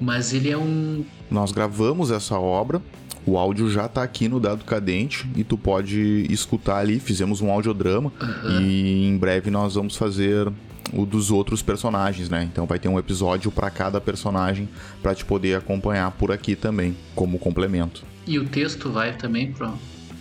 Mas 0.00 0.32
ele 0.32 0.50
é 0.50 0.56
um. 0.56 1.04
Nós 1.30 1.52
gravamos 1.52 2.10
essa 2.10 2.38
obra. 2.38 2.80
O 3.26 3.36
áudio 3.36 3.70
já 3.70 3.86
tá 3.88 4.02
aqui 4.02 4.28
no 4.28 4.40
Dado 4.40 4.64
Cadente 4.64 5.28
e 5.36 5.44
tu 5.44 5.58
pode 5.58 6.26
escutar 6.30 6.78
ali. 6.78 6.98
Fizemos 6.98 7.42
um 7.42 7.50
audiodrama 7.50 8.10
uhum. 8.20 8.60
e 8.60 9.06
em 9.06 9.18
breve 9.18 9.50
nós 9.50 9.74
vamos 9.74 9.96
fazer 9.96 10.50
o 10.92 11.04
dos 11.04 11.30
outros 11.30 11.60
personagens, 11.60 12.30
né? 12.30 12.48
Então 12.50 12.66
vai 12.66 12.78
ter 12.78 12.88
um 12.88 12.98
episódio 12.98 13.50
para 13.50 13.68
cada 13.70 14.00
personagem 14.00 14.68
para 15.02 15.14
te 15.14 15.24
poder 15.24 15.58
acompanhar 15.58 16.10
por 16.12 16.32
aqui 16.32 16.56
também, 16.56 16.96
como 17.14 17.38
complemento. 17.38 18.02
E 18.26 18.38
o 18.38 18.46
texto 18.46 18.90
vai 18.90 19.14
também 19.14 19.52
pro, 19.52 19.74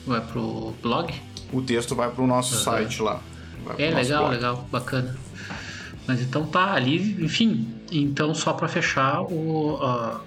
vai 0.05 0.21
pro 0.21 0.73
blog? 0.81 1.13
O 1.53 1.61
texto 1.61 1.95
vai 1.95 2.11
pro 2.11 2.27
nosso 2.27 2.55
uhum. 2.55 2.61
site 2.61 3.01
lá. 3.01 3.21
É 3.77 3.89
legal, 3.89 4.23
blog. 4.23 4.35
legal, 4.35 4.67
bacana. 4.71 5.15
Mas 6.05 6.21
então 6.21 6.45
tá 6.45 6.73
ali, 6.73 7.23
enfim. 7.23 7.67
Então 7.91 8.33
só 8.33 8.53
para 8.53 8.67
fechar, 8.67 9.21
o 9.21 9.77
a 9.81 10.21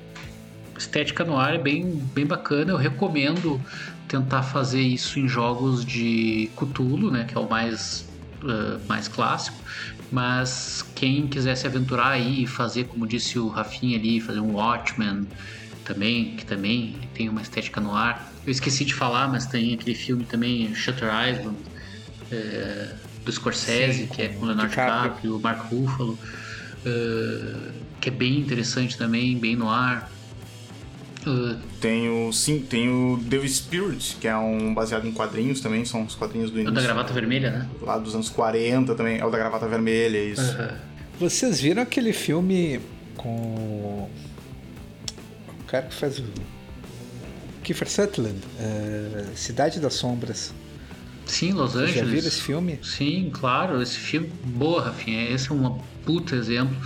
estética 0.76 1.24
no 1.24 1.36
ar 1.36 1.54
é 1.54 1.58
bem, 1.58 1.84
bem 2.14 2.26
bacana. 2.26 2.72
Eu 2.72 2.76
recomendo 2.76 3.60
tentar 4.08 4.42
fazer 4.42 4.80
isso 4.80 5.18
em 5.18 5.28
jogos 5.28 5.84
de 5.84 6.50
Cthulhu, 6.56 7.10
né, 7.10 7.24
que 7.24 7.36
é 7.36 7.40
o 7.40 7.48
mais 7.48 8.08
uh, 8.42 8.80
mais 8.88 9.06
clássico. 9.06 9.58
Mas 10.10 10.84
quem 10.94 11.28
quiser 11.28 11.54
se 11.54 11.66
aventurar 11.66 12.08
aí 12.08 12.42
e 12.42 12.46
fazer, 12.46 12.84
como 12.84 13.06
disse 13.06 13.38
o 13.38 13.48
Rafinha 13.48 13.96
ali, 13.96 14.20
fazer 14.20 14.40
um 14.40 14.54
Watchmen 14.54 15.26
também, 15.84 16.34
que 16.36 16.44
também 16.44 16.96
tem 17.14 17.28
uma 17.28 17.42
estética 17.42 17.80
no 17.80 17.94
ar. 17.94 18.32
Eu 18.44 18.50
esqueci 18.50 18.84
de 18.84 18.94
falar, 18.94 19.28
mas 19.28 19.46
tem 19.46 19.74
aquele 19.74 19.94
filme 19.94 20.24
também, 20.24 20.74
Shutter 20.74 21.10
Island. 21.28 21.58
É, 22.32 22.94
do 23.24 23.32
Scorsese, 23.32 24.00
Sim, 24.00 24.06
que 24.06 24.22
é 24.22 24.28
com 24.28 24.44
o 24.44 24.46
Leonardo 24.46 24.70
DiCaprio, 24.70 25.36
o 25.36 25.40
Mark 25.40 25.70
Ruffalo, 25.70 26.18
uh, 26.86 27.72
que 28.00 28.08
é 28.08 28.12
bem 28.12 28.38
interessante 28.38 28.96
também, 28.96 29.36
bem 29.38 29.56
no 29.56 29.68
ar. 29.68 30.10
Uh, 31.26 31.56
tem 31.80 32.08
o 32.08 32.32
sim, 32.32 32.60
tem 32.60 32.88
o 32.88 33.22
The 33.28 33.46
Spirit, 33.46 34.16
que 34.20 34.26
é 34.26 34.36
um 34.36 34.72
baseado 34.72 35.06
em 35.06 35.12
quadrinhos 35.12 35.60
também, 35.60 35.84
são 35.84 36.04
os 36.04 36.14
quadrinhos 36.14 36.50
do 36.50 36.58
início. 36.58 36.70
É 36.70 36.72
o 36.72 36.74
da 36.74 36.82
gravata 36.82 37.12
vermelha, 37.12 37.50
né? 37.50 37.68
Lá 37.82 37.98
dos 37.98 38.14
anos 38.14 38.30
40 38.30 38.94
também, 38.94 39.18
é 39.18 39.24
o 39.24 39.30
da 39.30 39.38
gravata 39.38 39.66
vermelha, 39.68 40.16
é 40.16 40.24
isso. 40.24 40.56
Vocês 41.18 41.60
viram 41.60 41.82
aquele 41.82 42.14
filme 42.14 42.80
com 43.16 44.08
o 45.58 45.64
cara 45.66 45.86
que 45.86 45.94
faz 45.94 46.18
o 46.18 46.24
Kiefer 47.62 47.88
Sutherland, 47.88 48.38
uh, 48.38 49.36
Cidade 49.36 49.78
das 49.78 49.94
Sombras. 49.94 50.54
Sim, 51.30 51.52
Los 51.52 51.76
Angeles. 51.76 51.94
Já 51.94 52.04
viram 52.04 52.28
esse 52.28 52.42
filme? 52.42 52.78
Sim, 52.82 53.30
claro. 53.32 53.80
Esse 53.80 53.96
filme, 53.96 54.28
boa, 54.44 54.82
Rafinha. 54.82 55.30
Esse 55.30 55.50
é 55.50 55.54
um 55.54 55.78
puta 56.04 56.34
exemplo. 56.34 56.76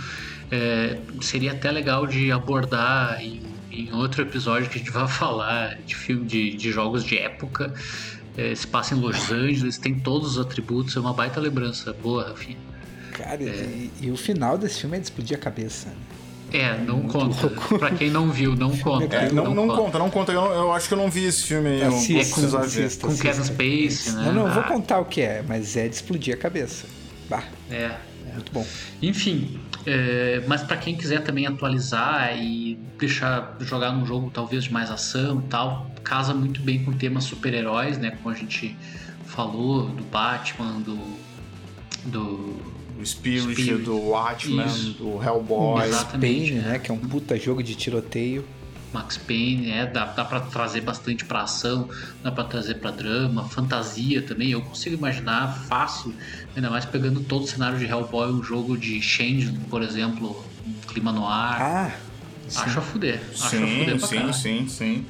É, 0.51 0.99
seria 1.21 1.51
até 1.51 1.71
legal 1.71 2.05
de 2.05 2.31
abordar 2.31 3.19
em, 3.19 3.41
em, 3.71 3.91
outro 3.93 4.21
episódio 4.21 4.69
que 4.69 4.75
a 4.75 4.77
gente 4.77 4.91
vai 4.91 5.07
falar 5.09 5.75
de 5.81 5.95
filme 5.95 6.25
de, 6.25 6.55
de 6.55 6.71
jogos 6.71 7.03
de 7.03 7.17
época. 7.17 7.73
É, 8.37 8.53
se 8.53 8.67
passa 8.67 8.93
em 8.93 8.99
Los 8.99 9.31
Angeles, 9.31 9.77
tem 9.77 9.99
todos 9.99 10.33
os 10.33 10.39
atributos, 10.39 10.95
é 10.95 10.99
uma 10.99 11.13
baita 11.13 11.39
lembrança. 11.39 11.91
Boa, 11.93 12.29
Rafinha. 12.29 12.57
Cara, 13.13 13.41
é... 13.41 13.47
e, 13.47 13.91
e, 14.01 14.11
o 14.11 14.17
final 14.17 14.57
desse 14.57 14.81
filme 14.81 14.97
é 14.97 14.99
de 14.99 15.05
explodir 15.05 15.37
a 15.37 15.39
cabeça. 15.39 15.91
É, 16.55 16.77
não 16.77 17.01
conta. 17.03 17.49
Pra 17.77 17.91
quem 17.91 18.09
não 18.09 18.31
viu, 18.31 18.55
não 18.55 18.75
conta. 18.77 19.15
É, 19.15 19.31
não, 19.31 19.53
não, 19.53 19.67
não, 19.67 19.75
conta. 19.75 19.99
não 19.99 20.09
conta. 20.09 20.31
Eu, 20.31 20.45
eu, 20.45 20.73
acho 20.73 20.87
que 20.87 20.93
eu 20.93 20.97
não 20.97 21.09
vi 21.09 21.25
esse 21.25 21.43
filme 21.43 21.67
aí. 21.67 21.83
Assista, 21.83 22.39
eu 22.41 22.57
assista, 22.59 23.07
com 23.07 23.17
Kevin 23.17 23.43
Space, 23.43 24.11
né? 24.11 24.23
Não, 24.25 24.33
não, 24.33 24.47
ah. 24.47 24.51
vou 24.51 24.63
contar 24.63 24.99
o 24.99 25.05
que 25.05 25.21
é, 25.21 25.43
mas 25.47 25.75
é 25.75 25.87
de 25.87 25.95
explodir 25.95 26.33
a 26.33 26.37
cabeça. 26.37 26.85
Bah. 27.29 27.43
É. 27.69 27.91
Muito 28.33 28.51
bom. 28.51 28.67
Enfim, 29.01 29.59
é, 29.85 30.43
mas 30.47 30.61
para 30.61 30.75
quem 30.77 30.95
quiser 30.95 31.23
também 31.23 31.47
atualizar 31.47 32.37
e 32.37 32.77
deixar 32.99 33.55
jogar 33.61 33.91
num 33.91 34.05
jogo 34.05 34.29
talvez 34.33 34.65
de 34.65 34.73
mais 34.73 34.91
ação 34.91 35.39
e 35.39 35.49
tal, 35.49 35.89
casa 36.03 36.33
muito 36.33 36.61
bem 36.61 36.83
com 36.83 36.91
o 36.91 36.95
tema 36.95 37.21
super-heróis, 37.21 37.97
né? 37.97 38.11
Como 38.21 38.33
a 38.33 38.37
gente 38.37 38.75
falou, 39.25 39.87
do 39.87 40.03
Batman, 40.03 40.81
do. 40.81 40.99
do 42.05 42.74
o 42.99 43.05
Spirit, 43.05 43.53
Spirit, 43.53 43.83
do 43.83 43.97
Watchmen, 43.97 44.65
Isso. 44.65 44.93
do 44.93 45.21
Hellboy. 45.21 45.85
Exatamente, 45.87 46.51
Pain, 46.51 46.61
né? 46.61 46.79
Que 46.79 46.91
é 46.91 46.93
um 46.93 46.97
puta 46.97 47.37
jogo 47.37 47.61
de 47.61 47.75
tiroteio. 47.75 48.45
Max 48.95 49.17
Payne, 49.17 49.71
é, 49.71 49.85
dá, 49.85 50.05
dá 50.05 50.23
para 50.23 50.39
trazer 50.39 50.79
bastante 50.79 51.25
para 51.25 51.41
ação, 51.41 51.89
dá 52.23 52.31
para 52.31 52.45
trazer 52.45 52.75
para 52.75 52.91
drama, 52.91 53.43
fantasia 53.49 54.21
também. 54.21 54.51
Eu 54.51 54.61
consigo 54.61 54.95
imaginar 54.95 55.65
fácil, 55.67 56.13
ainda 56.55 56.69
mais 56.69 56.85
pegando 56.85 57.19
todo 57.19 57.43
o 57.43 57.47
cenário 57.47 57.77
de 57.77 57.85
Hellboy, 57.85 58.31
um 58.31 58.41
jogo 58.41 58.77
de 58.77 59.01
Changeling, 59.01 59.59
por 59.69 59.81
exemplo, 59.81 60.41
um 60.65 60.87
clima 60.87 61.11
no 61.11 61.27
ar. 61.27 61.61
Ah, 61.61 61.91
acho 62.55 62.79
a 62.79 62.81
fuder. 62.81 63.19
Acho 63.33 63.49
sim, 63.49 63.63
a 63.63 63.99
fuder 63.99 63.99
sim, 63.99 64.33
sim, 64.33 64.67
sim. 64.69 65.05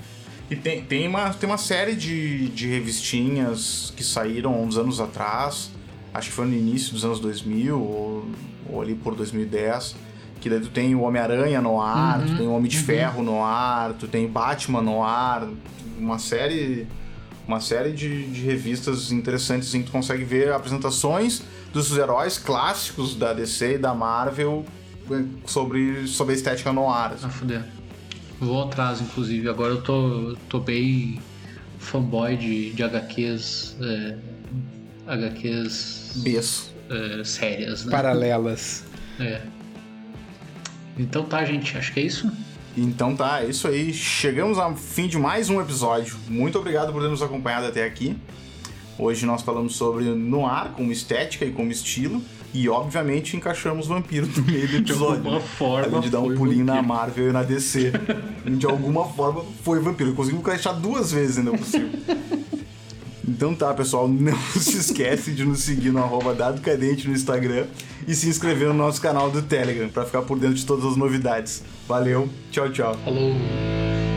E 0.49 0.55
tem, 0.55 0.83
tem, 0.83 1.07
uma, 1.07 1.31
tem 1.33 1.47
uma 1.47 1.57
série 1.57 1.95
de, 1.95 2.49
de 2.49 2.67
revistinhas 2.67 3.93
que 3.95 4.03
saíram 4.03 4.63
uns 4.63 4.77
anos 4.77 4.99
atrás, 4.99 5.69
acho 6.16 6.30
que 6.30 6.36
foi 6.36 6.45
no 6.45 6.53
início 6.53 6.93
dos 6.93 7.03
anos 7.03 7.20
2000 7.20 7.78
ou, 7.78 8.26
ou 8.70 8.82
ali 8.82 8.95
por 8.95 9.16
2010, 9.16 9.95
que 10.39 10.49
daí 10.49 10.59
tu 10.59 10.70
tem 10.70 10.95
o 10.95 11.01
Homem-Aranha 11.01 11.61
no 11.61 11.82
ar, 11.82 12.20
uhum, 12.20 12.26
tu 12.28 12.38
tem 12.38 12.47
o 12.47 12.53
Homem 12.53 12.70
de 12.70 12.78
uhum. 12.78 12.84
Ferro 12.84 13.24
no 13.24 13.43
ar, 13.43 13.93
tu 13.93 14.07
tem 14.07 14.28
Batman 14.28 14.82
no 14.82 15.03
ar, 15.03 15.47
uma 15.97 16.18
série 16.18 16.88
uma 17.47 17.59
série 17.59 17.91
de, 17.91 18.26
de 18.28 18.41
revistas 18.41 19.11
interessantes 19.11 19.74
em 19.76 19.82
que 19.82 19.86
tu 19.86 19.91
consegue 19.91 20.24
ver 20.24 20.51
apresentações 20.51 21.43
dos 21.72 21.95
heróis 21.95 22.39
clássicos 22.39 23.16
da 23.16 23.34
DC 23.34 23.76
e 23.76 23.78
da 23.78 23.93
Marvel 23.93 24.66
eh, 25.11 25.24
sobre, 25.45 26.07
sobre 26.07 26.34
a 26.34 26.38
estética 26.38 26.74
no 26.74 26.89
ar. 26.89 27.13
Assim. 27.13 27.26
Ah, 27.28 27.30
fuder. 27.30 27.66
Vou 28.39 28.63
atrás, 28.63 28.99
inclusive. 28.99 29.47
Agora 29.47 29.74
eu 29.74 29.82
tô, 29.82 30.36
tô 30.49 30.59
bem 30.59 31.20
fanboy 31.78 32.36
de, 32.36 32.72
de 32.72 32.84
HQs. 32.84 33.78
É, 33.80 34.18
HQs. 35.08 36.12
Bes. 36.18 36.74
É, 36.89 37.24
sérias, 37.24 37.86
né? 37.86 37.91
Paralelas. 37.91 38.84
É. 39.20 39.41
Então 40.97 41.26
tá, 41.26 41.43
gente, 41.43 41.78
acho 41.78 41.93
que 41.93 41.99
é 41.99 42.03
isso. 42.03 42.32
Então 42.78 43.16
tá, 43.16 43.41
é 43.41 43.47
isso 43.47 43.68
aí. 43.68 43.93
Chegamos 43.93 44.58
ao 44.58 44.76
fim 44.76 45.08
de 45.08 45.18
mais 45.18 45.49
um 45.49 45.62
episódio. 45.62 46.18
Muito 46.28 46.58
obrigado 46.60 46.91
por 46.91 47.01
ter 47.01 47.10
nos 47.10 47.22
acompanhado 47.22 47.68
até 47.68 47.86
aqui. 47.86 48.16
Hoje 48.97 49.26
nós 49.26 49.41
falamos 49.41 49.76
sobre 49.76 50.06
noir 50.06 50.72
como 50.76 50.91
estética 50.91 51.45
e 51.45 51.51
como 51.51 51.72
estilo. 51.72 52.22
E 52.53 52.70
obviamente 52.70 53.36
encaixamos 53.36 53.88
vampiro 53.88 54.28
no 54.28 54.43
meio 54.43 54.68
do 54.68 54.78
episódio. 54.78 55.22
De 55.24 55.28
alguma 55.28 55.41
forma. 55.41 55.88
Além 55.88 56.01
de 56.01 56.10
dar 56.10 56.22
um 56.22 56.36
pulinho 56.36 56.66
vampiro. 56.66 56.66
na 56.66 56.82
Marvel 56.82 57.30
e 57.30 57.34
na 57.34 57.43
DC. 57.43 57.91
de 58.58 58.66
alguma 58.66 59.06
forma 59.06 59.43
foi 59.62 59.80
vampiro. 59.80 60.12
Eu 60.12 60.16
consegui 60.16 60.38
encaixar 60.38 60.74
duas 60.80 61.12
vezes 61.12 61.38
ainda 61.38 61.51
possível. 61.51 61.89
Então 63.28 63.55
tá, 63.55 63.73
pessoal, 63.73 64.07
não 64.09 64.38
se 64.55 64.78
esquece 64.78 65.32
de 65.32 65.43
nos 65.43 65.59
seguir 65.59 65.91
no 65.91 65.99
arroba 65.99 66.34
Dado 66.34 66.61
Cadente 66.61 67.07
no 67.07 67.13
Instagram 67.13 67.65
e 68.07 68.13
se 68.13 68.30
inscrever 68.30 68.67
no 68.67 68.73
nosso 68.73 69.01
canal 69.01 69.32
do 69.32 69.41
Telegram 69.41 69.89
para 69.89 70.05
ficar 70.05 70.21
por 70.21 70.38
dentro 70.38 70.55
de 70.55 70.65
todas 70.65 70.86
as 70.86 70.95
novidades. 70.95 71.63
Valeu, 71.88 72.30
tchau, 72.51 72.71
tchau. 72.71 72.97
Falou! 73.03 74.14